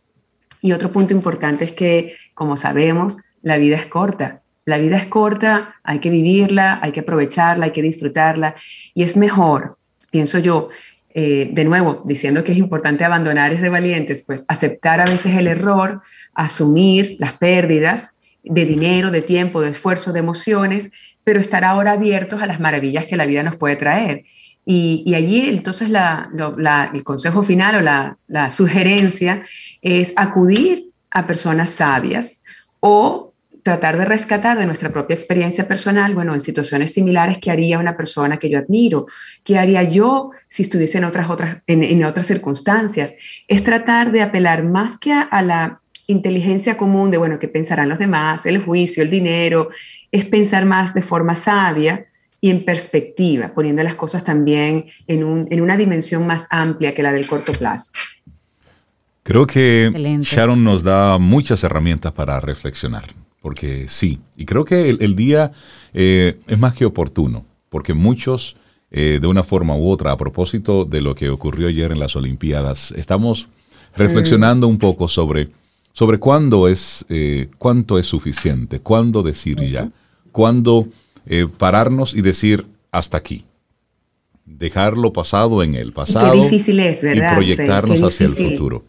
Y 0.61 0.73
otro 0.73 0.91
punto 0.91 1.15
importante 1.15 1.65
es 1.65 1.73
que, 1.73 2.17
como 2.35 2.57
sabemos, 2.57 3.19
la 3.43 3.57
vida 3.57 3.77
es 3.77 3.87
corta. 3.87 4.43
La 4.65 4.79
vida 4.79 4.97
es 4.97 5.07
corta, 5.07 5.77
hay 5.85 6.01
que 6.01 6.11
vivirla, 6.11 6.81
hay 6.83 6.91
que 6.91 6.99
aprovecharla, 6.99 7.67
hay 7.67 7.71
que 7.71 7.81
disfrutarla. 7.81 8.57
Y 8.93 9.05
es 9.05 9.17
mejor, 9.17 9.79
pienso 10.11 10.41
yo, 10.41 10.69
eh, 11.15 11.49
de 11.53 11.65
nuevo, 11.65 12.03
diciendo 12.05 12.43
que 12.43 12.51
es 12.51 12.59
importante 12.59 13.05
abandonar 13.05 13.53
es 13.53 13.61
de 13.61 13.69
valientes, 13.69 14.23
pues 14.23 14.45
aceptar 14.49 15.01
a 15.01 15.05
veces 15.05 15.37
el 15.37 15.47
error, 15.47 16.03
asumir 16.35 17.15
las 17.21 17.35
pérdidas 17.35 18.19
de 18.43 18.65
dinero, 18.65 19.13
de 19.13 19.23
tiempo, 19.23 19.61
de 19.61 19.71
esfuerzo, 19.71 20.13
de 20.13 20.19
emociones, 20.19 20.91
pero 21.23 21.39
estar 21.39 21.63
ahora 21.63 21.93
abiertos 21.93 22.43
a 22.43 22.47
las 22.47 22.59
maravillas 22.59 23.07
que 23.07 23.17
la 23.17 23.27
vida 23.27 23.45
nos 23.45 23.55
puede 23.55 23.77
traer. 23.77 24.25
Y, 24.69 25.15
allí 25.15 25.49
entonces 25.49 25.89
el 25.89 27.05
consejo 27.05 27.43
final 27.45 27.77
o 27.77 27.81
la, 27.83 28.51
sugerencia 28.51 29.45
es 29.81 30.13
acudir 30.17 30.91
a 31.13 31.25
personas 31.25 31.71
sabias 31.71 32.43
o 32.81 33.33
tratar 33.63 33.97
de 33.97 34.05
rescatar 34.05 34.59
de 34.59 34.67
nuestra 34.67 34.91
propia 34.91 35.15
experiencia 35.15 35.69
personal, 35.69 36.15
bueno, 36.15 36.35
en 36.35 36.41
situaciones 36.41 36.93
similares, 36.93 37.39
¿qué 37.39 37.53
haría 37.53 37.79
una 37.79 37.97
persona 37.97 38.39
que 38.39 38.49
yo 38.51 38.59
admiro? 38.59 39.07
¿Qué 39.45 39.57
haría 39.57 39.85
yo 39.85 40.31
si 40.49 40.63
estuviese 40.63 40.99
en 40.99 41.05
otras, 41.05 41.31
otras, 41.31 41.59
en, 41.69 42.05
otras 42.05 42.27
circunstancias? 42.27 43.15
Es 43.47 43.63
tratar 43.63 44.11
de 44.11 44.23
apelar 44.23 44.65
más 44.65 44.99
que 44.99 45.13
a, 45.13 45.43
la 45.43 45.81
inteligencia 46.09 46.77
común 46.77 47.13
de, 47.13 47.19
bueno, 47.19 47.39
qué 47.39 47.49
pensarán 47.49 47.89
los 47.89 48.01
demás, 48.01 48.47
el 48.47 48.63
juicio, 48.63 49.03
el 49.03 49.11
dinero, 49.11 49.71
es 50.11 50.25
pensar 50.25 50.65
más 50.65 50.93
de 50.93 51.03
forma 51.03 51.37
sabia 51.37 52.07
y 52.47 52.51
en 52.51 52.65
perspectiva, 52.65 53.53
poniendo 53.53 53.83
las 53.83 53.97
cosas 53.97 54.23
también 54.23 54.85
en, 55.09 55.25
una 55.25 55.77
dimensión 55.77 56.29
más 56.29 56.47
amplia 56.53 56.95
que 56.95 57.03
la 57.03 57.11
del 57.11 57.27
corto 57.27 57.51
plazo. 57.51 57.91
Creo 59.25 59.49
que 59.49 59.91
Sharon 60.23 60.63
nos 60.63 60.85
da 60.85 61.19
muchas 61.19 61.65
herramientas 61.65 62.13
para 62.13 62.39
reflexionar, 62.39 63.03
porque 63.43 63.87
sí, 63.89 64.21
y 64.37 64.45
creo 64.45 64.65
que 64.65 64.91
el, 64.91 65.17
día 65.17 65.51
eh, 65.93 66.39
es 66.47 66.57
más 66.57 66.75
que 66.75 66.85
oportuno, 66.85 67.45
porque 67.69 67.95
muchos, 67.95 68.57
eh, 68.93 69.19
de 69.21 69.27
una 69.27 69.43
forma 69.43 69.75
u 69.75 69.91
otra, 69.91 70.13
a 70.13 70.17
propósito 70.17 70.85
de 70.85 71.01
lo 71.01 71.17
que 71.17 71.31
ocurrió 71.31 71.67
ayer 71.67 71.91
en 71.91 71.99
las 71.99 72.15
Olimpiadas, 72.15 72.93
estamos 72.93 73.49
reflexionando 73.97 74.69
un 74.69 74.79
poco 74.79 75.09
sobre 75.09 75.51
sobre 75.93 76.19
cuándo 76.19 76.69
es, 76.69 77.05
eh, 77.09 77.49
cuánto 77.59 77.99
es 77.99 78.05
suficiente, 78.07 78.81
cuándo 78.81 79.23
decir 79.23 79.59
ya, 79.63 79.91
cuándo 80.31 80.89
eh, 81.27 81.47
pararnos 81.47 82.15
y 82.15 82.23
decir 82.23 82.67
hasta 82.91 83.19
aquí. 83.19 83.45
Dejar 84.45 84.97
lo 84.97 85.13
pasado 85.13 85.63
en 85.63 85.75
el 85.75 85.93
pasado. 85.93 86.33
Qué 86.33 86.41
difícil 86.43 86.81
es, 86.81 87.03
¿verdad? 87.03 87.33
Y 87.33 87.35
proyectarnos 87.35 88.01
hacia 88.01 88.27
el 88.27 88.33
futuro. 88.33 88.85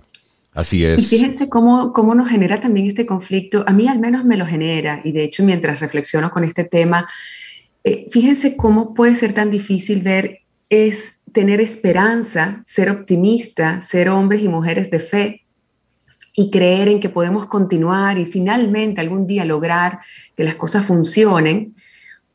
Así 0.53 0.85
es. 0.85 0.99
Y 1.11 1.17
fíjense 1.17 1.49
cómo, 1.49 1.93
cómo 1.93 2.15
nos 2.15 2.29
genera 2.29 2.59
también 2.59 2.87
este 2.87 3.05
conflicto. 3.05 3.63
A 3.67 3.73
mí 3.73 3.87
al 3.87 3.99
menos 3.99 4.23
me 4.23 4.37
lo 4.37 4.45
genera. 4.45 5.01
Y 5.03 5.11
de 5.11 5.23
hecho, 5.23 5.43
mientras 5.43 5.79
reflexiono 5.79 6.29
con 6.29 6.43
este 6.43 6.63
tema, 6.63 7.07
eh, 7.83 8.05
fíjense 8.09 8.55
cómo 8.55 8.93
puede 8.93 9.15
ser 9.15 9.33
tan 9.33 9.49
difícil 9.49 10.01
ver 10.01 10.41
es 10.69 11.21
tener 11.31 11.61
esperanza, 11.61 12.63
ser 12.65 12.89
optimista, 12.89 13.81
ser 13.81 14.09
hombres 14.09 14.41
y 14.41 14.47
mujeres 14.47 14.91
de 14.91 14.99
fe, 14.99 15.47
y 16.39 16.51
creer 16.51 16.87
en 16.87 16.99
que 16.99 17.09
podemos 17.09 17.47
continuar 17.47 18.19
y 18.19 18.27
finalmente 18.27 19.01
algún 19.01 19.25
día 19.25 19.43
lograr 19.43 19.99
que 20.35 20.43
las 20.43 20.53
cosas 20.53 20.85
funcionen, 20.85 21.73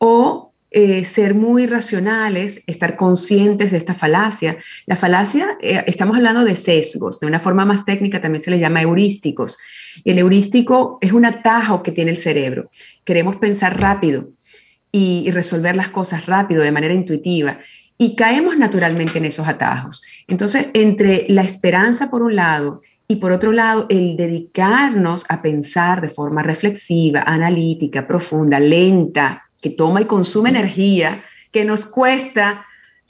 o 0.04 0.52
eh, 0.72 1.04
ser 1.04 1.36
muy 1.36 1.66
racionales, 1.66 2.64
estar 2.66 2.96
conscientes 2.96 3.70
de 3.70 3.76
esta 3.76 3.94
falacia. 3.94 4.56
La 4.84 4.96
falacia, 4.96 5.56
eh, 5.60 5.84
estamos 5.86 6.16
hablando 6.16 6.44
de 6.44 6.56
sesgos, 6.56 7.20
de 7.20 7.28
una 7.28 7.38
forma 7.38 7.64
más 7.64 7.84
técnica 7.84 8.20
también 8.20 8.42
se 8.42 8.50
le 8.50 8.58
llama 8.58 8.82
heurísticos. 8.82 9.58
El 10.04 10.18
heurístico 10.18 10.98
es 11.00 11.12
un 11.12 11.24
atajo 11.24 11.84
que 11.84 11.92
tiene 11.92 12.10
el 12.10 12.16
cerebro. 12.16 12.68
Queremos 13.04 13.36
pensar 13.36 13.80
rápido 13.80 14.30
y, 14.90 15.22
y 15.24 15.30
resolver 15.30 15.76
las 15.76 15.90
cosas 15.90 16.26
rápido, 16.26 16.64
de 16.64 16.72
manera 16.72 16.94
intuitiva 16.94 17.60
y 17.96 18.16
caemos 18.16 18.58
naturalmente 18.58 19.18
en 19.18 19.26
esos 19.26 19.46
atajos. 19.46 20.02
Entonces, 20.26 20.66
entre 20.74 21.26
la 21.28 21.42
esperanza 21.42 22.10
por 22.10 22.22
un 22.22 22.34
lado 22.34 22.80
y 23.06 23.16
por 23.16 23.30
otro 23.30 23.52
lado, 23.52 23.86
el 23.88 24.16
dedicarnos 24.16 25.26
a 25.28 25.42
pensar 25.42 26.00
de 26.00 26.08
forma 26.08 26.42
reflexiva, 26.42 27.22
analítica, 27.24 28.08
profunda, 28.08 28.58
lenta, 28.58 29.41
que 29.62 29.70
toma 29.70 30.02
y 30.02 30.04
consume 30.04 30.50
energía, 30.50 31.24
que 31.52 31.64
nos 31.64 31.86
cuesta 31.86 32.66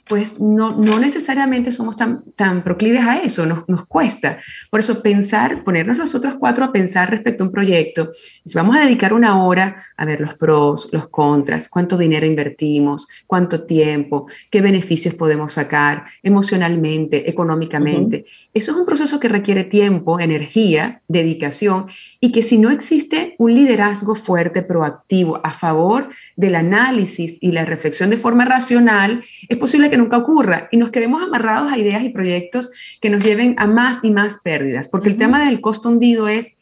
pues 0.07 0.39
no, 0.39 0.75
no 0.75 0.99
necesariamente 0.99 1.71
somos 1.71 1.95
tan, 1.95 2.23
tan 2.35 2.63
proclives 2.63 3.05
a 3.05 3.19
eso, 3.19 3.45
nos, 3.45 3.67
nos 3.69 3.85
cuesta. 3.85 4.37
Por 4.69 4.81
eso 4.81 5.01
pensar, 5.01 5.63
ponernos 5.63 5.97
nosotros 5.97 6.35
cuatro 6.37 6.65
a 6.65 6.71
pensar 6.71 7.09
respecto 7.09 7.43
a 7.43 7.47
un 7.47 7.53
proyecto, 7.53 8.09
si 8.45 8.53
vamos 8.55 8.75
a 8.75 8.81
dedicar 8.81 9.13
una 9.13 9.43
hora 9.43 9.75
a 9.95 10.05
ver 10.05 10.19
los 10.19 10.35
pros, 10.35 10.89
los 10.91 11.07
contras, 11.07 11.69
cuánto 11.69 11.97
dinero 11.97 12.25
invertimos, 12.25 13.07
cuánto 13.27 13.63
tiempo, 13.63 14.27
qué 14.51 14.61
beneficios 14.61 15.13
podemos 15.15 15.53
sacar 15.53 16.03
emocionalmente, 16.21 17.29
económicamente. 17.29 18.25
Eso 18.53 18.71
es 18.71 18.77
un 18.77 18.85
proceso 18.85 19.19
que 19.19 19.29
requiere 19.29 19.63
tiempo, 19.63 20.19
energía, 20.19 21.01
dedicación 21.07 21.87
y 22.19 22.31
que 22.31 22.43
si 22.43 22.57
no 22.57 22.71
existe 22.71 23.35
un 23.37 23.53
liderazgo 23.53 24.15
fuerte, 24.15 24.63
proactivo, 24.63 25.39
a 25.43 25.51
favor 25.51 26.09
del 26.35 26.55
análisis 26.55 27.37
y 27.41 27.51
la 27.51 27.65
reflexión 27.65 28.09
de 28.09 28.17
forma 28.17 28.45
racional, 28.45 29.23
es 29.47 29.57
posible 29.57 29.89
que 29.89 29.92
nunca 29.97 30.17
ocurra 30.17 30.67
y 30.71 30.77
nos 30.77 30.91
quedemos 30.91 31.21
amarrados 31.21 31.71
a 31.71 31.77
ideas 31.77 32.03
y 32.03 32.09
proyectos 32.09 32.71
que 33.01 33.09
nos 33.09 33.23
lleven 33.23 33.55
a 33.57 33.67
más 33.67 34.03
y 34.03 34.11
más 34.11 34.39
pérdidas, 34.43 34.87
porque 34.87 35.09
el 35.09 35.17
tema 35.17 35.45
del 35.45 35.61
costo 35.61 35.89
hundido 35.89 36.27
es 36.27 36.57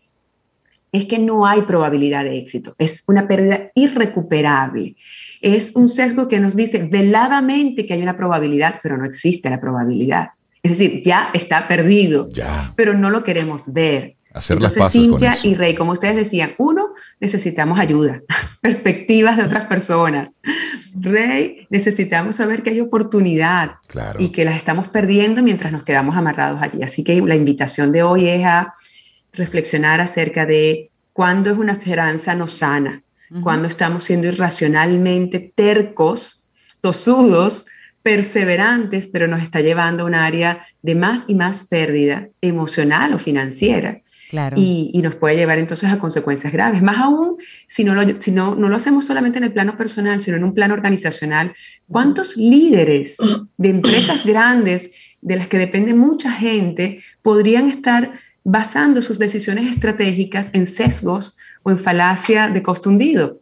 es 0.91 1.05
que 1.05 1.19
no 1.19 1.45
hay 1.45 1.61
probabilidad 1.61 2.25
de 2.25 2.37
éxito, 2.37 2.75
es 2.77 3.03
una 3.07 3.27
pérdida 3.27 3.71
irrecuperable. 3.75 4.95
Es 5.39 5.71
un 5.75 5.87
sesgo 5.87 6.27
que 6.27 6.39
nos 6.39 6.55
dice 6.55 6.83
veladamente 6.83 7.85
que 7.85 7.93
hay 7.93 8.01
una 8.01 8.17
probabilidad, 8.17 8.79
pero 8.83 8.97
no 8.97 9.05
existe 9.05 9.49
la 9.49 9.61
probabilidad. 9.61 10.31
Es 10.61 10.77
decir, 10.77 11.01
ya 11.03 11.29
está 11.33 11.67
perdido, 11.67 12.29
pero 12.75 12.93
no 12.93 13.09
lo 13.09 13.23
queremos 13.23 13.73
ver 13.73 14.17
Hacer 14.33 14.55
Entonces, 14.55 14.77
las 14.79 14.87
paces 14.87 15.01
Cintia 15.01 15.29
con 15.31 15.37
eso. 15.39 15.47
y 15.47 15.55
Rey, 15.55 15.75
como 15.75 15.91
ustedes 15.91 16.15
decían, 16.15 16.53
uno, 16.57 16.89
necesitamos 17.19 17.79
ayuda, 17.79 18.19
perspectivas 18.61 19.35
de 19.37 19.43
otras 19.43 19.65
personas. 19.65 20.29
Rey, 20.99 21.67
necesitamos 21.69 22.35
saber 22.37 22.63
que 22.63 22.69
hay 22.71 22.79
oportunidad 22.81 23.71
Claro. 23.87 24.21
y 24.21 24.29
que 24.29 24.45
las 24.45 24.55
estamos 24.55 24.87
perdiendo 24.87 25.41
mientras 25.43 25.71
nos 25.71 25.83
quedamos 25.83 26.15
amarrados 26.15 26.61
allí. 26.61 26.81
Así 26.83 27.03
que 27.03 27.19
la 27.21 27.35
invitación 27.35 27.91
de 27.91 28.03
hoy 28.03 28.27
es 28.29 28.45
a 28.45 28.71
reflexionar 29.33 29.99
acerca 30.01 30.45
de 30.45 30.91
cuándo 31.13 31.51
es 31.51 31.57
una 31.57 31.73
esperanza 31.73 32.35
no 32.35 32.47
sana, 32.47 33.03
Ujú. 33.31 33.41
cuándo 33.41 33.67
estamos 33.67 34.03
siendo 34.03 34.27
irracionalmente 34.27 35.51
tercos, 35.55 36.49
tosudos, 36.81 37.65
perseverantes, 38.01 39.07
pero 39.07 39.27
nos 39.27 39.41
está 39.43 39.59
llevando 39.61 40.03
a 40.03 40.05
un 40.07 40.15
área 40.15 40.61
de 40.81 40.95
más 40.95 41.25
y 41.27 41.35
más 41.35 41.65
pérdida 41.65 42.29
emocional 42.41 43.13
o 43.13 43.19
financiera 43.19 44.01
Claro. 44.31 44.55
y, 44.57 44.91
y 44.93 45.01
nos 45.01 45.15
puede 45.15 45.35
llevar 45.35 45.59
entonces 45.59 45.91
a 45.91 45.99
consecuencias 45.99 46.53
graves. 46.53 46.81
Más 46.81 46.99
aún 46.99 47.35
si, 47.67 47.83
no 47.83 47.93
lo, 47.93 48.21
si 48.21 48.31
no, 48.31 48.55
no 48.55 48.69
lo 48.69 48.77
hacemos 48.77 49.03
solamente 49.03 49.39
en 49.39 49.43
el 49.43 49.51
plano 49.51 49.75
personal, 49.75 50.21
sino 50.21 50.37
en 50.37 50.45
un 50.45 50.53
plano 50.53 50.73
organizacional. 50.73 51.53
¿Cuántos 51.89 52.37
líderes 52.37 53.17
de 53.57 53.69
empresas 53.69 54.25
grandes 54.25 54.91
de 55.19 55.35
las 55.35 55.49
que 55.49 55.57
depende 55.57 55.93
mucha 55.93 56.31
gente 56.31 57.01
podrían 57.21 57.67
estar 57.67 58.13
basando 58.45 59.01
sus 59.01 59.19
decisiones 59.19 59.69
estratégicas 59.69 60.51
en 60.53 60.65
sesgos 60.65 61.37
o 61.63 61.71
en 61.71 61.77
falacia 61.77 62.47
de 62.47 62.63
costo 62.63 62.89
hundido? 62.89 63.40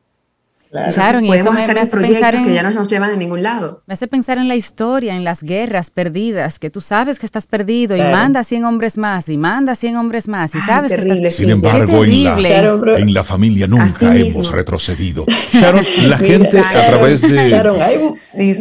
Claro. 0.70 0.93
Claro, 0.93 1.20
y 1.22 1.32
eso 1.34 1.51
me- 1.51 1.59
estar 1.61 1.74
me 1.76 1.82
en 1.82 1.88
hace 1.88 1.97
pensar 1.97 2.36
en- 2.36 2.45
que 2.45 2.53
ya 2.53 2.61
no 2.61 2.70
nos 2.70 2.88
llevan 2.88 3.09
a 3.11 3.15
ningún 3.15 3.41
lado. 3.41 3.82
Me 3.88 3.93
hace 3.95 4.07
pensar 4.07 4.38
en 4.38 4.47
la 4.47 4.55
historia, 4.55 5.15
en 5.15 5.24
las 5.24 5.41
guerras 5.41 5.89
perdidas, 5.89 6.59
que 6.59 6.70
tú 6.70 6.80
sabes 6.80 7.17
que 7.17 7.26
estás 7.26 7.47
perdido 7.47 7.95
y 7.95 7.99
Claro. 7.99 8.15
manda 8.15 8.43
100 8.43 8.65
hombres 8.65 8.97
más 8.97 9.30
y 9.30 9.38
manda 9.38 9.74
100 9.76 9.95
hombres 9.97 10.28
más 10.28 10.53
y 10.53 10.59
Ay, 10.59 10.63
sabes 10.67 10.91
terrible, 10.91 11.24
que 11.24 11.32
Sin 11.32 11.45
Sí, 11.47 11.51
embargo, 11.53 12.03
en 12.03 12.24
la, 12.24 12.36
terrible. 12.36 12.49
Sharon, 12.49 12.97
en 12.97 13.13
la 13.15 13.24
familia 13.24 13.65
nunca 13.67 13.86
Así 14.11 14.22
hemos 14.22 14.36
mismo. 14.36 14.51
retrocedido. 14.51 15.26
Sharon, 15.53 15.84
la 16.07 16.17
gente 16.20 16.59
a 16.59 16.61
Sharon, 16.61 16.88
través 16.99 17.22
de... 17.22 17.45
Sharon, 17.45 17.82
hay- 17.82 17.99
Sí, 18.36 18.55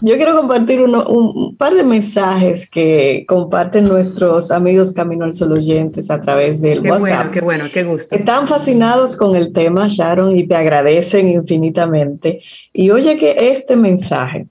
yo 0.00 0.16
quiero 0.16 0.36
compartir 0.36 0.80
uno- 0.82 1.06
un, 1.06 1.26
un 1.50 1.56
par 1.56 1.74
de 1.74 1.84
mensajes 1.84 2.68
que 2.68 3.24
comparten 3.28 3.86
nuestros 3.86 4.50
amigos 4.50 4.92
Camino 4.92 5.24
al 5.26 5.34
Sol 5.34 5.52
oyentes 5.52 6.10
a 6.10 6.20
través 6.22 6.60
del 6.62 6.80
Qué 6.80 6.90
WhatsApp. 6.90 7.08
bueno, 7.18 7.30
qué 7.30 7.40
bueno, 7.42 7.64
qué 7.72 7.84
gusto. 7.84 8.16
Están 8.16 8.48
fascinados 8.48 9.14
con 9.14 9.36
el 9.36 9.52
tema, 9.52 9.86
Sharon, 9.88 10.36
y 10.38 10.46
te 10.48 10.56
agradecen 10.56 11.28
infinitamente. 11.50 12.42
Y 12.72 12.90
oye 12.90 13.16
que 13.16 13.34
este 13.50 13.76
mensaje 13.76 14.46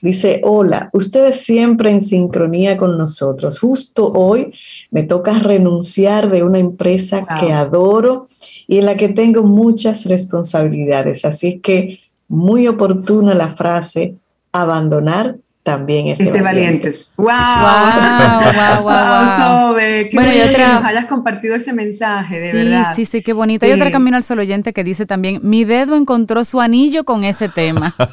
dice, 0.00 0.40
hola, 0.44 0.90
ustedes 0.92 1.40
siempre 1.40 1.90
en 1.90 2.00
sincronía 2.00 2.76
con 2.76 2.96
nosotros. 2.96 3.58
Justo 3.58 4.12
hoy 4.12 4.52
me 4.90 5.02
toca 5.02 5.38
renunciar 5.38 6.30
de 6.30 6.44
una 6.44 6.58
empresa 6.60 7.26
Wow. 7.28 7.40
que 7.40 7.52
adoro 7.52 8.26
y 8.66 8.78
en 8.78 8.86
la 8.86 8.96
que 8.96 9.08
tengo 9.08 9.42
muchas 9.42 10.06
responsabilidades. 10.06 11.24
Así 11.24 11.58
que 11.58 12.00
muy 12.28 12.68
oportuna 12.68 13.34
la 13.34 13.48
frase, 13.48 14.14
abandonar 14.52 15.36
también 15.68 16.06
es 16.06 16.18
Este 16.18 16.40
valientes. 16.40 17.12
valientes. 17.12 17.12
¡Wow! 17.16 17.26
Wow, 17.28 18.52
wow, 18.54 18.82
wow, 18.82 18.92
wow. 18.94 19.28
Sobe, 19.36 20.08
qué 20.08 20.16
Bueno, 20.16 20.32
y 20.32 20.36
bueno 20.36 20.48
que 20.48 20.54
otra- 20.54 20.72
nos 20.76 20.84
hayas 20.86 21.04
compartido 21.04 21.54
ese 21.56 21.74
mensaje, 21.74 22.38
de 22.40 22.50
sí, 22.52 22.56
verdad. 22.56 22.92
sí, 22.96 23.04
sí, 23.04 23.20
qué 23.22 23.34
bonito. 23.34 23.66
Hay 23.66 23.72
Sí. 23.72 23.78
otra 23.78 23.90
Camino 23.90 24.16
al 24.16 24.22
Sol 24.22 24.38
oyente 24.38 24.72
que 24.72 24.82
dice 24.82 25.04
también, 25.04 25.40
mi 25.42 25.64
dedo 25.64 25.94
encontró 25.94 26.42
su 26.46 26.62
anillo 26.62 27.04
con 27.04 27.24
ese 27.24 27.50
tema. 27.50 27.94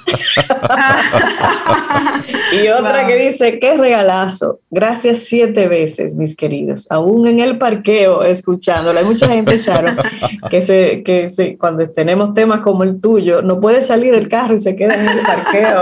Y 2.51 2.68
otra 2.70 2.99
Wow. 3.01 3.08
que 3.08 3.18
dice, 3.18 3.60
qué 3.60 3.78
regalazo. 3.78 4.60
Gracias 4.72 5.20
siete 5.20 5.68
veces, 5.68 6.16
mis 6.16 6.36
queridos. 6.36 6.88
Aún 6.89 7.28
en 7.28 7.39
el 7.39 7.58
parqueo, 7.58 8.24
escuchándola. 8.24 8.99
Hay 9.01 9.06
mucha 9.06 9.28
gente, 9.28 9.58
Sharon, 9.58 9.97
que, 10.49 10.62
se, 10.62 11.03
que 11.03 11.30
se, 11.30 11.58
cuando 11.58 11.88
tenemos 11.89 12.34
temas 12.34 12.62
como 12.62 12.84
el 12.84 12.99
tuyo, 13.01 13.41
no 13.41 13.60
puede 13.60 13.84
salir 13.84 14.14
el 14.14 14.28
carro 14.28 14.56
y 14.56 14.60
se 14.60 14.76
queda 14.76 14.95
en 14.95 15.08
el 15.10 15.20
parqueo. 15.20 15.82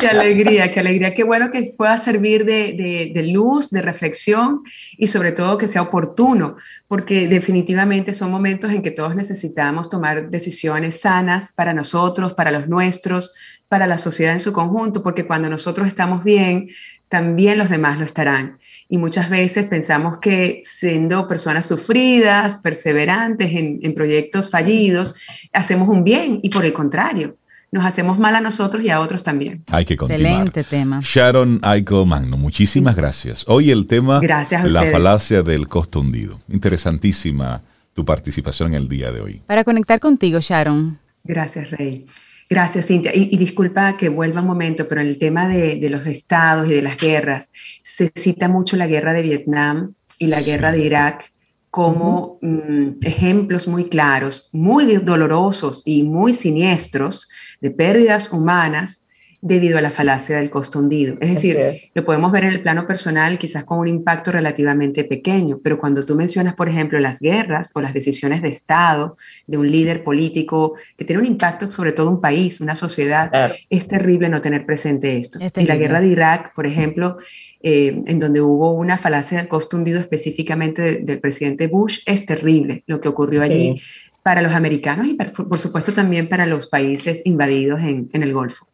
Qué 0.00 0.06
alegría, 0.08 0.70
qué 0.70 0.80
alegría. 0.80 1.01
Qué 1.10 1.24
bueno 1.24 1.50
que 1.50 1.74
pueda 1.76 1.98
servir 1.98 2.44
de, 2.44 3.12
luz, 3.26 3.70
de 3.70 3.82
reflexión 3.82 4.62
y 4.96 5.08
sobre 5.08 5.32
todo 5.32 5.58
que 5.58 5.68
sea 5.68 5.82
oportuno, 5.82 6.56
porque 6.86 7.28
definitivamente 7.28 8.14
son 8.14 8.30
momentos 8.30 8.72
en 8.72 8.82
que 8.82 8.90
todos 8.90 9.16
necesitamos 9.16 9.90
tomar 9.90 10.30
decisiones 10.30 11.00
sanas 11.00 11.52
para 11.52 11.74
nosotros, 11.74 12.34
para 12.34 12.50
los 12.50 12.68
nuestros, 12.68 13.34
para 13.68 13.86
la 13.86 13.98
sociedad 13.98 14.34
en 14.34 14.40
su 14.40 14.52
conjunto, 14.52 15.02
porque 15.02 15.26
cuando 15.26 15.48
nosotros 15.50 15.88
estamos 15.88 16.22
bien, 16.22 16.68
también 17.08 17.58
los 17.58 17.68
demás 17.68 17.98
lo 17.98 18.04
estarán. 18.04 18.58
Y 18.88 18.98
muchas 18.98 19.28
veces 19.28 19.66
pensamos 19.66 20.18
que 20.18 20.60
siendo 20.64 21.26
personas 21.26 21.66
sufridas, 21.66 22.60
perseverantes 22.60 23.50
en 23.54 23.94
proyectos 23.94 24.50
fallidos, 24.50 25.16
hacemos 25.52 25.88
un 25.88 26.04
bien 26.04 26.40
y 26.42 26.48
por 26.48 26.64
el 26.64 26.72
contrario, 26.72 27.36
nos 27.72 27.84
hacemos 27.86 28.18
mal 28.18 28.36
a 28.36 28.40
nosotros 28.42 28.84
y 28.84 28.90
a 28.90 29.00
otros 29.00 29.22
también. 29.22 29.64
Hay 29.68 29.84
que 29.86 29.96
continuar. 29.96 30.46
Excelente 30.46 30.62
tema. 30.64 31.00
Sharon 31.02 31.58
Aiko 31.62 32.04
Magno, 32.04 32.36
muchísimas 32.36 32.94
gracias. 32.94 33.44
Hoy 33.48 33.70
el 33.70 33.86
tema, 33.86 34.20
Gracias 34.20 34.62
a 34.62 34.66
la 34.66 34.80
ustedes. 34.80 34.92
falacia 34.92 35.42
del 35.42 35.68
costo 35.68 36.00
hundido. 36.00 36.38
Interesantísima 36.50 37.62
tu 37.94 38.04
participación 38.04 38.68
en 38.74 38.82
el 38.82 38.88
día 38.88 39.10
de 39.10 39.20
hoy. 39.20 39.42
Para 39.46 39.64
conectar 39.64 40.00
contigo, 40.00 40.38
Sharon. 40.40 40.98
Gracias, 41.24 41.70
Rey. 41.70 42.06
Gracias, 42.50 42.86
Cintia. 42.86 43.12
Y, 43.14 43.30
y 43.32 43.38
disculpa 43.38 43.96
que 43.96 44.10
vuelva 44.10 44.42
un 44.42 44.46
momento, 44.46 44.86
pero 44.86 45.00
en 45.00 45.06
el 45.06 45.16
tema 45.16 45.48
de, 45.48 45.76
de 45.76 45.88
los 45.90 46.06
estados 46.06 46.68
y 46.68 46.74
de 46.74 46.82
las 46.82 46.98
guerras, 46.98 47.50
se 47.82 48.12
cita 48.14 48.48
mucho 48.48 48.76
la 48.76 48.86
guerra 48.86 49.14
de 49.14 49.22
Vietnam 49.22 49.94
y 50.18 50.26
la 50.26 50.40
Sí. 50.40 50.50
guerra 50.50 50.72
de 50.72 50.84
Irak 50.84 51.30
como 51.72 52.38
mm, 52.42 52.98
ejemplos 53.02 53.66
muy 53.66 53.88
claros, 53.88 54.50
muy 54.52 54.94
dolorosos 54.98 55.80
y 55.86 56.02
muy 56.02 56.34
siniestros 56.34 57.30
de 57.62 57.70
pérdidas 57.70 58.30
humanas 58.30 59.01
debido 59.44 59.76
a 59.76 59.80
la 59.80 59.90
falacia 59.90 60.36
del 60.36 60.50
costo 60.50 60.78
hundido. 60.78 61.16
Es 61.20 61.28
decir, 61.30 61.56
es. 61.56 61.90
lo 61.96 62.04
podemos 62.04 62.30
ver 62.30 62.44
en 62.44 62.50
el 62.50 62.62
plano 62.62 62.86
personal 62.86 63.38
quizás 63.38 63.64
con 63.64 63.78
un 63.80 63.88
impacto 63.88 64.30
relativamente 64.30 65.02
pequeño, 65.02 65.58
pero 65.62 65.78
cuando 65.78 66.04
tú 66.04 66.14
mencionas, 66.14 66.54
por 66.54 66.68
ejemplo, 66.68 67.00
las 67.00 67.18
guerras 67.18 67.72
o 67.74 67.80
las 67.80 67.92
decisiones 67.92 68.40
de 68.40 68.48
Estado 68.48 69.16
de 69.48 69.58
un 69.58 69.68
líder 69.68 70.04
político 70.04 70.74
que 70.96 71.04
tiene 71.04 71.20
un 71.20 71.26
impacto 71.26 71.68
sobre 71.68 71.90
todo 71.90 72.08
un 72.08 72.20
país, 72.20 72.60
una 72.60 72.76
sociedad, 72.76 73.30
Claro. 73.30 73.54
es 73.68 73.88
terrible 73.88 74.28
no 74.28 74.40
tener 74.40 74.64
presente 74.64 75.18
esto. 75.18 75.40
Es 75.40 75.50
Y 75.56 75.66
la 75.66 75.76
guerra 75.76 76.00
de 76.00 76.06
Irak, 76.06 76.54
por 76.54 76.66
ejemplo, 76.68 77.16
eh, 77.64 78.00
en 78.06 78.18
donde 78.20 78.40
hubo 78.40 78.72
una 78.72 78.96
falacia 78.96 79.38
del 79.38 79.48
costo 79.48 79.76
hundido 79.76 79.98
específicamente 79.98 80.82
de- 80.82 80.96
del 81.00 81.18
presidente 81.18 81.66
Bush, 81.66 81.98
es 82.06 82.26
terrible 82.26 82.84
lo 82.86 83.00
que 83.00 83.08
ocurrió 83.08 83.42
allí 83.42 83.74
Sí. 83.76 83.82
para 84.22 84.40
los 84.40 84.52
americanos 84.52 85.08
y 85.08 85.14
por, 85.14 85.48
por 85.48 85.58
supuesto 85.58 85.92
también 85.92 86.28
para 86.28 86.46
los 86.46 86.68
países 86.68 87.22
invadidos 87.24 87.80
en, 87.80 88.08
en 88.12 88.22
el 88.22 88.32
Golfo. 88.32 88.68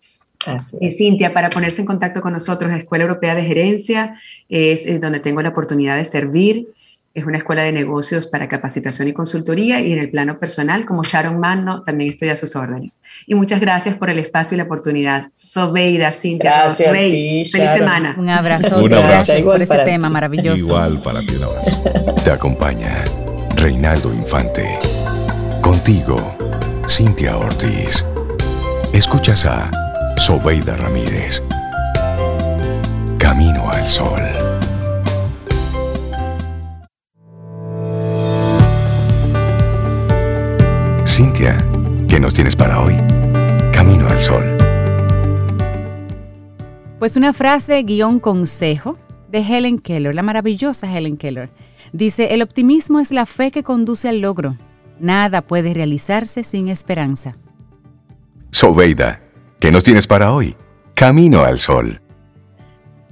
Eh. 0.80 0.93
Cintia, 0.93 1.34
para 1.34 1.51
ponerse 1.51 1.80
en 1.80 1.86
contacto 1.86 2.20
con 2.20 2.32
nosotros, 2.32 2.70
la 2.70 2.78
Escuela 2.78 3.05
Europea 3.05 3.34
de 3.34 3.43
Gerencia 3.45 4.14
es, 4.49 4.86
eh, 4.86 4.99
donde 4.99 5.20
tengo 5.20 5.43
la 5.43 5.49
oportunidad 5.51 5.97
de 5.97 6.05
servir. 6.05 6.68
Es 7.14 7.24
una 7.26 7.39
escuela 7.39 7.62
de 7.62 7.72
negocios 7.72 8.28
para 8.28 8.49
capacitación 8.49 9.09
y 9.09 9.12
consultoría 9.12 9.80
y 9.80 9.93
en 9.93 9.99
el 9.99 10.09
plano 10.11 10.39
personal, 10.39 10.86
como 10.86 11.03
Sharon 11.03 11.41
Manno, 11.41 11.82
también 11.82 12.11
estoy 12.11 12.28
a 12.28 12.36
sus 12.36 12.55
órdenes. 12.55 13.01
Y 13.26 13.34
muchas 13.34 13.61
gracias 13.61 13.97
por 13.97 14.09
el 14.11 14.20
espacio 14.20 14.55
y 14.55 14.59
la 14.59 14.64
oportunidad. 14.64 15.26
Sobeida, 15.34 16.12
Cintia, 16.12 16.62
Gracias 16.64 16.89
a 16.89 16.93
Rey, 16.93 17.11
ti, 17.11 17.51
feliz 17.51 17.66
Sharon. 17.66 17.78
semana. 17.78 18.14
Un 18.16 18.28
abrazo. 18.28 18.78
Un 18.78 18.93
abrazo. 18.93 19.09
Gracias 19.09 19.39
Igual 19.41 19.55
por 19.57 19.62
ese 19.62 19.68
para 19.72 19.84
tema 19.84 20.09
maravilloso. 20.09 20.64
Igual 20.66 20.99
para 21.03 21.20
ti, 21.20 21.34
un 21.34 21.45
abrazo. 21.45 22.14
Te 22.22 22.30
acompaña 22.30 23.05
Reinaldo 23.57 24.14
Infante. 24.14 24.78
Contigo, 25.61 26.36
Cintia 26.89 27.36
Ortiz. 27.36 28.05
Escuchas 28.93 29.45
a 29.45 29.70
Sobeida 30.18 30.76
Ramírez. 30.76 31.42
Camino 33.18 33.70
al 33.70 33.86
Sol. 33.86 34.20
Cintia, 41.06 41.56
¿qué 42.08 42.18
nos 42.18 42.34
tienes 42.34 42.56
para 42.56 42.80
hoy? 42.80 42.96
Camino 43.72 44.08
al 44.08 44.18
Sol. 44.18 44.42
Pues 46.98 47.16
una 47.16 47.32
frase 47.32 47.80
guion 47.84 48.18
consejo 48.18 48.98
de 49.30 49.38
Helen 49.38 49.78
Keller, 49.78 50.16
la 50.16 50.22
maravillosa 50.22 50.92
Helen 50.92 51.16
Keller. 51.16 51.48
Dice, 51.92 52.34
el 52.34 52.42
optimismo 52.42 52.98
es 52.98 53.12
la 53.12 53.24
fe 53.24 53.52
que 53.52 53.62
conduce 53.62 54.08
al 54.08 54.20
logro. 54.20 54.56
Nada 54.98 55.42
puede 55.42 55.72
realizarse 55.72 56.42
sin 56.42 56.68
esperanza. 56.68 57.36
Sobeida, 58.50 59.20
¿qué 59.59 59.70
nos 59.70 59.84
tienes 59.84 60.06
para 60.06 60.32
hoy? 60.32 60.56
Camino 60.94 61.44
al 61.44 61.59
Sol. 61.59 62.00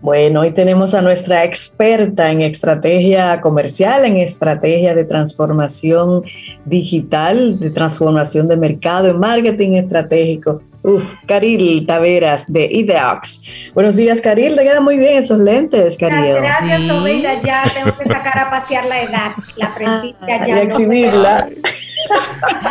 Bueno, 0.00 0.42
hoy 0.42 0.52
tenemos 0.52 0.94
a 0.94 1.02
nuestra 1.02 1.44
experta 1.44 2.30
en 2.30 2.42
estrategia 2.42 3.40
comercial, 3.40 4.04
en 4.04 4.18
estrategia 4.18 4.94
de 4.94 5.04
transformación 5.04 6.22
digital, 6.64 7.58
de 7.58 7.70
transformación 7.70 8.46
de 8.46 8.56
mercado, 8.56 9.08
en 9.08 9.18
marketing 9.18 9.72
estratégico. 9.72 10.62
Uf, 10.82 11.14
Caril 11.26 11.84
Taveras 11.84 12.52
de 12.52 12.68
Ideox. 12.70 13.46
Buenos 13.74 13.96
días, 13.96 14.20
Caril. 14.20 14.54
Te 14.54 14.62
quedan 14.62 14.84
muy 14.84 14.96
bien 14.96 15.18
esos 15.18 15.38
lentes, 15.40 15.96
Caril. 15.96 16.34
Gracias, 16.34 16.80
sí. 16.82 17.22
Ya 17.42 17.64
tengo 17.74 17.96
que 17.98 18.04
sacar 18.08 18.38
a 18.38 18.50
pasear 18.50 18.84
la 18.84 19.02
edad, 19.02 19.32
la 19.56 19.74
prendita 19.74 20.18
ah, 20.20 20.46
ya. 20.46 20.58
Y 20.58 20.60
exhibirla. 20.60 21.48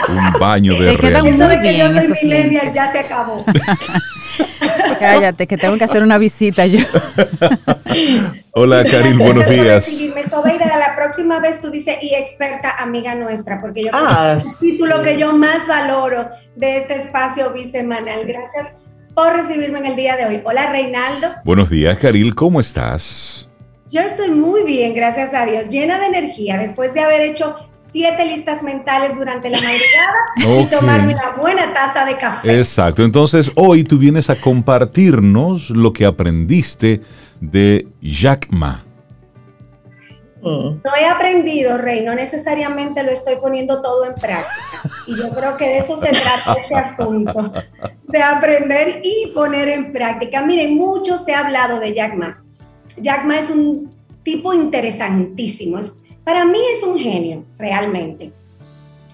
Un 0.09 0.39
baño 0.39 0.73
de 0.73 0.91
Te 0.91 0.97
quedan 0.97 1.37
muy 1.37 1.57
bien 1.57 1.97
esos 1.97 2.21
lentes. 2.23 2.73
Ya 2.73 2.91
se 2.91 2.99
acabó. 2.99 3.45
Cállate, 4.99 5.47
que 5.47 5.57
tengo 5.57 5.77
que 5.77 5.83
hacer 5.83 6.03
una 6.03 6.17
visita 6.17 6.65
yo. 6.65 6.79
Hola, 8.51 8.85
Karin, 8.85 9.17
buenos 9.17 9.47
días. 9.49 9.85
Sobeida, 10.29 10.77
la 10.77 10.95
próxima 10.95 11.39
vez 11.39 11.61
tú 11.61 11.69
dices, 11.69 11.97
y 12.01 12.13
experta 12.13 12.71
amiga 12.71 13.15
nuestra, 13.15 13.61
porque 13.61 13.83
yo 13.83 13.91
ah, 13.93 14.35
es 14.37 14.61
el 14.61 14.71
título 14.71 15.01
que 15.01 15.17
yo 15.17 15.33
más 15.33 15.67
valoro 15.67 16.29
de 16.55 16.77
este 16.77 16.95
espacio 16.95 17.51
bisemanal. 17.53 18.21
Gracias 18.25 18.69
por 19.13 19.33
recibirme 19.33 19.79
en 19.79 19.85
el 19.85 19.95
día 19.95 20.15
de 20.17 20.25
hoy. 20.25 20.41
Hola, 20.43 20.69
Reinaldo. 20.71 21.27
Buenos 21.43 21.69
días, 21.69 21.97
Karil, 21.97 22.35
¿cómo 22.35 22.59
estás? 22.59 23.49
Yo 23.91 24.01
estoy 24.01 24.31
muy 24.31 24.63
bien, 24.63 24.95
gracias 24.95 25.35
a 25.35 25.45
Dios, 25.45 25.69
llena 25.69 25.99
de 25.99 26.07
energía 26.07 26.57
después 26.57 26.91
de 26.95 27.01
haber 27.01 27.21
hecho 27.21 27.55
siete 27.73 28.25
listas 28.25 28.63
mentales 28.63 29.15
durante 29.15 29.51
la 29.51 29.59
madrugada 29.59 30.61
y 30.63 30.65
tomarme 30.65 31.13
una 31.13 31.35
buena 31.37 31.71
taza 31.71 32.03
de 32.03 32.17
café. 32.17 32.57
Exacto, 32.57 33.03
entonces 33.03 33.51
hoy 33.55 33.83
tú 33.83 33.99
vienes 33.99 34.31
a 34.31 34.35
compartirnos 34.37 35.69
lo 35.69 35.93
que 35.93 36.05
aprendiste 36.07 37.01
de 37.39 37.87
Jack 38.01 38.47
Ma. 38.49 38.83
No 40.41 40.95
he 40.99 41.05
aprendido, 41.05 41.77
Rey, 41.77 42.03
no 42.03 42.13
necesariamente 42.13 43.01
lo 43.03 43.11
estoy 43.11 43.35
poniendo 43.37 43.81
todo 43.81 44.05
en 44.05 44.13
práctica. 44.13 44.81
Y 45.07 45.15
yo 45.15 45.29
creo 45.29 45.57
que 45.57 45.67
de 45.67 45.77
eso 45.79 45.97
se 45.97 46.09
trata 46.09 46.53
este 46.59 46.75
asunto, 46.75 47.51
de 48.03 48.21
aprender 48.21 49.01
y 49.03 49.31
poner 49.33 49.69
en 49.69 49.91
práctica. 49.91 50.43
Miren, 50.43 50.75
mucho 50.75 51.17
se 51.17 51.33
ha 51.33 51.39
hablado 51.39 51.79
de 51.79 51.93
Jack 51.93 52.15
Ma 52.15 52.44
Jack 52.97 53.25
Ma 53.25 53.39
es 53.39 53.49
un 53.49 53.91
tipo 54.23 54.53
interesantísimo. 54.53 55.79
para 56.23 56.45
mí 56.45 56.59
es 56.75 56.83
un 56.83 56.97
genio, 56.97 57.43
realmente. 57.57 58.31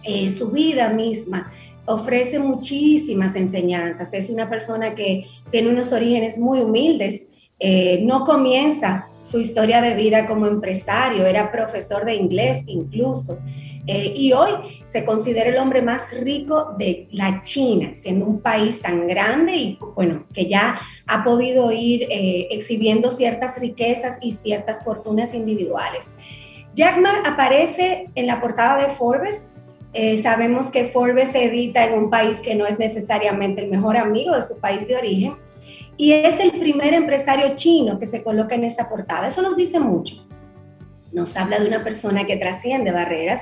Eh, 0.03 0.31
su 0.31 0.49
vida 0.49 0.89
misma 0.89 1.51
ofrece 1.85 2.39
muchísimas 2.39 3.35
enseñanzas. 3.35 4.13
Es 4.13 4.29
una 4.29 4.49
persona 4.49 4.95
que 4.95 5.25
tiene 5.51 5.69
unos 5.69 5.91
orígenes 5.91 6.37
muy 6.37 6.59
humildes. 6.59 7.27
Eh, 7.59 8.01
no 8.03 8.23
comienza 8.23 9.07
su 9.21 9.39
historia 9.39 9.81
de 9.81 9.93
vida 9.93 10.25
como 10.25 10.47
empresario, 10.47 11.27
era 11.27 11.51
profesor 11.51 12.05
de 12.05 12.15
inglés 12.15 12.63
incluso. 12.67 13.39
Eh, 13.87 14.13
y 14.15 14.31
hoy 14.33 14.51
se 14.83 15.03
considera 15.03 15.49
el 15.49 15.57
hombre 15.57 15.81
más 15.81 16.13
rico 16.19 16.75
de 16.77 17.07
la 17.11 17.41
China, 17.41 17.93
siendo 17.95 18.25
un 18.25 18.39
país 18.39 18.79
tan 18.79 19.07
grande 19.07 19.55
y 19.55 19.79
bueno, 19.95 20.25
que 20.33 20.45
ya 20.45 20.79
ha 21.07 21.23
podido 21.23 21.71
ir 21.71 22.03
eh, 22.03 22.47
exhibiendo 22.51 23.09
ciertas 23.09 23.59
riquezas 23.59 24.19
y 24.21 24.33
ciertas 24.33 24.83
fortunas 24.83 25.33
individuales. 25.33 26.11
Jack 26.73 26.99
Ma 26.99 27.23
aparece 27.25 28.09
en 28.13 28.27
la 28.27 28.39
portada 28.39 28.85
de 28.85 28.93
Forbes. 28.93 29.49
Eh, 29.93 30.21
sabemos 30.21 30.69
que 30.69 30.85
Forbes 30.85 31.29
se 31.29 31.45
edita 31.45 31.83
en 31.83 31.95
un 31.95 32.09
país 32.09 32.39
que 32.39 32.55
no 32.55 32.67
es 32.67 32.77
necesariamente 32.79 33.61
el 33.61 33.69
mejor 33.69 33.97
amigo 33.97 34.35
de 34.35 34.41
su 34.41 34.59
país 34.59 34.87
de 34.87 34.95
origen 34.95 35.35
y 35.97 36.13
es 36.13 36.39
el 36.39 36.51
primer 36.59 36.93
empresario 36.93 37.55
chino 37.55 37.99
que 37.99 38.05
se 38.05 38.23
coloca 38.23 38.55
en 38.55 38.63
esa 38.63 38.87
portada. 38.87 39.27
Eso 39.27 39.41
nos 39.41 39.57
dice 39.57 39.79
mucho 39.79 40.25
nos 41.11 41.35
habla 41.35 41.59
de 41.59 41.67
una 41.67 41.83
persona 41.83 42.25
que 42.25 42.37
trasciende 42.37 42.91
barreras 42.91 43.41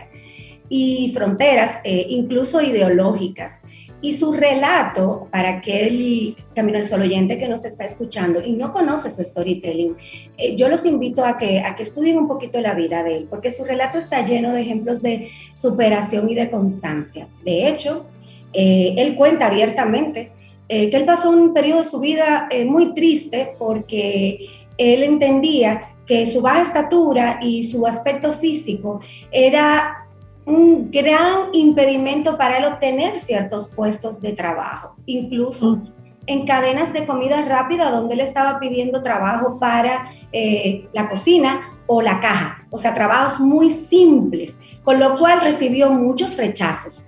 y 0.70 1.11
fronteras, 1.13 1.82
eh, 1.84 2.05
incluso 2.09 2.61
ideológicas. 2.61 3.63
Y 4.01 4.13
su 4.13 4.32
relato, 4.32 5.28
para 5.30 5.49
aquel 5.49 6.38
Camino 6.55 6.78
al 6.78 6.86
Sol 6.86 7.01
oyente 7.01 7.38
que 7.38 7.49
nos 7.49 7.65
está 7.65 7.84
escuchando 7.84 8.41
y 8.41 8.53
no 8.53 8.72
conoce 8.72 9.09
su 9.09 9.22
storytelling, 9.22 9.97
eh, 10.38 10.55
yo 10.55 10.70
los 10.70 10.86
invito 10.86 11.26
a 11.26 11.38
que, 11.38 11.59
a 11.59 11.76
que 11.76 11.84
estudien 11.84 12.17
un 12.17 12.28
poquito 12.28 12.61
la 12.61 12.76
vida 12.76 13.03
de 13.03 13.17
él, 13.17 13.28
porque 13.30 13.51
su 13.51 13.65
relato 13.65 13.97
está 13.97 14.24
lleno 14.24 14.53
de 14.53 14.61
ejemplos 14.61 15.01
de 15.01 15.30
superación 15.53 16.30
y 16.30 16.36
de 16.36 16.49
constancia. 16.49 17.28
De 17.43 17.67
hecho, 17.67 18.05
eh, 18.53 18.93
él 18.97 19.15
cuenta 19.15 19.47
abiertamente 19.47 20.32
que 20.70 20.95
él 20.95 21.03
pasó 21.03 21.32
un 21.32 21.51
periodo 21.51 21.80
de 21.80 21.86
su 21.86 21.99
vida 21.99 22.47
muy 22.67 22.93
triste 22.93 23.53
porque 23.57 24.49
él 24.78 25.01
entendía 25.01 25.89
que 26.10 26.26
su 26.26 26.41
baja 26.41 26.64
estatura 26.64 27.38
y 27.39 27.64
su 27.64 27.86
aspecto 27.86 28.34
físico 28.34 28.99
era 29.32 30.07
un 30.43 30.89
gran 30.89 31.53
impedimento 31.53 32.36
para 32.36 32.57
él 32.57 32.66
obtener 32.66 33.20
ciertos 33.20 33.68
puestos 33.68 34.20
de 34.20 34.34
trabajo, 34.34 34.95
incluso 35.05 35.76
mm. 35.76 35.93
en 36.26 36.47
cadenas 36.47 36.93
de 36.93 37.05
comida 37.05 37.45
rápida 37.45 37.91
donde 37.91 38.16
él 38.16 38.22
estaba 38.22 38.60
pidiendo 38.60 39.03
trabajo 39.03 39.60
para 39.60 40.12
eh, 40.32 40.88
la 40.93 41.07
cocina 41.07 41.78
o 41.86 42.01
la 42.01 42.20
caja, 42.20 42.66
o 42.72 42.80
sea, 42.80 42.95
trabajos 42.95 43.39
muy 43.39 43.70
simples, 43.70 44.57
con 44.84 44.99
lo 44.99 45.16
cual 45.16 45.41
recibió 45.41 45.91
muchos 45.91 46.38
rechazos 46.38 47.03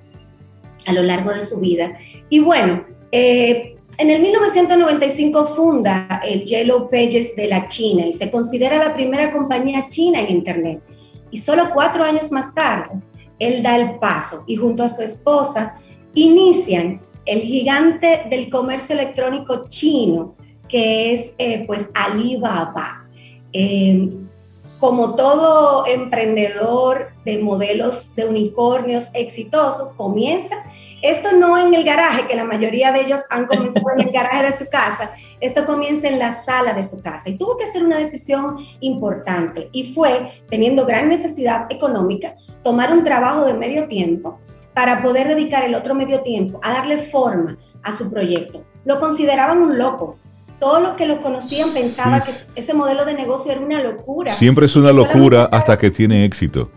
a 0.86 0.93
lo 0.93 1.02
largo 1.02 1.34
de 1.34 1.41
su 1.41 1.60
vida. 1.60 1.97
Y 2.30 2.39
bueno, 2.39 2.86
eh, 3.12 3.78
en 3.98 4.10
el 4.10 4.22
1995 4.22 5.46
funda 5.46 6.22
el 6.26 6.44
Yellow 6.44 6.89
Pages 6.89 7.36
de 7.36 7.48
la 7.48 7.68
China 7.68 8.08
y 8.08 8.14
se 8.14 8.32
considera 8.32 8.78
la 8.78 8.94
primera 8.94 9.32
compañía 9.32 9.88
china 9.89 10.20
en 10.20 10.32
Internet. 10.32 10.82
Y 11.30 11.38
solo 11.38 11.70
cuatro 11.74 12.04
años 12.04 12.32
más 12.32 12.54
tarde, 12.54 13.00
él 13.39 13.64
da 13.64 13.76
el 13.78 14.00
paso 14.00 14.44
y 14.48 14.56
junto 14.56 14.84
a 14.84 14.89
su 14.89 15.02
esposa 15.02 15.76
inician 16.14 17.02
el 17.26 17.42
gigante 17.42 18.24
del 18.30 18.50
comercio 18.50 18.96
electrónico 18.96 19.66
chino, 19.68 20.36
que 20.68 21.14
es 21.14 21.34
eh, 21.38 21.64
pues 21.68 21.89
Alibaba. 21.94 23.08
Eh, 23.54 24.10
como 24.82 25.14
todo 25.14 25.86
emprendedor 25.86 27.12
de 27.24 27.38
modelos 27.38 28.16
de 28.16 28.26
unicornios 28.26 29.10
exitosos, 29.14 29.94
comienza 29.94 30.56
esto 31.04 31.32
no 31.34 31.56
en 31.58 31.74
el 31.74 31.84
garaje, 31.84 32.26
que 32.28 32.36
la 32.36 32.46
mayoría 32.46 32.92
de 32.92 33.02
ellos 33.02 33.22
han 33.30 33.46
comenzado 33.46 33.86
en 33.96 34.08
el 34.08 34.12
garaje 34.14 34.48
de 34.48 34.54
su 34.54 34.70
casa, 34.72 35.14
esto 35.40 35.66
comienza 35.66 36.08
en 36.08 36.18
la 36.18 36.32
sala 36.32 36.74
de 36.74 36.84
su 36.84 37.00
casa 37.00 37.30
y 37.30 37.38
tuvo 37.38 37.58
que 37.58 37.66
hacer 37.66 37.84
una 37.84 37.98
decisión 37.98 38.58
importante 38.80 39.70
y 39.72 39.94
fue, 39.94 40.32
teniendo 40.50 40.86
gran 40.86 41.10
necesidad 41.10 41.68
económica, 41.70 42.36
tomar 42.64 42.92
un 42.92 43.04
trabajo 43.04 43.46
de 43.46 43.54
medio 43.54 43.88
tiempo 43.88 44.40
para 44.74 45.04
poder 45.04 45.28
dedicar 45.28 45.64
el 45.64 45.76
otro 45.76 45.94
medio 45.94 46.22
tiempo 46.22 46.60
a 46.64 46.74
darle 46.74 46.98
forma 46.98 47.58
a 47.84 47.92
su 47.96 48.10
proyecto. 48.10 48.64
Lo 48.84 49.00
consideraban 49.00 49.62
un 49.62 49.78
loco, 49.78 50.18
todos 50.62 50.80
los 50.80 50.91
que 50.91 51.07
lo 51.07 51.22
conocían 51.22 51.74
pensaban 51.74 52.22
que 52.22 52.32
ese 52.55 52.74
modelo 52.76 53.03
de 53.03 53.16
negocio 53.16 53.51
era 53.51 53.59
una 53.59 53.82
locura. 53.82 54.32
Siempre 54.32 54.68
es 54.68 54.76
una 54.76 54.93
locura 54.93 55.45
hasta 55.51 55.76
que 55.76 55.89
tiene 55.89 56.24
éxito. 56.24 56.70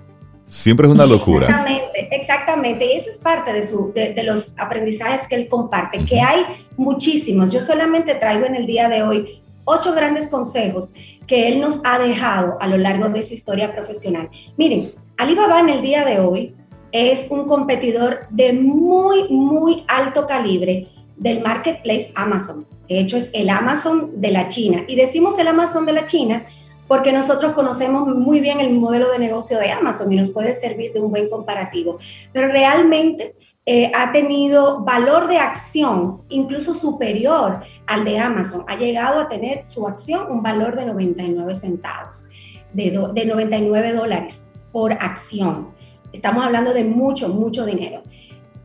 Siempre 0.46 0.86
es 0.86 0.92
una 0.92 1.04
locura. 1.04 1.46
Exactamente, 1.46 2.08
exactamente. 2.10 2.86
Y 2.86 2.96
eso 2.96 3.10
es 3.10 3.18
parte 3.18 3.52
de, 3.52 3.62
su, 3.62 3.92
de, 3.94 4.22
los 4.22 4.58
aprendizajes 4.58 5.28
que 5.28 5.34
él 5.34 5.48
comparte, 5.48 6.02
que 6.06 6.18
hay 6.18 6.44
muchísimos. 6.78 7.52
Yo 7.52 7.60
solamente 7.60 8.14
traigo 8.14 8.46
en 8.46 8.54
el 8.54 8.64
día 8.64 8.88
de 8.88 9.02
hoy 9.02 9.42
ocho 9.64 9.92
grandes 9.92 10.28
consejos 10.28 10.94
que 11.26 11.48
él 11.48 11.60
nos 11.60 11.82
ha 11.84 11.98
dejado 11.98 12.56
a 12.60 12.66
lo 12.66 12.78
largo 12.78 13.10
de 13.10 13.22
su 13.22 13.34
historia 13.34 13.74
profesional. 13.74 14.30
Miren, 14.56 14.92
Alibaba 15.18 15.60
en 15.60 15.68
el 15.68 15.82
día 15.82 16.04
de 16.04 16.20
hoy 16.20 16.56
es 16.90 17.26
un 17.30 17.46
competidor 17.46 18.26
de 18.30 18.52
muy, 18.52 19.28
muy 19.28 19.84
alto 19.88 20.26
calibre 20.26 20.88
del 21.16 21.42
marketplace 21.42 22.10
Amazon. 22.14 22.66
De 22.88 23.00
hecho, 23.00 23.16
es 23.16 23.30
el 23.32 23.50
Amazon 23.50 24.20
de 24.20 24.30
la 24.30 24.48
China. 24.48 24.84
Y 24.86 24.96
decimos 24.96 25.38
el 25.38 25.48
Amazon 25.48 25.86
de 25.86 25.92
la 25.92 26.06
China 26.06 26.46
porque 26.86 27.12
nosotros 27.12 27.52
conocemos 27.52 28.06
muy 28.06 28.40
bien 28.40 28.60
el 28.60 28.72
modelo 28.74 29.10
de 29.10 29.18
negocio 29.18 29.58
de 29.58 29.70
Amazon 29.70 30.12
y 30.12 30.16
nos 30.16 30.30
puede 30.30 30.54
servir 30.54 30.92
de 30.92 31.00
un 31.00 31.10
buen 31.10 31.28
comparativo. 31.28 31.98
Pero 32.32 32.48
realmente 32.48 33.34
eh, 33.66 33.90
ha 33.94 34.12
tenido 34.12 34.80
valor 34.80 35.26
de 35.26 35.38
acción 35.38 36.22
incluso 36.28 36.74
superior 36.74 37.60
al 37.86 38.04
de 38.04 38.18
Amazon. 38.18 38.64
Ha 38.68 38.76
llegado 38.76 39.20
a 39.20 39.28
tener 39.28 39.66
su 39.66 39.86
acción 39.86 40.30
un 40.30 40.42
valor 40.42 40.76
de 40.76 40.84
99 40.84 41.54
centavos, 41.54 42.28
de, 42.74 42.90
de 43.14 43.24
99 43.24 43.92
dólares 43.94 44.44
por 44.70 44.92
acción. 44.92 45.68
Estamos 46.12 46.44
hablando 46.44 46.74
de 46.74 46.84
mucho, 46.84 47.28
mucho 47.28 47.64
dinero. 47.64 48.02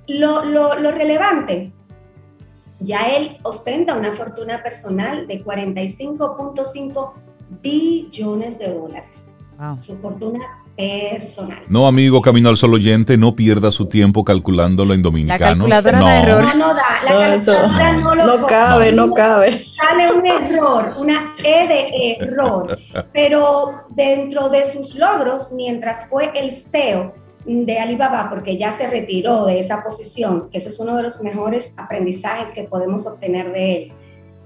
Lo, 0.08 0.44
lo, 0.44 0.78
lo 0.78 0.92
relevante 0.92 1.72
ya 2.80 3.02
él 3.10 3.38
ostenta 3.44 3.96
una 3.96 4.14
fortuna 4.14 4.64
personal 4.64 5.28
de 5.28 5.44
45.5 5.44 7.14
billones 7.62 8.58
de 8.60 8.74
dólares. 8.74 9.32
Su 9.80 9.98
fortuna 9.98 10.40
personal. 10.78 11.64
No, 11.68 11.86
amigo, 11.86 12.22
camino 12.22 12.48
al 12.48 12.56
solo 12.56 12.76
oyente, 12.76 13.18
no 13.18 13.36
pierda 13.36 13.74
su 13.74 13.88
tiempo 13.88 14.24
calculándolo 14.24 14.94
en 14.94 15.02
dominicano. 15.02 15.68
La 15.68 15.82
calculadora 15.82 16.14
de 16.14 16.22
error. 16.22 16.44
No, 16.44 16.68
no 16.68 16.74
da. 16.74 16.84
La 17.04 17.12
no, 17.12 17.44
calculadora 17.44 17.94
no, 17.98 18.16
lo 18.16 18.38
no 18.38 18.48
cabe, 18.48 18.92
no 18.94 19.14
cabe. 19.14 19.62
Sale 19.76 20.14
un 20.14 20.26
error, 20.26 20.94
una 20.98 21.34
E 21.44 21.68
de 21.68 22.18
error. 22.22 22.80
Pero 23.14 23.84
dentro 23.90 24.48
de 24.48 24.64
sus 24.64 24.96
logros, 24.96 25.52
mientras 25.52 26.08
fue 26.08 26.32
el 26.34 26.52
CEO 26.52 27.14
de 27.46 27.80
Alibaba, 27.80 28.30
porque 28.30 28.58
ya 28.58 28.72
se 28.72 28.88
retiró 28.88 29.46
de 29.46 29.60
esa 29.60 29.84
posición, 29.84 30.50
que 30.50 30.58
ese 30.58 30.70
es 30.70 30.80
uno 30.80 30.96
de 30.98 31.04
los 31.04 31.22
mejores 31.22 31.74
aprendizajes 31.78 32.54
que 32.54 32.64
podemos 32.64 33.06
obtener 33.08 33.52
de 33.54 33.76
él. 33.76 33.92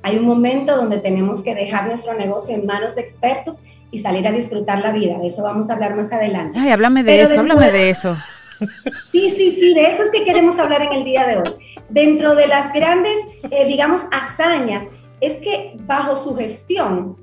Hay 0.04 0.18
un 0.18 0.26
momento 0.26 0.76
donde 0.76 0.98
tenemos 1.00 1.42
que 1.42 1.56
dejar 1.56 1.88
nuestro 1.88 2.14
negocio 2.14 2.56
en 2.56 2.66
manos 2.66 2.96
de 2.96 3.02
expertos 3.02 3.62
y 3.90 4.00
salir 4.00 4.28
a 4.28 4.32
disfrutar 4.32 4.80
la 4.80 4.92
vida. 4.92 5.18
De 5.18 5.28
eso 5.28 5.44
vamos 5.44 5.70
a 5.70 5.74
hablar 5.74 5.96
más 5.96 6.12
adelante. 6.12 6.60
Ay, 6.60 6.72
háblame 6.72 7.04
de 7.04 7.22
eso, 7.22 7.40
háblame 7.40 7.72
de 7.72 7.90
eso. 7.90 8.18
Sí, 9.12 9.30
sí, 9.30 9.58
sí, 9.60 9.74
de 9.74 9.92
eso 9.92 10.04
es 10.04 10.10
que 10.10 10.24
queremos 10.24 10.58
hablar 10.58 10.84
en 10.84 10.94
el 10.94 11.04
día 11.04 11.28
de 11.28 11.38
hoy. 11.38 11.56
Dentro 11.90 12.34
de 12.34 12.48
las 12.48 12.72
grandes, 12.72 13.14
eh, 13.52 13.66
digamos, 13.66 14.06
hazañas, 14.10 14.86
es 15.20 15.34
que 15.34 15.76
bajo 15.86 16.16
su 16.16 16.34
gestión, 16.36 17.18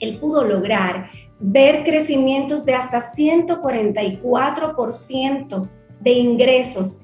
él 0.00 0.18
pudo 0.18 0.44
lograr 0.44 1.10
ver 1.40 1.84
crecimientos 1.84 2.64
de 2.64 2.74
hasta 2.74 3.12
144% 3.12 5.68
de 6.00 6.10
ingresos 6.10 7.00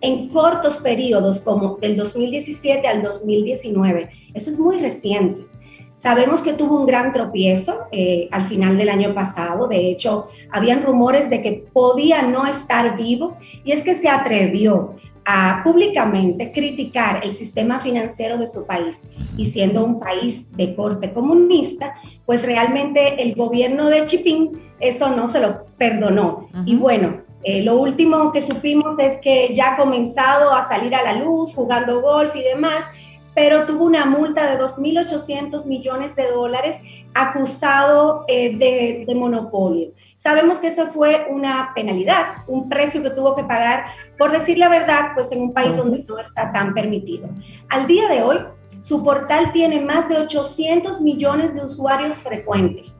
en 0.00 0.28
cortos 0.28 0.78
periodos, 0.78 1.40
como 1.40 1.76
del 1.76 1.96
2017 1.96 2.86
al 2.86 3.02
2019. 3.02 4.10
Eso 4.34 4.50
es 4.50 4.58
muy 4.58 4.78
reciente. 4.78 5.46
Sabemos 5.92 6.42
que 6.42 6.52
tuvo 6.52 6.78
un 6.78 6.86
gran 6.86 7.10
tropiezo 7.10 7.88
eh, 7.90 8.28
al 8.30 8.44
final 8.44 8.78
del 8.78 8.88
año 8.88 9.14
pasado. 9.14 9.66
De 9.66 9.90
hecho, 9.90 10.28
habían 10.52 10.82
rumores 10.82 11.28
de 11.28 11.42
que 11.42 11.64
podía 11.72 12.22
no 12.22 12.46
estar 12.46 12.96
vivo 12.96 13.36
y 13.64 13.72
es 13.72 13.82
que 13.82 13.96
se 13.96 14.08
atrevió 14.08 14.94
a 15.30 15.60
públicamente 15.62 16.52
criticar 16.52 17.20
el 17.22 17.32
sistema 17.32 17.78
financiero 17.80 18.38
de 18.38 18.46
su 18.46 18.64
país 18.64 19.02
y 19.36 19.44
siendo 19.44 19.84
un 19.84 20.00
país 20.00 20.56
de 20.56 20.74
corte 20.74 21.12
comunista, 21.12 21.96
pues 22.24 22.46
realmente 22.46 23.22
el 23.22 23.34
gobierno 23.34 23.90
de 23.90 24.06
Chipín 24.06 24.58
eso 24.80 25.10
no 25.10 25.26
se 25.26 25.40
lo 25.40 25.66
perdonó. 25.76 26.48
Y 26.64 26.76
bueno, 26.76 27.18
eh, 27.42 27.62
lo 27.62 27.76
último 27.76 28.32
que 28.32 28.40
supimos 28.40 28.98
es 28.98 29.18
que 29.18 29.52
ya 29.52 29.74
ha 29.74 29.76
comenzado 29.76 30.54
a 30.54 30.62
salir 30.62 30.94
a 30.94 31.02
la 31.02 31.12
luz 31.12 31.54
jugando 31.54 32.00
golf 32.00 32.34
y 32.34 32.42
demás, 32.42 32.86
pero 33.34 33.66
tuvo 33.66 33.84
una 33.84 34.06
multa 34.06 34.50
de 34.50 34.58
2.800 34.58 35.66
millones 35.66 36.16
de 36.16 36.30
dólares 36.30 36.76
acusado 37.12 38.24
eh, 38.28 38.56
de, 38.56 39.04
de, 39.06 39.14
monopolio. 39.14 39.90
Sabemos 40.18 40.58
que 40.58 40.66
eso 40.66 40.88
fue 40.88 41.28
una 41.30 41.70
penalidad, 41.76 42.38
un 42.48 42.68
precio 42.68 43.00
que 43.04 43.10
tuvo 43.10 43.36
que 43.36 43.44
pagar, 43.44 43.84
por 44.18 44.32
decir 44.32 44.58
la 44.58 44.68
verdad, 44.68 45.12
pues 45.14 45.30
en 45.30 45.40
un 45.40 45.52
país 45.52 45.76
donde 45.76 46.04
no 46.08 46.18
está 46.18 46.50
tan 46.50 46.74
permitido. 46.74 47.28
Al 47.68 47.86
día 47.86 48.08
de 48.08 48.24
hoy, 48.24 48.38
su 48.80 49.04
portal 49.04 49.52
tiene 49.52 49.80
más 49.80 50.08
de 50.08 50.16
800 50.16 51.00
millones 51.02 51.54
de 51.54 51.62
usuarios 51.64 52.16
frecuentes. 52.16 52.96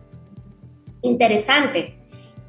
Interesante, 1.02 1.98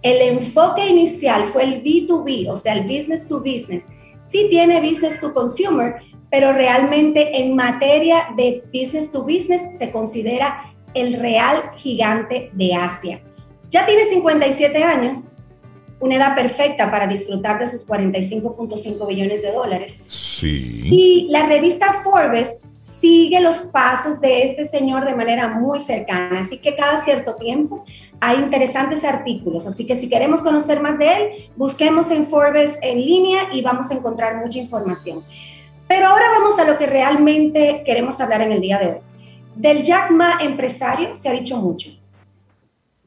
el 0.04 0.38
enfoque 0.38 0.88
inicial 0.88 1.48
fue 1.48 1.64
el 1.64 1.84
B2B, 1.84 2.52
o 2.52 2.56
sea, 2.56 2.74
el 2.74 2.84
business 2.84 3.28
to 3.28 3.40
business. 3.40 3.88
Sí 4.22 4.50
tiene 4.52 4.88
business 4.88 5.20
to 5.20 5.34
consumer, 5.34 5.96
pero 6.30 6.54
realmente 6.54 7.42
en 7.42 7.56
materia 7.56 8.28
de 8.38 8.64
business 8.72 9.12
to 9.12 9.24
business 9.24 9.76
se 9.76 9.90
considera 9.90 10.76
el 10.94 11.14
real 11.14 11.72
gigante 11.76 12.52
de 12.54 12.76
Asia. 12.76 13.24
Ya 13.70 13.86
tiene 13.86 14.06
57 14.06 14.84
años, 14.84 15.26
una 16.00 16.16
edad 16.16 16.36
perfecta 16.36 16.90
para 16.90 17.08
disfrutar 17.08 17.60
de 17.60 17.68
sus 17.68 17.88
45.5 17.88 19.08
billones 19.08 19.42
de 19.42 19.52
dólares. 19.52 20.04
Sí. 20.08 20.82
Y 20.86 21.28
la 21.30 21.46
revista 21.46 22.02
Forbes 22.04 22.58
sigue 22.76 23.40
los 23.42 23.58
pasos 23.58 24.20
de 24.20 24.44
este 24.44 24.66
señor 24.66 25.06
de 25.06 25.16
manera 25.16 25.50
muy 25.50 25.80
cercana, 25.82 26.40
así 26.40 26.58
que 26.58 26.76
cada 26.76 27.04
cierto 27.04 27.36
tiempo 27.36 27.84
hay 28.20 28.38
interesantes 28.38 29.04
artículos, 29.04 29.68
así 29.68 29.86
que 29.86 29.96
si 29.96 30.10
queremos 30.10 30.42
conocer 30.42 30.82
más 30.82 30.98
de 30.98 31.14
él, 31.14 31.52
busquemos 31.56 32.12
en 32.12 32.26
Forbes 32.26 32.78
en 32.82 33.00
línea 33.00 33.50
y 33.52 33.62
vamos 33.62 33.92
a 33.92 33.94
encontrar 33.94 34.38
mucha 34.38 34.60
información. 34.60 35.24
Pero 35.88 36.08
ahora 36.08 36.26
vamos 36.38 36.60
a 36.60 36.66
lo 36.66 36.78
que 36.78 36.86
realmente 36.86 37.84
queremos 37.86 38.20
hablar 38.22 38.42
en 38.42 38.52
el 38.52 38.62
día 38.62 38.78
de 38.78 38.88
hoy. 38.88 38.98
Del 39.56 39.82
Jack 39.82 40.12
Ma 40.12 40.38
empresario 40.42 41.16
se 41.16 41.28
ha 41.28 41.34
dicho 41.34 41.58
mucho. 41.58 41.99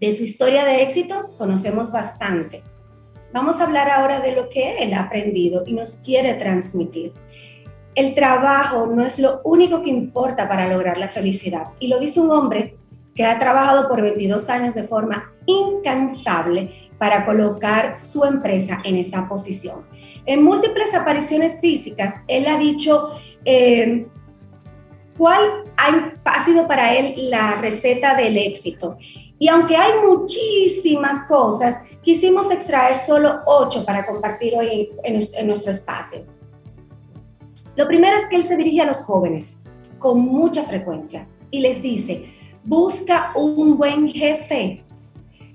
De 0.03 0.11
su 0.11 0.25
historia 0.25 0.65
de 0.65 0.83
éxito 0.83 1.29
conocemos 1.39 1.93
bastante. 1.93 2.65
Vamos 3.33 3.61
a 3.61 3.67
hablar 3.67 3.89
ahora 3.89 4.19
de 4.19 4.33
lo 4.33 4.49
que 4.49 4.83
él 4.83 4.95
ha 4.95 5.03
aprendido 5.03 5.63
y 5.65 5.75
nos 5.75 5.95
quiere 5.95 6.35
transmitir. 6.35 7.13
El 7.95 8.13
trabajo 8.13 8.89
no 8.89 9.07
es 9.07 9.21
lo 9.21 9.41
único 9.45 9.81
que 9.81 9.91
importa 9.91 10.49
para 10.49 10.67
lograr 10.67 10.99
la 10.99 11.09
felicidad. 11.09 11.69
Y 11.79 11.87
lo 11.87 12.01
dice 12.01 12.19
un 12.19 12.33
hombre 12.33 12.77
que 13.15 13.25
ha 13.25 13.39
trabajado 13.39 13.89
por 13.89 14.03
22 14.03 14.51
años 14.51 14.75
de 14.75 14.83
forma 14.83 15.33
incansable 15.47 16.91
para 16.99 17.25
colocar 17.25 18.01
su 18.01 18.25
empresa 18.25 18.81
en 18.83 18.97
esta 18.97 19.29
posición. 19.29 19.87
En 20.27 20.43
múltiples 20.43 20.95
apariciones 20.95 21.61
físicas, 21.61 22.23
él 22.27 22.49
ha 22.49 22.59
dicho 22.59 23.13
eh, 23.45 24.09
cuál 25.17 25.63
ha 25.77 26.45
sido 26.45 26.67
para 26.67 26.97
él 26.97 27.15
la 27.31 27.55
receta 27.55 28.17
del 28.17 28.37
éxito. 28.37 28.99
Y 29.43 29.49
aunque 29.49 29.77
hay 29.77 29.91
muchísimas 30.07 31.27
cosas, 31.27 31.81
quisimos 32.01 32.49
extraer 32.53 32.97
solo 32.97 33.41
ocho 33.45 33.85
para 33.85 34.07
compartir 34.07 34.55
hoy 34.55 34.91
en, 35.03 35.49
nuestro 35.49 35.73
espacio. 35.73 36.25
Lo 37.75 37.89
primero 37.89 38.17
es 38.19 38.29
que 38.29 38.37
él 38.37 38.45
se 38.45 38.57
dirige 38.57 38.83
a 38.83 38.87
los 38.87 39.03
jóvenes 39.03 39.61
con 39.99 40.21
mucha 40.21 40.63
frecuencia 40.63 41.27
y 41.51 41.59
les 41.59 41.83
dice, 41.83 42.27
busca 42.63 43.33
un 43.35 43.77
buen 43.77 44.13
jefe. 44.13 44.85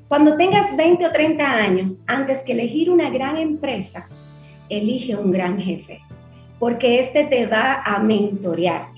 Cuando 0.09 0.35
tengas 0.35 0.75
20 0.75 1.05
o 1.05 1.11
30 1.13 1.49
años, 1.49 2.01
antes 2.07 2.39
que 2.39 2.51
elegir 2.51 2.91
una 2.91 3.09
gran 3.09 3.37
empresa, 3.37 4.09
elige 4.67 5.15
un 5.15 5.31
gran 5.31 5.61
jefe, 5.61 6.01
porque 6.59 6.99
este 6.99 7.23
te 7.23 7.45
va 7.45 7.83
a 7.85 7.99
mentorear 7.99 8.89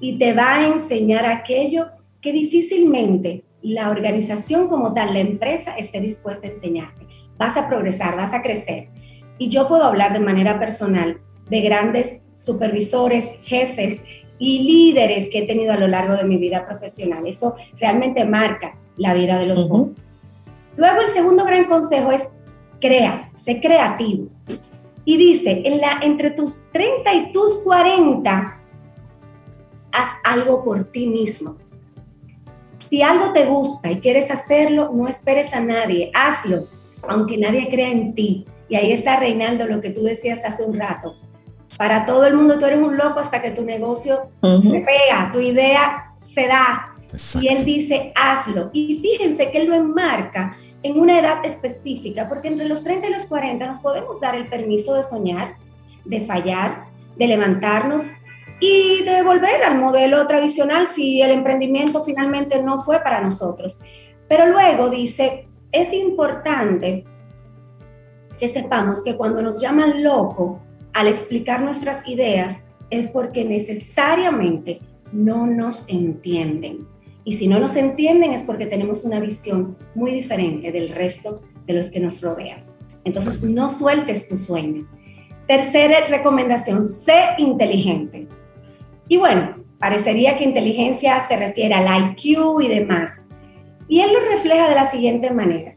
y 0.00 0.16
te 0.16 0.32
va 0.32 0.54
a 0.54 0.66
enseñar 0.66 1.26
aquello 1.26 1.88
que 2.22 2.32
difícilmente 2.32 3.44
la 3.62 3.90
organización 3.90 4.68
como 4.68 4.92
tal, 4.92 5.12
la 5.12 5.20
empresa, 5.20 5.76
esté 5.76 6.00
dispuesta 6.00 6.46
a 6.46 6.50
enseñarte. 6.50 7.06
Vas 7.36 7.56
a 7.56 7.68
progresar, 7.68 8.16
vas 8.16 8.32
a 8.32 8.42
crecer. 8.42 8.88
Y 9.38 9.48
yo 9.48 9.68
puedo 9.68 9.84
hablar 9.84 10.12
de 10.12 10.20
manera 10.20 10.58
personal 10.58 11.20
de 11.48 11.60
grandes 11.60 12.22
supervisores, 12.34 13.28
jefes 13.44 14.02
y 14.38 14.60
líderes 14.60 15.28
que 15.28 15.40
he 15.40 15.46
tenido 15.46 15.72
a 15.72 15.76
lo 15.76 15.88
largo 15.88 16.16
de 16.16 16.24
mi 16.24 16.36
vida 16.36 16.66
profesional. 16.66 17.26
Eso 17.26 17.56
realmente 17.78 18.24
marca 18.24 18.78
la 18.96 19.14
vida 19.14 19.38
de 19.38 19.46
los 19.46 19.68
jóvenes. 19.68 19.96
Luego 20.76 21.00
el 21.02 21.08
segundo 21.08 21.44
gran 21.44 21.64
consejo 21.64 22.12
es 22.12 22.28
crea, 22.80 23.30
sé 23.34 23.60
creativo. 23.60 24.28
Y 25.04 25.16
dice, 25.16 25.62
en 25.64 25.80
la, 25.80 26.00
entre 26.02 26.30
tus 26.30 26.62
30 26.72 27.14
y 27.14 27.32
tus 27.32 27.58
40, 27.58 28.60
haz 29.92 30.08
algo 30.24 30.64
por 30.64 30.84
ti 30.84 31.06
mismo. 31.06 31.56
Si 32.90 33.02
algo 33.02 33.32
te 33.32 33.46
gusta 33.46 33.90
y 33.90 34.00
quieres 34.00 34.30
hacerlo, 34.30 34.90
no 34.92 35.08
esperes 35.08 35.54
a 35.54 35.60
nadie, 35.60 36.10
hazlo, 36.12 36.66
aunque 37.08 37.38
nadie 37.38 37.70
crea 37.70 37.90
en 37.90 38.14
ti. 38.14 38.44
Y 38.68 38.74
ahí 38.74 38.92
está 38.92 39.16
Reinaldo, 39.16 39.66
lo 39.66 39.80
que 39.80 39.90
tú 39.90 40.02
decías 40.02 40.44
hace 40.44 40.64
un 40.64 40.78
rato 40.78 41.14
para 41.80 42.04
todo 42.04 42.26
el 42.26 42.34
mundo 42.34 42.58
tú 42.58 42.66
eres 42.66 42.78
un 42.78 42.96
loco 42.96 43.20
hasta 43.20 43.40
que 43.40 43.52
tu 43.52 43.64
negocio 43.64 44.30
se 44.42 44.80
pega, 44.80 45.30
tu 45.32 45.40
idea 45.40 46.12
se 46.18 46.46
da. 46.46 46.94
Y 47.40 47.48
él 47.48 47.64
dice, 47.64 48.12
hazlo. 48.14 48.68
Y 48.74 49.00
fíjense 49.00 49.50
que 49.50 49.62
él 49.62 49.68
lo 49.68 49.74
enmarca 49.74 50.56
en 50.82 51.00
una 51.00 51.18
edad 51.18 51.44
específica, 51.44 52.28
porque 52.28 52.48
entre 52.48 52.68
los 52.68 52.84
30 52.84 53.08
y 53.08 53.12
los 53.12 53.24
40 53.24 53.66
nos 53.66 53.80
podemos 53.80 54.20
dar 54.20 54.34
el 54.34 54.48
permiso 54.48 54.94
de 54.94 55.02
soñar, 55.02 55.56
de 56.04 56.20
fallar, 56.20 56.84
de 57.16 57.26
levantarnos 57.26 58.04
y 58.60 59.02
de 59.04 59.22
volver 59.22 59.64
al 59.64 59.78
modelo 59.78 60.26
tradicional 60.26 60.86
si 60.86 61.22
el 61.22 61.30
emprendimiento 61.30 62.04
finalmente 62.04 62.62
no 62.62 62.82
fue 62.82 63.00
para 63.00 63.20
nosotros. 63.20 63.80
Pero 64.28 64.46
luego 64.46 64.90
dice, 64.90 65.48
es 65.72 65.92
importante 65.92 67.04
que 68.38 68.48
sepamos 68.48 69.02
que 69.02 69.16
cuando 69.16 69.42
nos 69.42 69.60
llaman 69.60 70.04
loco, 70.04 70.60
al 70.92 71.08
explicar 71.08 71.62
nuestras 71.62 72.06
ideas 72.06 72.62
es 72.90 73.08
porque 73.08 73.44
necesariamente 73.44 74.80
no 75.12 75.46
nos 75.46 75.84
entienden. 75.88 76.86
Y 77.24 77.34
si 77.34 77.48
no 77.48 77.60
nos 77.60 77.76
entienden 77.76 78.32
es 78.32 78.42
porque 78.42 78.66
tenemos 78.66 79.04
una 79.04 79.20
visión 79.20 79.76
muy 79.94 80.10
diferente 80.10 80.72
del 80.72 80.88
resto 80.90 81.42
de 81.66 81.74
los 81.74 81.90
que 81.90 82.00
nos 82.00 82.20
rodean. 82.20 82.64
Entonces, 83.04 83.42
no 83.42 83.70
sueltes 83.70 84.26
tu 84.26 84.36
sueño. 84.36 84.88
Tercera 85.46 86.00
recomendación, 86.08 86.84
sé 86.84 87.34
inteligente. 87.38 88.28
Y 89.10 89.16
bueno, 89.16 89.56
parecería 89.80 90.36
que 90.36 90.44
inteligencia 90.44 91.18
se 91.26 91.36
refiere 91.36 91.74
al 91.74 92.12
IQ 92.12 92.60
y 92.62 92.68
demás. 92.68 93.20
Y 93.88 94.02
él 94.02 94.12
lo 94.12 94.20
refleja 94.30 94.68
de 94.68 94.76
la 94.76 94.86
siguiente 94.86 95.32
manera. 95.32 95.74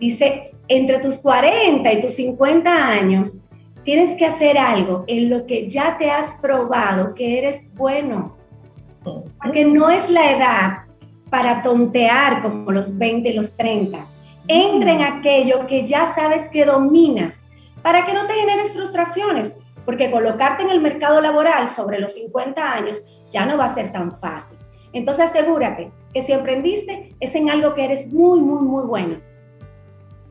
Dice, 0.00 0.54
entre 0.66 0.98
tus 0.98 1.18
40 1.18 1.92
y 1.92 2.00
tus 2.00 2.14
50 2.14 2.70
años, 2.70 3.42
tienes 3.84 4.14
que 4.16 4.24
hacer 4.24 4.56
algo 4.56 5.04
en 5.06 5.28
lo 5.28 5.44
que 5.44 5.68
ya 5.68 5.98
te 5.98 6.10
has 6.10 6.34
probado 6.36 7.14
que 7.14 7.36
eres 7.36 7.70
bueno. 7.74 8.38
Porque 9.02 9.66
no 9.66 9.90
es 9.90 10.08
la 10.08 10.30
edad 10.30 10.70
para 11.28 11.60
tontear 11.62 12.40
como 12.40 12.72
los 12.72 12.96
20 12.96 13.28
y 13.28 13.32
los 13.34 13.54
30. 13.54 13.98
Entra 14.48 14.92
en 14.92 15.02
aquello 15.02 15.66
que 15.66 15.86
ya 15.86 16.06
sabes 16.14 16.48
que 16.48 16.64
dominas 16.64 17.46
para 17.82 18.06
que 18.06 18.14
no 18.14 18.26
te 18.26 18.32
generes 18.32 18.72
frustraciones, 18.72 19.52
porque 19.86 20.10
colocarte 20.10 20.64
en 20.64 20.70
el 20.70 20.80
mercado 20.80 21.22
laboral 21.22 21.68
sobre 21.70 21.98
los 21.98 22.12
50 22.14 22.72
años 22.72 23.02
ya 23.30 23.46
no 23.46 23.56
va 23.56 23.66
a 23.66 23.74
ser 23.74 23.92
tan 23.92 24.12
fácil. 24.12 24.58
Entonces 24.92 25.30
asegúrate 25.30 25.92
que 26.12 26.22
si 26.22 26.32
emprendiste 26.32 27.14
es 27.20 27.34
en 27.34 27.48
algo 27.48 27.72
que 27.72 27.84
eres 27.84 28.12
muy, 28.12 28.40
muy, 28.40 28.62
muy 28.62 28.84
bueno. 28.84 29.20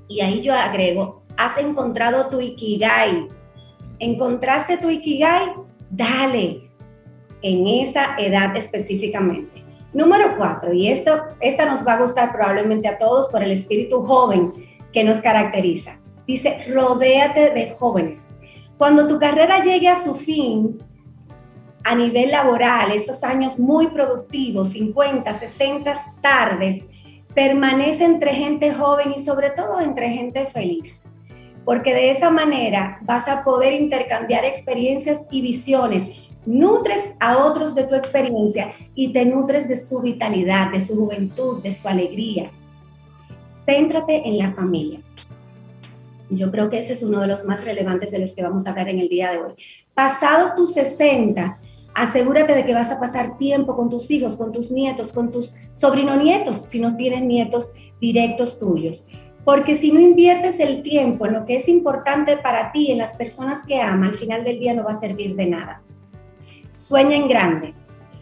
Y 0.07 0.21
ahí 0.21 0.41
yo 0.41 0.53
agrego, 0.53 1.23
has 1.37 1.57
encontrado 1.57 2.29
tu 2.29 2.41
ikigai. 2.41 3.27
¿Encontraste 3.99 4.77
tu 4.77 4.89
ikigai? 4.89 5.53
Dale 5.89 6.69
en 7.41 7.67
esa 7.67 8.15
edad 8.17 8.55
específicamente. 8.57 9.63
Número 9.93 10.35
cuatro, 10.37 10.73
y 10.73 10.89
esto, 10.89 11.21
esta 11.39 11.65
nos 11.65 11.87
va 11.87 11.93
a 11.93 12.01
gustar 12.01 12.33
probablemente 12.33 12.87
a 12.87 12.97
todos 12.97 13.29
por 13.29 13.41
el 13.41 13.51
espíritu 13.51 14.01
joven 14.01 14.51
que 14.91 15.03
nos 15.03 15.21
caracteriza. 15.21 15.99
Dice, 16.27 16.57
rodéate 16.73 17.51
de 17.51 17.75
jóvenes. 17.75 18.29
Cuando 18.77 19.07
tu 19.07 19.17
carrera 19.17 19.63
llegue 19.63 19.87
a 19.87 20.01
su 20.01 20.15
fin, 20.15 20.79
a 21.83 21.95
nivel 21.95 22.31
laboral, 22.31 22.91
esos 22.91 23.23
años 23.23 23.57
muy 23.57 23.87
productivos, 23.87 24.71
50, 24.71 25.33
60 25.33 25.93
tardes, 26.21 26.85
permanece 27.33 28.03
entre 28.03 28.33
gente 28.33 28.73
joven 28.73 29.13
y 29.15 29.19
sobre 29.19 29.51
todo 29.51 29.79
entre 29.79 30.09
gente 30.09 30.45
feliz. 30.45 31.05
Porque 31.63 31.93
de 31.93 32.09
esa 32.09 32.29
manera 32.31 32.99
vas 33.03 33.27
a 33.27 33.43
poder 33.43 33.73
intercambiar 33.73 34.43
experiencias 34.43 35.25
y 35.31 35.41
visiones. 35.41 36.07
Nutres 36.45 37.11
a 37.19 37.37
otros 37.37 37.75
de 37.75 37.85
tu 37.85 37.95
experiencia 37.95 38.73
y 38.93 39.13
te 39.13 39.25
nutres 39.25 39.67
de 39.67 39.77
su 39.77 40.01
vitalidad, 40.01 40.71
de 40.71 40.81
su 40.81 40.95
juventud, 40.95 41.61
de 41.61 41.71
su 41.71 41.87
alegría. 41.87 42.51
Céntrate 43.47 44.27
en 44.27 44.37
la 44.37 44.51
familia. 44.51 44.99
Yo 46.29 46.51
creo 46.51 46.69
que 46.69 46.79
ese 46.79 46.93
es 46.93 47.03
uno 47.03 47.21
de 47.21 47.27
los 47.27 47.45
más 47.45 47.63
relevantes 47.63 48.11
de 48.11 48.19
los 48.19 48.33
que 48.33 48.43
vamos 48.43 48.65
a 48.65 48.71
hablar 48.71 48.89
en 48.89 48.99
el 48.99 49.09
día 49.09 49.31
de 49.31 49.39
hoy. 49.39 49.53
Pasado 49.93 50.53
tus 50.55 50.73
60, 50.73 51.57
asegúrate 51.93 52.55
de 52.55 52.65
que 52.65 52.73
vas 52.73 52.91
a 52.91 52.99
pasar 52.99 53.37
tiempo 53.37 53.75
con 53.75 53.89
tus 53.89 54.09
hijos, 54.11 54.35
con 54.35 54.51
tus 54.51 54.71
nietos, 54.71 55.13
con 55.13 55.31
tus 55.31 55.53
sobrino-nietos, 55.71 56.57
si 56.57 56.79
no 56.79 56.95
tienen 56.95 57.27
nietos 57.27 57.71
directos 57.99 58.59
tuyos. 58.59 59.07
Porque 59.43 59.75
si 59.75 59.91
no 59.91 59.99
inviertes 59.99 60.59
el 60.59 60.81
tiempo 60.81 61.27
en 61.27 61.33
lo 61.33 61.45
que 61.45 61.55
es 61.55 61.69
importante 61.69 62.37
para 62.37 62.71
ti, 62.71 62.91
en 62.91 62.97
las 62.97 63.13
personas 63.13 63.63
que 63.63 63.79
aman, 63.79 64.09
al 64.09 64.15
final 64.15 64.43
del 64.43 64.59
día 64.59 64.73
no 64.73 64.83
va 64.83 64.91
a 64.91 64.99
servir 64.99 65.35
de 65.35 65.45
nada. 65.45 65.83
Sueña 66.73 67.15
en 67.15 67.27
grande. 67.27 67.73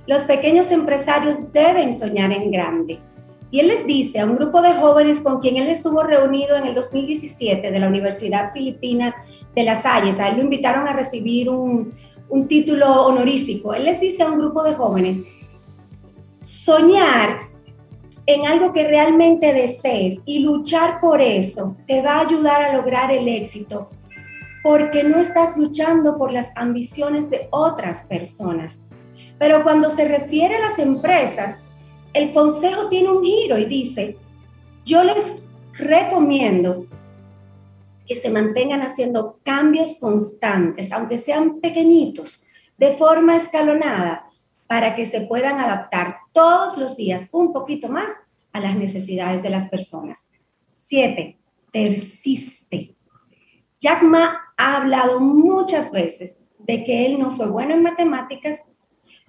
Los 0.05 0.25
pequeños 0.25 0.69
empresarios 0.69 1.51
deben 1.53 1.97
soñar 1.97 2.33
en 2.33 2.51
grande. 2.51 2.99
Y 3.53 3.59
él 3.59 3.67
les 3.67 3.85
dice 3.85 4.19
a 4.19 4.25
un 4.25 4.35
grupo 4.35 4.63
de 4.63 4.73
jóvenes 4.73 5.21
con 5.21 5.39
quien 5.39 5.57
él 5.57 5.67
estuvo 5.67 6.01
reunido 6.01 6.57
en 6.57 6.65
el 6.65 6.73
2017 6.73 7.69
de 7.69 7.79
la 7.79 7.87
Universidad 7.87 8.51
Filipina 8.51 9.13
de 9.53 9.63
Las 9.63 9.85
Hayes. 9.85 10.19
A 10.19 10.29
él 10.29 10.37
lo 10.37 10.43
invitaron 10.43 10.87
a 10.87 10.93
recibir 10.93 11.51
un, 11.51 11.93
un 12.29 12.47
título 12.47 13.05
honorífico. 13.05 13.75
Él 13.75 13.83
les 13.83 13.99
dice 13.99 14.23
a 14.23 14.31
un 14.31 14.39
grupo 14.39 14.63
de 14.63 14.73
jóvenes, 14.73 15.19
soñar 16.41 17.41
en 18.25 18.47
algo 18.47 18.73
que 18.73 18.87
realmente 18.87 19.53
desees 19.53 20.23
y 20.25 20.39
luchar 20.39 20.99
por 20.99 21.21
eso 21.21 21.77
te 21.85 22.01
va 22.01 22.13
a 22.13 22.21
ayudar 22.21 22.59
a 22.59 22.75
lograr 22.75 23.11
el 23.11 23.27
éxito 23.27 23.91
porque 24.63 25.03
no 25.03 25.17
estás 25.19 25.57
luchando 25.57 26.17
por 26.17 26.33
las 26.33 26.51
ambiciones 26.55 27.29
de 27.29 27.49
otras 27.51 28.01
personas. 28.01 28.81
Pero 29.37 29.61
cuando 29.61 29.91
se 29.91 30.07
refiere 30.07 30.55
a 30.55 30.61
las 30.61 30.79
empresas, 30.79 31.61
el 32.13 32.31
consejo 32.31 32.87
tiene 32.89 33.11
un 33.11 33.23
giro 33.23 33.57
y 33.57 33.65
dice, 33.65 34.17
yo 34.85 35.03
les 35.03 35.33
recomiendo 35.73 36.85
que 38.05 38.15
se 38.15 38.29
mantengan 38.29 38.81
haciendo 38.81 39.39
cambios 39.43 39.95
constantes, 39.95 40.91
aunque 40.91 41.17
sean 41.17 41.59
pequeñitos, 41.59 42.43
de 42.77 42.91
forma 42.91 43.35
escalonada, 43.35 44.29
para 44.67 44.95
que 44.95 45.05
se 45.05 45.21
puedan 45.21 45.59
adaptar 45.59 46.17
todos 46.31 46.77
los 46.77 46.97
días 46.97 47.27
un 47.31 47.53
poquito 47.53 47.89
más 47.89 48.07
a 48.51 48.59
las 48.59 48.75
necesidades 48.75 49.41
de 49.41 49.49
las 49.49 49.67
personas. 49.67 50.29
Siete, 50.69 51.39
persiste. 51.71 52.95
Jack 53.79 54.03
Ma 54.03 54.39
ha 54.57 54.77
hablado 54.77 55.19
muchas 55.19 55.91
veces 55.91 56.39
de 56.59 56.83
que 56.83 57.05
él 57.05 57.19
no 57.19 57.31
fue 57.31 57.47
bueno 57.47 57.73
en 57.73 57.83
matemáticas, 57.83 58.69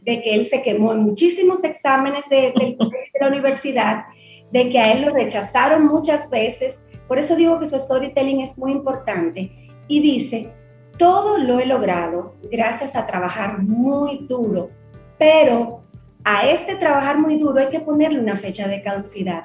de 0.05 0.23
que 0.23 0.35
él 0.35 0.45
se 0.45 0.63
quemó 0.63 0.93
en 0.93 1.01
muchísimos 1.01 1.65
exámenes 1.65 2.29
de, 2.29 2.53
de 2.57 3.21
la 3.21 3.29
universidad, 3.29 4.05
de 4.51 4.69
que 4.69 4.79
a 4.79 4.93
él 4.93 5.03
lo 5.03 5.13
rechazaron 5.13 5.87
muchas 5.87 6.31
veces, 6.31 6.85
por 7.09 7.19
eso 7.19 7.37
digo 7.37 7.59
que 7.59 7.67
su 7.67 7.79
storytelling 7.79 8.41
es 8.41 8.59
muy 8.59 8.73
importante. 8.73 9.51
Y 9.89 10.01
dice, 10.01 10.53
todo 10.97 11.39
lo 11.39 11.59
he 11.59 11.67
logrado 11.67 12.37
gracias 12.51 12.97
a 12.97 13.07
trabajar 13.07 13.63
muy 13.63 14.27
duro, 14.29 14.71
pero 15.19 15.83
a 16.25 16.49
este 16.49 16.77
trabajar 16.77 17.19
muy 17.19 17.37
duro 17.37 17.61
hay 17.61 17.69
que 17.69 17.81
ponerle 17.81 18.21
una 18.21 18.37
fecha 18.37 18.69
de 18.69 18.83
caducidad, 18.83 19.45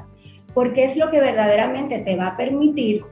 porque 0.54 0.84
es 0.84 0.96
lo 0.96 1.10
que 1.10 1.20
verdaderamente 1.20 2.00
te 2.00 2.16
va 2.16 2.28
a 2.28 2.38
permitir 2.38 3.04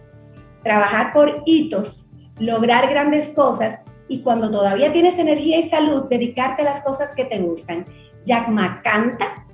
trabajar 0.63 1.13
por 1.13 1.43
hitos, 1.45 2.11
lograr 2.39 2.89
grandes 2.89 3.29
cosas 3.29 3.79
y 4.07 4.21
cuando 4.21 4.49
todavía 4.49 4.93
tienes 4.93 5.19
energía 5.19 5.59
y 5.59 5.63
salud, 5.63 6.03
dedicarte 6.09 6.61
a 6.61 6.65
las 6.65 6.81
cosas 6.81 7.13
que 7.13 7.25
te 7.25 7.39
gustan. 7.39 7.85
Jack 8.23 8.49
Ma 8.49 8.81
canta, 8.81 9.45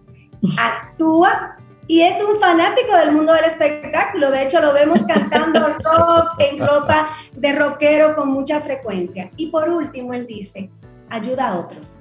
actúa 0.59 1.57
y 1.87 2.01
es 2.01 2.17
un 2.23 2.39
fanático 2.39 2.95
del 2.95 3.11
mundo 3.11 3.33
del 3.33 3.45
espectáculo. 3.45 4.31
De 4.31 4.43
hecho, 4.43 4.61
lo 4.61 4.73
vemos 4.73 5.03
cantando 5.03 5.67
rock 5.83 6.39
en 6.39 6.59
ropa 6.65 7.09
de 7.33 7.51
rockero 7.53 8.15
con 8.15 8.29
mucha 8.29 8.61
frecuencia. 8.61 9.29
Y 9.37 9.47
por 9.47 9.69
último, 9.69 10.13
él 10.13 10.25
dice, 10.25 10.69
ayuda 11.09 11.49
a 11.49 11.59
otros. 11.59 11.97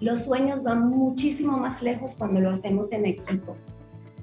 Los 0.00 0.24
sueños 0.24 0.62
van 0.62 0.88
muchísimo 0.88 1.58
más 1.58 1.82
lejos 1.82 2.14
cuando 2.14 2.40
lo 2.40 2.50
hacemos 2.50 2.92
en 2.92 3.06
equipo. 3.06 3.56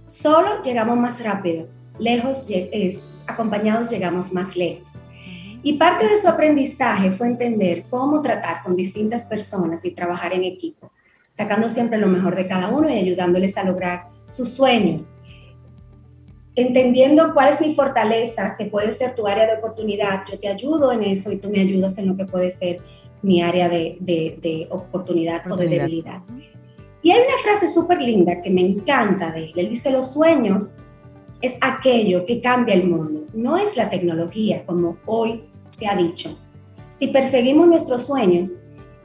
Solo 0.06 0.62
llegamos 0.62 0.98
más 0.98 1.22
rápido, 1.24 1.68
lejos, 1.98 2.46
es, 2.50 3.04
acompañados 3.28 3.90
llegamos 3.90 4.32
más 4.32 4.56
lejos. 4.56 5.00
Y 5.66 5.74
parte 5.74 6.08
de 6.08 6.16
su 6.18 6.28
aprendizaje 6.28 7.12
fue 7.12 7.26
entender 7.28 7.86
cómo 7.90 8.22
tratar 8.22 8.62
con 8.64 8.76
distintas 8.76 9.26
personas 9.26 9.84
y 9.84 9.92
trabajar 9.92 10.32
en 10.32 10.44
equipo 10.44 10.92
sacando 11.36 11.68
siempre 11.68 11.98
lo 11.98 12.08
mejor 12.08 12.34
de 12.36 12.48
cada 12.48 12.70
uno 12.70 12.90
y 12.90 12.98
ayudándoles 12.98 13.58
a 13.58 13.64
lograr 13.64 14.08
sus 14.28 14.50
sueños. 14.54 15.18
Entendiendo 16.56 17.34
cuál 17.34 17.50
es 17.52 17.60
mi 17.60 17.76
fortaleza, 17.76 18.56
que 18.58 18.66
puede 18.66 18.94
ser 18.94 19.16
tu 19.16 19.28
área 19.28 19.46
de 19.46 19.58
oportunidad, 19.58 20.24
yo 20.32 20.40
te 20.40 20.48
ayudo 20.48 20.94
en 20.94 21.04
eso 21.04 21.32
y 21.34 21.38
tú 21.38 21.50
me 21.50 21.60
ayudas 21.60 21.98
en 21.98 22.08
lo 22.08 22.16
que 22.16 22.24
puede 22.24 22.52
ser 22.52 22.80
mi 23.22 23.42
área 23.42 23.68
de, 23.68 23.98
de, 24.00 24.68
oportunidad, 24.70 25.42
oportunidad, 25.42 25.52
o 25.52 25.56
de 25.58 25.68
debilidad. 25.68 26.22
Y 27.02 27.12
hay 27.12 27.20
una 27.20 27.38
frase 27.44 27.68
súper 27.68 28.02
linda 28.02 28.42
que 28.42 28.50
me 28.50 28.62
encanta 28.62 29.32
de 29.32 29.46
él. 29.46 29.54
Él 29.58 29.70
dice, 29.70 29.92
los 29.92 30.14
sueños 30.14 30.78
es 31.42 31.58
aquello 31.60 32.26
que 32.26 32.40
cambia 32.40 32.76
el 32.76 32.86
mundo, 32.86 33.26
no 33.34 33.58
es 33.58 33.76
la 33.76 33.90
tecnología, 33.90 34.64
como 34.66 34.98
hoy 35.06 35.44
se 35.66 35.88
ha 35.88 35.96
dicho. 35.96 36.38
Si 36.94 37.08
perseguimos 37.08 37.68
nuestros 37.68 38.06
sueños, 38.06 38.56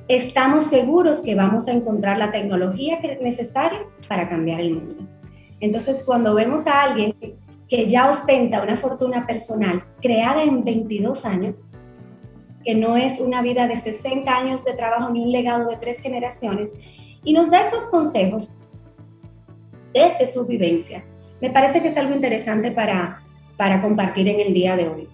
estamos 0.09 0.65
seguros 0.65 1.21
que 1.21 1.35
vamos 1.35 1.69
a 1.69 1.73
encontrar 1.73 2.19
la 2.19 2.31
tecnología 2.31 3.01
necesaria 3.21 3.81
para 4.09 4.29
cambiar 4.29 4.61
el 4.61 4.75
mundo. 4.75 5.07
Entonces, 5.61 6.03
cuando 6.05 6.35
vemos 6.35 6.67
a 6.67 6.83
alguien 6.83 7.15
que 7.69 7.87
ya 7.87 8.11
ostenta 8.11 8.63
una 8.63 8.77
fortuna 8.77 9.27
personal 9.27 9.85
creada 10.03 10.43
en 10.43 10.65
22 10.65 11.25
años, 11.25 11.73
que 12.65 12.75
no 12.75 12.97
es 12.97 13.21
una 13.21 13.43
vida 13.43 13.69
de 13.69 13.77
60 13.77 14.31
años 14.31 14.65
de 14.65 14.73
trabajo 14.73 15.11
ni 15.11 15.23
un 15.23 15.31
legado 15.31 15.69
de 15.69 15.77
tres 15.77 16.01
generaciones, 16.01 16.73
y 17.23 17.33
nos 17.33 17.51
da 17.51 17.61
estos 17.61 17.87
consejos 17.87 18.57
desde 19.93 20.27
su 20.27 20.47
vivencia, 20.47 21.05
me 21.41 21.51
parece 21.51 21.81
que 21.81 21.89
es 21.89 21.97
algo 21.97 22.15
interesante 22.15 22.71
para, 22.71 23.23
para 23.57 23.81
compartir 23.81 24.29
en 24.29 24.41
el 24.41 24.53
día 24.53 24.77
de 24.77 24.89
hoy. 24.89 25.09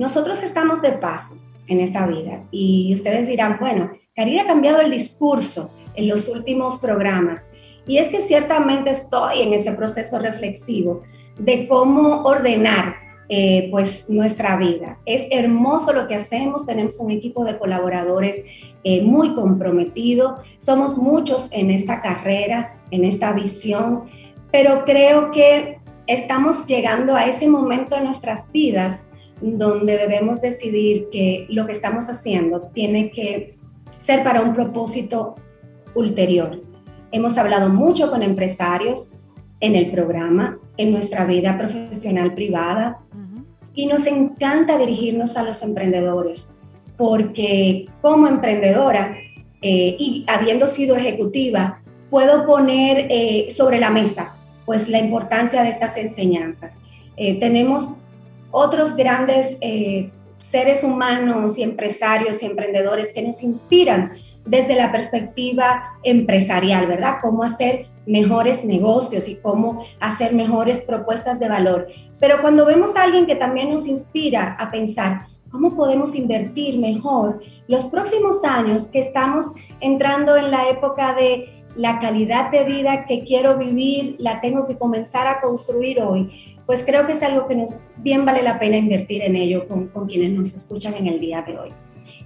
Nosotros 0.00 0.42
estamos 0.42 0.80
de 0.80 0.92
paso 0.92 1.36
en 1.66 1.78
esta 1.78 2.06
vida 2.06 2.44
y 2.50 2.90
ustedes 2.94 3.28
dirán, 3.28 3.58
bueno, 3.60 3.90
Karina 4.16 4.44
ha 4.44 4.46
cambiado 4.46 4.80
el 4.80 4.90
discurso 4.90 5.70
en 5.94 6.08
los 6.08 6.26
últimos 6.26 6.78
programas 6.78 7.50
y 7.86 7.98
es 7.98 8.08
que 8.08 8.22
ciertamente 8.22 8.88
estoy 8.88 9.42
en 9.42 9.52
ese 9.52 9.72
proceso 9.72 10.18
reflexivo 10.18 11.02
de 11.38 11.68
cómo 11.68 12.22
ordenar 12.22 12.94
eh, 13.28 13.68
pues 13.70 14.08
nuestra 14.08 14.56
vida. 14.56 14.96
Es 15.04 15.26
hermoso 15.30 15.92
lo 15.92 16.08
que 16.08 16.14
hacemos, 16.14 16.64
tenemos 16.64 16.98
un 16.98 17.10
equipo 17.10 17.44
de 17.44 17.58
colaboradores 17.58 18.42
eh, 18.84 19.02
muy 19.02 19.34
comprometido, 19.34 20.38
somos 20.56 20.96
muchos 20.96 21.52
en 21.52 21.70
esta 21.70 22.00
carrera, 22.00 22.80
en 22.90 23.04
esta 23.04 23.34
visión, 23.34 24.04
pero 24.50 24.86
creo 24.86 25.30
que 25.30 25.78
estamos 26.06 26.64
llegando 26.64 27.16
a 27.16 27.26
ese 27.26 27.50
momento 27.50 27.98
en 27.98 28.04
nuestras 28.04 28.50
vidas 28.50 29.04
donde 29.40 29.96
debemos 29.96 30.40
decidir 30.40 31.08
que 31.10 31.46
lo 31.48 31.66
que 31.66 31.72
estamos 31.72 32.08
haciendo 32.08 32.70
tiene 32.72 33.10
que 33.10 33.54
ser 33.98 34.22
para 34.22 34.42
un 34.42 34.54
propósito 34.54 35.36
ulterior. 35.94 36.62
Hemos 37.12 37.38
hablado 37.38 37.68
mucho 37.68 38.10
con 38.10 38.22
empresarios 38.22 39.14
en 39.60 39.76
el 39.76 39.90
programa, 39.90 40.58
en 40.76 40.92
nuestra 40.92 41.24
vida 41.24 41.58
profesional 41.58 42.34
privada 42.34 43.00
y 43.74 43.86
nos 43.86 44.06
encanta 44.06 44.78
dirigirnos 44.78 45.36
a 45.36 45.42
los 45.42 45.62
emprendedores 45.62 46.48
porque 46.96 47.86
como 48.02 48.28
emprendedora 48.28 49.16
eh, 49.62 49.96
y 49.98 50.24
habiendo 50.28 50.66
sido 50.66 50.96
ejecutiva, 50.96 51.80
puedo 52.10 52.44
poner 52.44 53.06
eh, 53.08 53.48
sobre 53.50 53.80
la 53.80 53.88
mesa 53.88 54.34
pues 54.66 54.88
la 54.88 54.98
importancia 54.98 55.62
de 55.62 55.70
estas 55.70 55.96
enseñanzas. 55.96 56.78
Eh, 57.16 57.40
tenemos 57.40 57.90
otros 58.50 58.96
grandes 58.96 59.58
seres 60.38 60.82
humanos 60.84 61.58
y 61.58 61.62
empresarios 61.62 62.42
y 62.42 62.46
emprendedores 62.46 63.12
que 63.12 63.22
nos 63.22 63.42
inspiran 63.42 64.12
desde 64.46 64.74
la 64.74 64.90
perspectiva 64.90 65.98
empresarial, 66.02 66.86
¿verdad? 66.86 67.16
Cómo 67.20 67.42
hacer 67.44 67.86
mejores 68.06 68.64
negocios 68.64 69.28
y 69.28 69.36
cómo 69.36 69.84
hacer 70.00 70.32
mejores 70.32 70.80
propuestas 70.80 71.38
de 71.38 71.48
valor. 71.48 71.88
Pero 72.18 72.40
cuando 72.40 72.64
vemos 72.64 72.96
a 72.96 73.02
alguien 73.02 73.26
que 73.26 73.36
también 73.36 73.70
nos 73.70 73.86
inspira 73.86 74.56
a 74.58 74.70
pensar 74.70 75.26
cómo 75.50 75.76
podemos 75.76 76.14
invertir 76.14 76.78
mejor 76.78 77.40
los 77.68 77.86
próximos 77.86 78.42
años 78.44 78.86
que 78.86 79.00
estamos 79.00 79.46
entrando 79.80 80.36
en 80.36 80.50
la 80.50 80.68
época 80.70 81.14
de 81.14 81.64
la 81.76 81.98
calidad 82.00 82.50
de 82.50 82.64
vida 82.64 83.04
que 83.06 83.22
quiero 83.22 83.56
vivir, 83.56 84.16
la 84.18 84.40
tengo 84.40 84.66
que 84.66 84.76
comenzar 84.76 85.28
a 85.28 85.40
construir 85.40 86.00
hoy, 86.00 86.49
pues 86.66 86.84
creo 86.84 87.06
que 87.06 87.12
es 87.12 87.22
algo 87.22 87.46
que 87.48 87.56
nos 87.56 87.76
bien 87.96 88.24
vale 88.24 88.42
la 88.42 88.58
pena 88.58 88.76
invertir 88.76 89.22
en 89.22 89.36
ello 89.36 89.66
con, 89.66 89.88
con 89.88 90.06
quienes 90.06 90.30
nos 90.30 90.54
escuchan 90.54 90.94
en 90.94 91.06
el 91.06 91.20
día 91.20 91.42
de 91.42 91.58
hoy. 91.58 91.72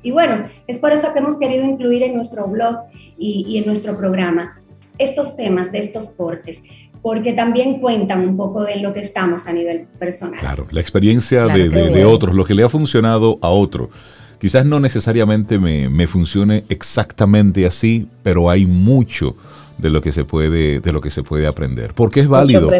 Y 0.02 0.10
bueno, 0.10 0.44
es 0.66 0.78
por 0.78 0.92
eso 0.92 1.12
que 1.12 1.18
hemos 1.18 1.38
querido 1.38 1.64
incluir 1.64 2.02
en 2.02 2.14
nuestro 2.14 2.46
blog 2.46 2.76
y, 3.18 3.46
y 3.48 3.58
en 3.58 3.66
nuestro 3.66 3.96
programa 3.96 4.60
estos 4.98 5.36
temas 5.36 5.72
de 5.72 5.78
estos 5.78 6.10
cortes, 6.10 6.62
porque 7.02 7.32
también 7.32 7.80
cuentan 7.80 8.26
un 8.26 8.36
poco 8.36 8.64
de 8.64 8.76
lo 8.76 8.92
que 8.92 9.00
estamos 9.00 9.46
a 9.46 9.52
nivel 9.52 9.86
personal. 9.98 10.38
Claro, 10.38 10.66
la 10.70 10.80
experiencia 10.80 11.46
de, 11.46 11.68
de, 11.68 12.04
otros, 12.04 12.34
lo 12.34 12.44
que 12.44 12.54
le 12.54 12.62
ha 12.62 12.68
funcionado 12.68 13.38
a 13.42 13.48
otro. 13.48 13.90
Quizás 14.38 14.66
no 14.66 14.78
necesariamente 14.78 15.58
me, 15.58 15.88
me, 15.88 16.06
funcione 16.06 16.64
exactamente 16.68 17.66
así, 17.66 18.08
pero 18.22 18.50
hay 18.50 18.66
mucho 18.66 19.36
de 19.78 19.90
lo 19.90 20.00
que 20.00 20.12
se 20.12 20.24
puede, 20.24 20.80
de 20.80 20.92
lo 20.92 21.00
que 21.00 21.10
se 21.10 21.22
puede 21.22 21.46
aprender. 21.46 21.94
Porque 21.94 22.20
es 22.20 22.28
válido. 22.28 22.70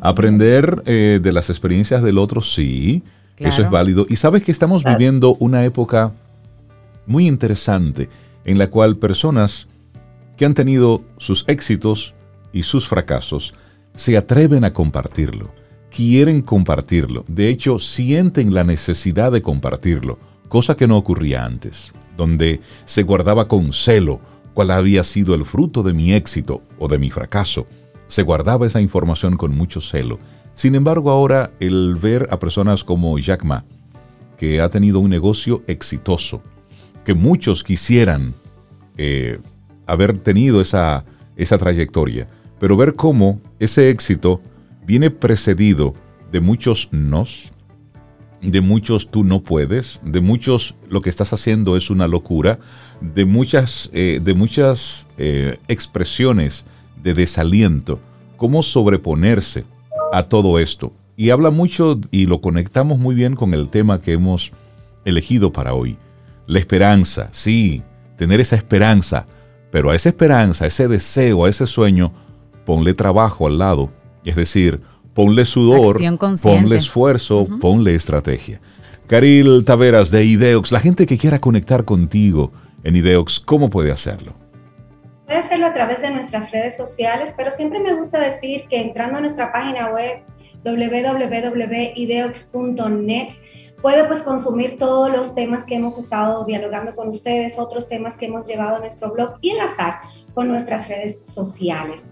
Aprender 0.00 0.82
eh, 0.86 1.20
de 1.22 1.32
las 1.32 1.50
experiencias 1.50 2.02
del 2.02 2.18
otro, 2.18 2.40
sí, 2.40 3.02
claro. 3.36 3.52
eso 3.52 3.62
es 3.62 3.70
válido. 3.70 4.06
Y 4.08 4.16
sabes 4.16 4.42
que 4.42 4.52
estamos 4.52 4.82
claro. 4.82 4.98
viviendo 4.98 5.36
una 5.38 5.64
época 5.64 6.12
muy 7.06 7.26
interesante 7.26 8.08
en 8.44 8.58
la 8.58 8.68
cual 8.68 8.96
personas 8.96 9.68
que 10.36 10.44
han 10.44 10.54
tenido 10.54 11.02
sus 11.18 11.44
éxitos 11.48 12.14
y 12.52 12.62
sus 12.62 12.88
fracasos 12.88 13.54
se 13.94 14.16
atreven 14.16 14.64
a 14.64 14.72
compartirlo, 14.72 15.50
quieren 15.90 16.40
compartirlo, 16.42 17.24
de 17.28 17.48
hecho 17.48 17.78
sienten 17.78 18.54
la 18.54 18.64
necesidad 18.64 19.32
de 19.32 19.42
compartirlo, 19.42 20.18
cosa 20.48 20.76
que 20.76 20.86
no 20.86 20.96
ocurría 20.96 21.44
antes, 21.44 21.92
donde 22.16 22.60
se 22.84 23.02
guardaba 23.02 23.48
con 23.48 23.72
celo 23.72 24.20
cuál 24.60 24.72
había 24.72 25.04
sido 25.04 25.34
el 25.34 25.46
fruto 25.46 25.82
de 25.82 25.94
mi 25.94 26.12
éxito 26.12 26.62
o 26.78 26.86
de 26.86 26.98
mi 26.98 27.10
fracaso. 27.10 27.66
Se 28.08 28.22
guardaba 28.22 28.66
esa 28.66 28.78
información 28.78 29.38
con 29.38 29.54
mucho 29.54 29.80
celo. 29.80 30.18
Sin 30.52 30.74
embargo, 30.74 31.10
ahora 31.10 31.50
el 31.60 31.94
ver 31.94 32.28
a 32.30 32.38
personas 32.38 32.84
como 32.84 33.18
Jack 33.18 33.42
Ma, 33.42 33.64
que 34.36 34.60
ha 34.60 34.68
tenido 34.68 35.00
un 35.00 35.08
negocio 35.08 35.62
exitoso, 35.66 36.42
que 37.06 37.14
muchos 37.14 37.64
quisieran 37.64 38.34
eh, 38.98 39.38
haber 39.86 40.18
tenido 40.18 40.60
esa, 40.60 41.06
esa 41.36 41.56
trayectoria, 41.56 42.28
pero 42.58 42.76
ver 42.76 42.96
cómo 42.96 43.40
ese 43.60 43.88
éxito 43.88 44.42
viene 44.84 45.10
precedido 45.10 45.94
de 46.30 46.40
muchos 46.40 46.90
nos, 46.92 47.50
de 48.42 48.60
muchos 48.60 49.10
tú 49.10 49.24
no 49.24 49.40
puedes, 49.40 50.00
de 50.04 50.20
muchos 50.20 50.74
lo 50.88 51.02
que 51.02 51.10
estás 51.10 51.32
haciendo 51.32 51.76
es 51.76 51.90
una 51.90 52.06
locura, 52.06 52.58
de 53.00 53.24
muchas, 53.24 53.90
eh, 53.92 54.20
de 54.22 54.34
muchas 54.34 55.06
eh, 55.18 55.58
expresiones 55.68 56.64
de 57.02 57.14
desaliento, 57.14 58.00
cómo 58.36 58.62
sobreponerse 58.62 59.64
a 60.12 60.24
todo 60.24 60.58
esto. 60.58 60.92
Y 61.16 61.30
habla 61.30 61.50
mucho 61.50 62.00
y 62.10 62.26
lo 62.26 62.40
conectamos 62.40 62.98
muy 62.98 63.14
bien 63.14 63.36
con 63.36 63.52
el 63.52 63.68
tema 63.68 64.00
que 64.00 64.12
hemos 64.12 64.52
elegido 65.04 65.52
para 65.52 65.74
hoy. 65.74 65.98
La 66.46 66.58
esperanza, 66.58 67.28
sí, 67.32 67.82
tener 68.16 68.40
esa 68.40 68.56
esperanza, 68.56 69.26
pero 69.70 69.90
a 69.90 69.94
esa 69.94 70.08
esperanza, 70.08 70.64
a 70.64 70.68
ese 70.68 70.88
deseo, 70.88 71.44
a 71.44 71.48
ese 71.48 71.66
sueño, 71.66 72.12
ponle 72.64 72.94
trabajo 72.94 73.46
al 73.46 73.58
lado. 73.58 73.90
Es 74.24 74.36
decir, 74.36 74.80
ponle 75.14 75.44
sudor, 75.44 75.98
ponle 76.42 76.76
esfuerzo, 76.76 77.42
uh 77.42 77.48
-huh. 77.48 77.58
ponle 77.58 77.94
estrategia. 77.94 78.60
Caril 79.06 79.64
Taveras 79.64 80.10
de 80.10 80.24
Ideox, 80.24 80.70
la 80.70 80.80
gente 80.80 81.06
que 81.06 81.18
quiera 81.18 81.40
conectar 81.40 81.84
contigo 81.84 82.52
en 82.84 82.96
Ideox, 82.96 83.40
¿cómo 83.40 83.68
puede 83.68 83.90
hacerlo? 83.90 84.34
Puede 85.26 85.38
hacerlo 85.38 85.66
a 85.66 85.74
través 85.74 86.00
de 86.00 86.10
nuestras 86.10 86.52
redes 86.52 86.76
sociales, 86.76 87.34
pero 87.36 87.50
siempre 87.50 87.80
me 87.80 87.94
gusta 87.94 88.20
decir 88.20 88.64
que 88.68 88.80
entrando 88.80 89.18
a 89.18 89.20
nuestra 89.20 89.52
página 89.52 89.90
web 89.90 90.22
www.ideox.net 90.64 93.28
puede 93.80 94.04
pues 94.04 94.22
consumir 94.22 94.76
todos 94.78 95.10
los 95.10 95.34
temas 95.34 95.66
que 95.66 95.74
hemos 95.74 95.98
estado 95.98 96.44
dialogando 96.44 96.94
con 96.94 97.08
ustedes, 97.08 97.58
otros 97.58 97.88
temas 97.88 98.16
que 98.16 98.26
hemos 98.26 98.46
llevado 98.46 98.76
a 98.76 98.80
nuestro 98.80 99.12
blog 99.12 99.38
y 99.40 99.50
enlazar 99.50 100.00
con 100.34 100.48
nuestras 100.48 100.88
redes 100.88 101.22
sociales. 101.24 102.08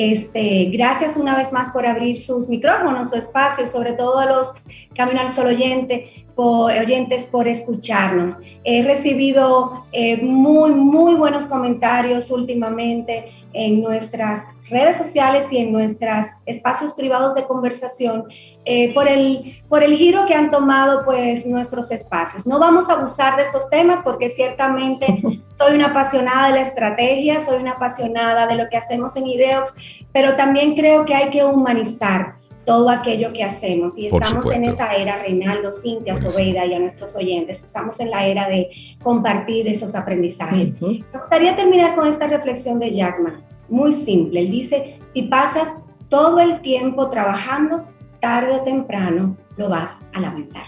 Este, 0.00 0.66
gracias 0.66 1.16
una 1.16 1.36
vez 1.36 1.52
más 1.52 1.70
por 1.70 1.84
abrir 1.84 2.22
sus 2.22 2.48
micrófonos, 2.48 3.10
su 3.10 3.16
espacio, 3.16 3.66
sobre 3.66 3.94
todo 3.94 4.20
a 4.20 4.26
los 4.26 4.52
Camino 4.94 5.20
al 5.20 5.32
Sol 5.32 5.48
oyente, 5.48 6.24
por, 6.38 6.70
oyentes 6.70 7.26
por 7.26 7.48
escucharnos. 7.48 8.36
He 8.62 8.84
recibido 8.84 9.82
eh, 9.90 10.22
muy, 10.22 10.70
muy 10.70 11.14
buenos 11.14 11.46
comentarios 11.46 12.30
últimamente 12.30 13.32
en 13.52 13.82
nuestras 13.82 14.44
redes 14.70 14.98
sociales 14.98 15.50
y 15.50 15.56
en 15.58 15.72
nuestros 15.72 16.28
espacios 16.46 16.94
privados 16.94 17.34
de 17.34 17.42
conversación 17.42 18.26
eh, 18.64 18.94
por, 18.94 19.08
el, 19.08 19.60
por 19.68 19.82
el 19.82 19.96
giro 19.96 20.26
que 20.26 20.34
han 20.34 20.52
tomado 20.52 21.04
pues 21.04 21.44
nuestros 21.44 21.90
espacios. 21.90 22.46
No 22.46 22.60
vamos 22.60 22.88
a 22.88 22.92
abusar 22.92 23.34
de 23.34 23.42
estos 23.42 23.68
temas 23.68 24.00
porque 24.04 24.30
ciertamente 24.30 25.06
soy 25.54 25.74
una 25.74 25.86
apasionada 25.86 26.50
de 26.50 26.54
la 26.54 26.60
estrategia, 26.60 27.40
soy 27.40 27.58
una 27.60 27.72
apasionada 27.72 28.46
de 28.46 28.54
lo 28.54 28.68
que 28.68 28.76
hacemos 28.76 29.16
en 29.16 29.26
Ideox, 29.26 29.74
pero 30.12 30.36
también 30.36 30.76
creo 30.76 31.04
que 31.04 31.16
hay 31.16 31.30
que 31.30 31.42
humanizar 31.42 32.37
todo 32.68 32.90
aquello 32.90 33.32
que 33.32 33.42
hacemos. 33.42 33.96
Y 33.96 34.08
estamos 34.08 34.44
en 34.52 34.64
esa 34.64 34.94
era, 34.94 35.16
Reinaldo, 35.22 35.72
Cintia, 35.72 36.14
Sobeida 36.14 36.66
y 36.66 36.74
a 36.74 36.78
nuestros 36.78 37.16
oyentes, 37.16 37.64
estamos 37.64 37.98
en 37.98 38.10
la 38.10 38.26
era 38.26 38.46
de 38.46 38.68
compartir 39.02 39.66
esos 39.68 39.94
aprendizajes. 39.94 40.74
Uh 40.78 40.88
-huh. 40.88 41.04
Me 41.10 41.18
gustaría 41.18 41.56
terminar 41.56 41.96
con 41.96 42.06
esta 42.06 42.26
reflexión 42.26 42.78
de 42.78 42.90
Jackman, 42.90 43.42
muy 43.70 43.90
simple. 43.92 44.40
Él 44.40 44.50
dice, 44.50 44.98
si 45.06 45.22
pasas 45.22 45.76
todo 46.10 46.40
el 46.40 46.60
tiempo 46.60 47.08
trabajando, 47.08 47.86
tarde 48.20 48.52
o 48.52 48.60
temprano 48.60 49.34
lo 49.56 49.70
vas 49.70 50.00
a 50.12 50.20
lamentar. 50.20 50.66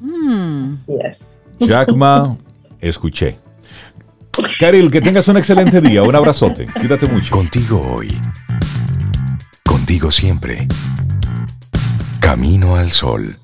Mm. 0.00 0.70
Así 0.70 0.96
es. 1.04 1.52
Jackman, 1.60 2.38
escuché. 2.80 3.36
Caril, 4.58 4.90
que 4.90 5.02
tengas 5.02 5.28
un 5.28 5.36
excelente 5.36 5.82
día. 5.82 6.02
Un 6.02 6.14
abrazote. 6.14 6.66
Cuídate 6.72 7.06
mucho. 7.08 7.36
Contigo 7.36 7.82
hoy 7.94 8.08
siempre. 10.10 10.66
Camino 12.20 12.76
al 12.76 12.90
sol. 12.90 13.38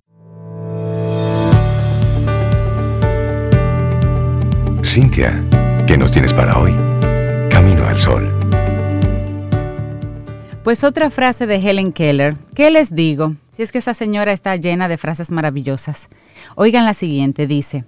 Cintia, 4.82 5.42
¿qué 5.86 5.96
nos 5.98 6.12
tienes 6.12 6.32
para 6.32 6.58
hoy? 6.58 6.72
Camino 7.50 7.86
al 7.86 7.98
sol. 7.98 8.30
Pues 10.62 10.84
otra 10.84 11.10
frase 11.10 11.46
de 11.46 11.56
Helen 11.56 11.92
Keller. 11.92 12.36
¿Qué 12.54 12.70
les 12.70 12.94
digo? 12.94 13.34
Si 13.50 13.62
es 13.62 13.70
que 13.70 13.78
esa 13.78 13.94
señora 13.94 14.32
está 14.32 14.56
llena 14.56 14.88
de 14.88 14.98
frases 14.98 15.30
maravillosas. 15.30 16.08
Oigan 16.54 16.84
la 16.84 16.94
siguiente, 16.94 17.46
dice, 17.46 17.84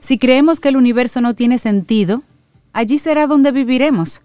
si 0.00 0.18
creemos 0.18 0.60
que 0.60 0.68
el 0.68 0.76
universo 0.76 1.20
no 1.20 1.34
tiene 1.34 1.58
sentido, 1.58 2.22
allí 2.72 2.98
será 2.98 3.26
donde 3.26 3.52
viviremos. 3.52 4.22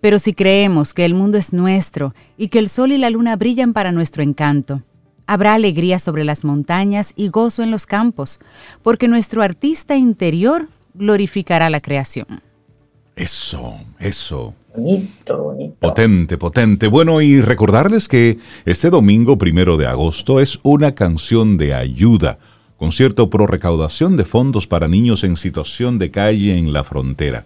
Pero 0.00 0.18
si 0.18 0.32
creemos 0.34 0.94
que 0.94 1.04
el 1.04 1.14
mundo 1.14 1.38
es 1.38 1.52
nuestro 1.52 2.14
y 2.36 2.48
que 2.48 2.58
el 2.58 2.68
sol 2.68 2.92
y 2.92 2.98
la 2.98 3.10
luna 3.10 3.36
brillan 3.36 3.72
para 3.72 3.92
nuestro 3.92 4.22
encanto, 4.22 4.82
habrá 5.26 5.54
alegría 5.54 5.98
sobre 5.98 6.24
las 6.24 6.44
montañas 6.44 7.12
y 7.16 7.28
gozo 7.28 7.62
en 7.62 7.70
los 7.70 7.86
campos, 7.86 8.40
porque 8.82 9.08
nuestro 9.08 9.42
artista 9.42 9.96
interior 9.96 10.68
glorificará 10.94 11.70
la 11.70 11.80
creación. 11.80 12.42
Eso, 13.14 13.78
eso. 13.98 14.54
Bonito, 14.74 15.42
bonito. 15.42 15.76
Potente, 15.78 16.38
potente. 16.38 16.88
Bueno, 16.88 17.20
y 17.20 17.40
recordarles 17.40 18.08
que 18.08 18.38
este 18.64 18.90
domingo 18.90 19.36
primero 19.36 19.76
de 19.76 19.86
agosto 19.86 20.40
es 20.40 20.58
una 20.62 20.94
canción 20.94 21.56
de 21.56 21.74
ayuda, 21.74 22.38
concierto 22.76 23.28
pro 23.28 23.46
recaudación 23.46 24.16
de 24.16 24.24
fondos 24.24 24.66
para 24.66 24.88
niños 24.88 25.22
en 25.22 25.36
situación 25.36 25.98
de 25.98 26.10
calle 26.10 26.56
en 26.56 26.72
la 26.72 26.82
frontera. 26.82 27.44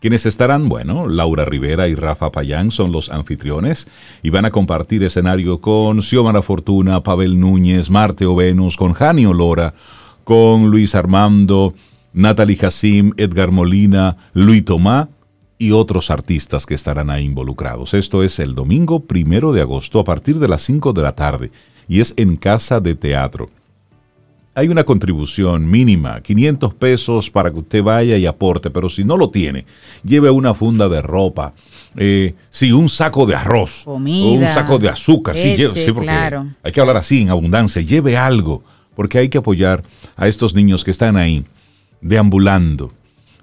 Quienes 0.00 0.24
estarán, 0.24 0.70
bueno, 0.70 1.06
Laura 1.08 1.44
Rivera 1.44 1.86
y 1.86 1.94
Rafa 1.94 2.32
Payán 2.32 2.70
son 2.70 2.90
los 2.90 3.10
anfitriones 3.10 3.86
y 4.22 4.30
van 4.30 4.46
a 4.46 4.50
compartir 4.50 5.02
escenario 5.02 5.60
con 5.60 6.00
Xiomara 6.00 6.40
Fortuna, 6.40 7.02
Pavel 7.02 7.38
Núñez, 7.38 7.90
Marte 7.90 8.24
Ovenos, 8.24 8.78
con 8.78 8.94
Jani 8.94 9.26
Olora, 9.26 9.74
con 10.24 10.70
Luis 10.70 10.94
Armando, 10.94 11.74
Natalie 12.14 12.58
Hassim, 12.62 13.12
Edgar 13.18 13.50
Molina, 13.50 14.16
Luis 14.32 14.64
Tomá 14.64 15.10
y 15.58 15.72
otros 15.72 16.10
artistas 16.10 16.64
que 16.64 16.74
estarán 16.74 17.10
ahí 17.10 17.26
involucrados. 17.26 17.92
Esto 17.92 18.22
es 18.22 18.38
el 18.38 18.54
domingo 18.54 19.00
primero 19.00 19.52
de 19.52 19.60
agosto 19.60 19.98
a 19.98 20.04
partir 20.04 20.38
de 20.38 20.48
las 20.48 20.62
5 20.62 20.94
de 20.94 21.02
la 21.02 21.14
tarde 21.14 21.52
y 21.88 22.00
es 22.00 22.14
en 22.16 22.38
Casa 22.38 22.80
de 22.80 22.94
Teatro 22.94 23.50
hay 24.54 24.68
una 24.68 24.84
contribución 24.84 25.70
mínima, 25.70 26.20
500 26.20 26.74
pesos 26.74 27.30
para 27.30 27.50
que 27.50 27.58
usted 27.58 27.82
vaya 27.82 28.16
y 28.16 28.26
aporte, 28.26 28.70
pero 28.70 28.90
si 28.90 29.04
no 29.04 29.16
lo 29.16 29.30
tiene, 29.30 29.64
lleve 30.02 30.30
una 30.30 30.54
funda 30.54 30.88
de 30.88 31.00
ropa, 31.02 31.54
eh, 31.96 32.34
sí, 32.50 32.72
un 32.72 32.88
saco 32.88 33.26
de 33.26 33.36
arroz, 33.36 33.86
un 33.86 34.44
saco 34.46 34.78
de 34.78 34.88
azúcar, 34.88 35.36
sí, 35.36 35.56
sí, 35.68 35.92
porque 35.92 36.10
hay 36.10 36.72
que 36.72 36.80
hablar 36.80 36.96
así 36.96 37.22
en 37.22 37.30
abundancia, 37.30 37.80
lleve 37.80 38.16
algo, 38.16 38.64
porque 38.96 39.18
hay 39.18 39.28
que 39.28 39.38
apoyar 39.38 39.82
a 40.16 40.26
estos 40.26 40.54
niños 40.54 40.84
que 40.84 40.90
están 40.90 41.16
ahí, 41.16 41.44
deambulando, 42.00 42.92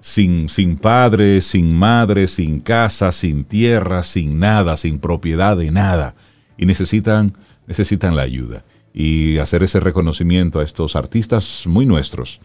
sin, 0.00 0.48
sin 0.50 0.76
padre, 0.76 1.40
sin 1.40 1.74
madre, 1.74 2.28
sin 2.28 2.60
casa, 2.60 3.12
sin 3.12 3.44
tierra, 3.44 4.02
sin 4.02 4.38
nada, 4.38 4.76
sin 4.76 4.98
propiedad 4.98 5.56
de 5.56 5.70
nada, 5.70 6.14
y 6.58 6.66
necesitan, 6.66 7.36
necesitan 7.66 8.14
la 8.14 8.22
ayuda 8.22 8.62
y 8.98 9.38
hacer 9.38 9.62
ese 9.62 9.78
reconocimiento 9.78 10.58
a 10.58 10.64
estos 10.64 10.96
artistas 10.96 11.68
muy 11.68 11.86
nuestros, 11.86 12.40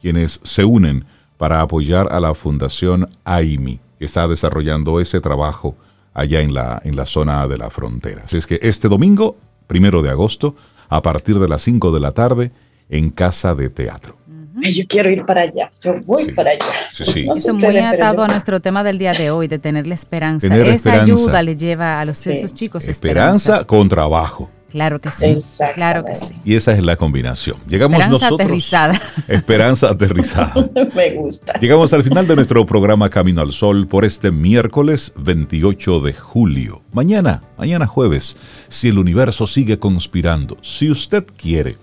quienes 0.00 0.38
se 0.44 0.64
unen 0.64 1.04
para 1.36 1.60
apoyar 1.60 2.12
a 2.12 2.20
la 2.20 2.32
Fundación 2.32 3.10
AIMI, 3.24 3.80
que 3.98 4.04
está 4.04 4.28
desarrollando 4.28 5.00
ese 5.00 5.20
trabajo 5.20 5.74
allá 6.14 6.42
en 6.42 6.54
la, 6.54 6.80
en 6.84 6.94
la 6.94 7.06
zona 7.06 7.48
de 7.48 7.58
la 7.58 7.70
frontera. 7.70 8.22
Así 8.26 8.36
es 8.36 8.46
que 8.46 8.60
este 8.62 8.88
domingo, 8.88 9.36
primero 9.66 10.00
de 10.00 10.10
agosto, 10.10 10.54
a 10.88 11.02
partir 11.02 11.40
de 11.40 11.48
las 11.48 11.62
5 11.62 11.90
de 11.90 11.98
la 11.98 12.12
tarde, 12.12 12.52
en 12.88 13.10
Casa 13.10 13.56
de 13.56 13.68
Teatro. 13.68 14.16
yo 14.62 14.84
quiero 14.86 15.10
ir 15.10 15.26
para 15.26 15.40
allá, 15.40 15.72
yo 15.82 16.00
voy 16.04 16.30
para 16.30 16.50
allá. 16.50 16.88
Sí, 16.92 17.04
sí. 17.04 17.26
Eso 17.34 17.52
muy 17.52 17.78
atado 17.78 18.22
a 18.22 18.28
nuestro 18.28 18.60
tema 18.60 18.84
del 18.84 18.98
día 18.98 19.10
de 19.10 19.32
hoy, 19.32 19.48
de 19.48 19.58
tener 19.58 19.88
la 19.88 19.96
esperanza. 19.96 20.46
Esa 20.56 21.02
ayuda 21.02 21.42
le 21.42 21.56
lleva 21.56 22.00
a 22.00 22.04
los, 22.04 22.24
esos 22.28 22.54
chicos 22.54 22.86
esperanza 22.86 23.64
con 23.64 23.88
trabajo. 23.88 24.52
Claro 24.76 25.00
que 25.00 25.10
sí. 25.10 25.34
Claro 25.74 26.04
que 26.04 26.14
sí. 26.14 26.34
Y 26.44 26.54
esa 26.54 26.74
es 26.74 26.84
la 26.84 26.96
combinación. 26.96 27.56
Llegamos 27.66 27.98
esperanza 27.98 28.28
aterrizada. 28.28 29.00
Esperanza 29.26 29.88
aterrizada. 29.88 30.52
Me 30.94 31.14
gusta. 31.14 31.54
Llegamos 31.58 31.94
al 31.94 32.04
final 32.04 32.26
de 32.26 32.36
nuestro 32.36 32.66
programa 32.66 33.08
Camino 33.08 33.40
al 33.40 33.52
Sol 33.52 33.86
por 33.86 34.04
este 34.04 34.30
miércoles 34.30 35.14
28 35.16 36.00
de 36.00 36.12
julio. 36.12 36.82
Mañana, 36.92 37.42
mañana 37.56 37.86
jueves, 37.86 38.36
si 38.68 38.88
el 38.88 38.98
universo 38.98 39.46
sigue 39.46 39.78
conspirando, 39.78 40.58
si 40.60 40.90
usted 40.90 41.24
quiere, 41.38 41.78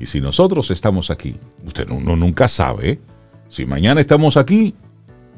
y 0.00 0.06
si 0.06 0.20
nosotros 0.20 0.72
estamos 0.72 1.12
aquí, 1.12 1.36
usted 1.64 1.86
no, 1.86 2.16
nunca 2.16 2.48
sabe, 2.48 2.98
si 3.50 3.66
mañana 3.66 4.00
estamos 4.00 4.36
aquí, 4.36 4.74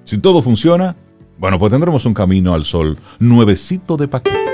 si 0.05 0.17
todo 0.17 0.41
funciona, 0.41 0.97
bueno, 1.37 1.59
pues 1.59 1.71
tendremos 1.71 2.07
un 2.07 2.15
camino 2.15 2.55
al 2.55 2.65
sol 2.65 2.97
nuevecito 3.19 3.99
de 3.99 4.09
paquete 4.09 4.54